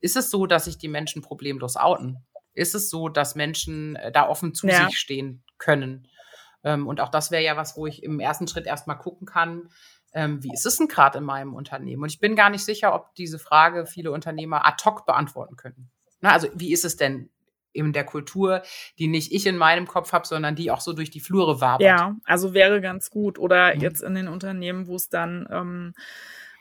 Ist 0.00 0.16
es 0.16 0.30
so, 0.30 0.46
dass 0.46 0.66
sich 0.66 0.78
die 0.78 0.88
Menschen 0.88 1.22
problemlos 1.22 1.76
outen? 1.76 2.24
Ist 2.54 2.76
es 2.76 2.88
so, 2.88 3.08
dass 3.08 3.34
Menschen 3.34 3.96
äh, 3.96 4.12
da 4.12 4.28
offen 4.28 4.54
zu 4.54 4.68
ja. 4.68 4.86
sich 4.86 4.98
stehen 4.98 5.42
können? 5.56 6.06
Ähm, 6.62 6.86
und 6.86 7.00
auch 7.00 7.08
das 7.08 7.30
wäre 7.30 7.42
ja 7.42 7.56
was, 7.56 7.76
wo 7.76 7.86
ich 7.86 8.02
im 8.02 8.20
ersten 8.20 8.46
Schritt 8.46 8.66
erstmal 8.66 8.98
gucken 8.98 9.26
kann, 9.26 9.70
ähm, 10.12 10.42
wie 10.42 10.52
ist 10.52 10.66
es 10.66 10.76
denn 10.76 10.88
gerade 10.88 11.18
in 11.18 11.24
meinem 11.24 11.54
Unternehmen? 11.54 12.02
Und 12.02 12.12
ich 12.12 12.20
bin 12.20 12.36
gar 12.36 12.50
nicht 12.50 12.64
sicher, 12.64 12.94
ob 12.94 13.14
diese 13.14 13.38
Frage 13.38 13.86
viele 13.86 14.10
Unternehmer 14.10 14.66
ad 14.66 14.82
hoc 14.84 15.06
beantworten 15.06 15.56
können. 15.56 15.90
Na, 16.20 16.32
also 16.32 16.48
wie 16.54 16.72
ist 16.72 16.84
es 16.84 16.96
denn 16.96 17.30
in 17.72 17.92
der 17.92 18.04
Kultur, 18.04 18.62
die 18.98 19.06
nicht 19.06 19.32
ich 19.32 19.46
in 19.46 19.56
meinem 19.56 19.86
Kopf 19.86 20.12
habe, 20.12 20.26
sondern 20.26 20.56
die 20.56 20.70
auch 20.70 20.80
so 20.80 20.92
durch 20.92 21.10
die 21.10 21.20
Flure 21.20 21.60
wabert? 21.60 21.82
Ja, 21.82 22.16
also 22.24 22.54
wäre 22.54 22.80
ganz 22.80 23.10
gut. 23.10 23.38
Oder 23.38 23.74
mhm. 23.74 23.80
jetzt 23.80 24.02
in 24.02 24.14
den 24.14 24.28
Unternehmen, 24.28 24.86
wo 24.86 24.96
es 24.96 25.08
dann 25.08 25.46
ähm, 25.50 25.94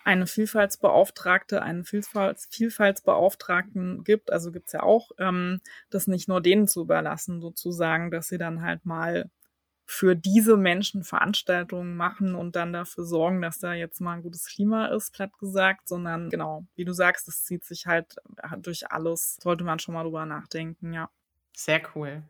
eine 0.04 0.28
Vielfaltsbeauftragte, 0.28 1.62
einen 1.62 1.84
Vielfalt, 1.84 2.40
Vielfaltsbeauftragten 2.50 4.04
gibt, 4.04 4.32
also 4.32 4.52
gibt's 4.52 4.74
ja 4.74 4.84
auch, 4.84 5.12
ähm, 5.20 5.60
das 5.90 6.08
nicht 6.08 6.30
nur 6.30 6.42
denen 6.42 6.68
zu 6.68 6.82
überlassen, 6.82 7.42
sozusagen, 7.42 8.12
dass 8.12 8.28
sie 8.28 8.38
dann 8.38 8.62
halt 8.62 8.86
mal 8.86 9.30
für 9.90 10.16
diese 10.16 10.58
Menschen 10.58 11.04
Veranstaltungen 11.04 11.96
machen 11.96 12.36
und 12.36 12.56
dann 12.58 12.74
dafür 12.74 13.06
sorgen, 13.06 13.42
dass 13.42 13.60
da 13.60 13.74
jetzt 13.74 14.02
mal 14.02 14.14
ein 14.16 14.22
gutes 14.22 14.46
Klima 14.46 14.88
ist, 14.88 15.14
platt 15.14 15.32
gesagt, 15.40 15.88
sondern 15.88 16.30
genau, 16.30 16.66
wie 16.76 16.86
du 16.86 16.92
sagst, 16.94 17.28
es 17.30 17.44
zieht 17.46 17.64
sich 17.64 17.88
halt 17.88 18.18
durch 18.60 18.92
alles, 18.92 19.38
sollte 19.42 19.64
man 19.64 19.80
schon 19.80 19.94
mal 19.94 20.04
drüber 20.04 20.26
nachdenken, 20.26 20.94
ja. 20.94 21.10
Sehr 21.56 21.82
cool. 21.96 22.24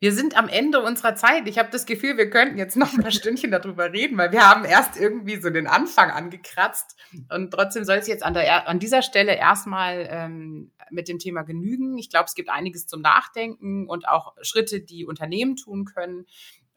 Wir 0.00 0.12
sind 0.12 0.36
am 0.36 0.48
Ende 0.48 0.80
unserer 0.80 1.16
Zeit. 1.16 1.48
Ich 1.48 1.58
habe 1.58 1.70
das 1.72 1.84
Gefühl, 1.84 2.16
wir 2.16 2.30
könnten 2.30 2.56
jetzt 2.56 2.76
noch 2.76 2.92
ein 2.92 3.02
paar 3.02 3.10
Stündchen 3.10 3.50
darüber 3.50 3.92
reden, 3.92 4.16
weil 4.16 4.30
wir 4.30 4.48
haben 4.48 4.64
erst 4.64 4.96
irgendwie 4.96 5.40
so 5.40 5.50
den 5.50 5.66
Anfang 5.66 6.10
angekratzt. 6.10 6.96
Und 7.34 7.50
trotzdem 7.50 7.84
soll 7.84 7.96
es 7.96 8.06
jetzt 8.06 8.22
an, 8.22 8.34
der, 8.34 8.68
an 8.68 8.78
dieser 8.78 9.02
Stelle 9.02 9.34
erstmal 9.34 10.06
ähm, 10.08 10.70
mit 10.90 11.08
dem 11.08 11.18
Thema 11.18 11.42
genügen. 11.42 11.98
Ich 11.98 12.10
glaube, 12.10 12.26
es 12.26 12.36
gibt 12.36 12.48
einiges 12.48 12.86
zum 12.86 13.00
Nachdenken 13.00 13.88
und 13.88 14.08
auch 14.08 14.34
Schritte, 14.42 14.80
die 14.80 15.04
Unternehmen 15.04 15.56
tun 15.56 15.84
können. 15.84 16.26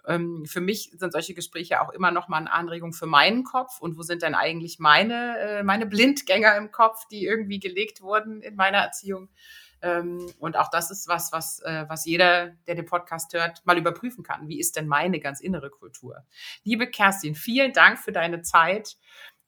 Ähm, 0.07 0.45
für 0.47 0.61
mich 0.61 0.91
sind 0.95 1.13
solche 1.13 1.35
Gespräche 1.35 1.81
auch 1.81 1.91
immer 1.91 2.09
noch 2.09 2.27
mal 2.27 2.37
eine 2.37 2.51
Anregung 2.51 2.91
für 2.91 3.05
meinen 3.05 3.43
Kopf. 3.43 3.79
Und 3.79 3.99
wo 3.99 4.01
sind 4.01 4.23
denn 4.23 4.33
eigentlich 4.33 4.79
meine, 4.79 5.37
äh, 5.37 5.63
meine 5.63 5.85
Blindgänger 5.85 6.57
im 6.57 6.71
Kopf, 6.71 7.07
die 7.11 7.23
irgendwie 7.23 7.59
gelegt 7.59 8.01
wurden 8.01 8.41
in 8.41 8.55
meiner 8.55 8.79
Erziehung? 8.79 9.29
Ähm, 9.81 10.31
und 10.39 10.57
auch 10.57 10.69
das 10.69 10.91
ist 10.91 11.07
was, 11.07 11.31
was, 11.31 11.59
äh, 11.61 11.85
was 11.87 12.05
jeder, 12.05 12.49
der 12.67 12.75
den 12.75 12.85
Podcast 12.85 13.33
hört, 13.33 13.65
mal 13.65 13.77
überprüfen 13.77 14.23
kann. 14.23 14.47
Wie 14.47 14.59
ist 14.59 14.75
denn 14.75 14.87
meine 14.87 15.19
ganz 15.19 15.39
innere 15.41 15.69
Kultur? 15.69 16.25
Liebe 16.63 16.87
Kerstin, 16.87 17.35
vielen 17.35 17.73
Dank 17.73 17.99
für 17.99 18.11
deine 18.11 18.41
Zeit 18.41 18.97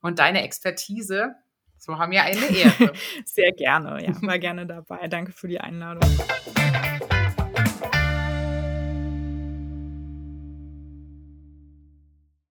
und 0.02 0.20
deine 0.20 0.44
Expertise. 0.44 1.36
So 1.78 1.98
haben 1.98 2.12
wir 2.12 2.24
eine 2.24 2.46
Ehre. 2.46 2.94
Sehr 3.26 3.52
gerne, 3.52 4.04
ja, 4.06 4.14
war 4.22 4.40
gerne 4.40 4.66
dabei. 4.66 5.08
Danke 5.08 5.34
für 5.34 5.48
die 5.48 5.60
Einladung. 5.60 6.10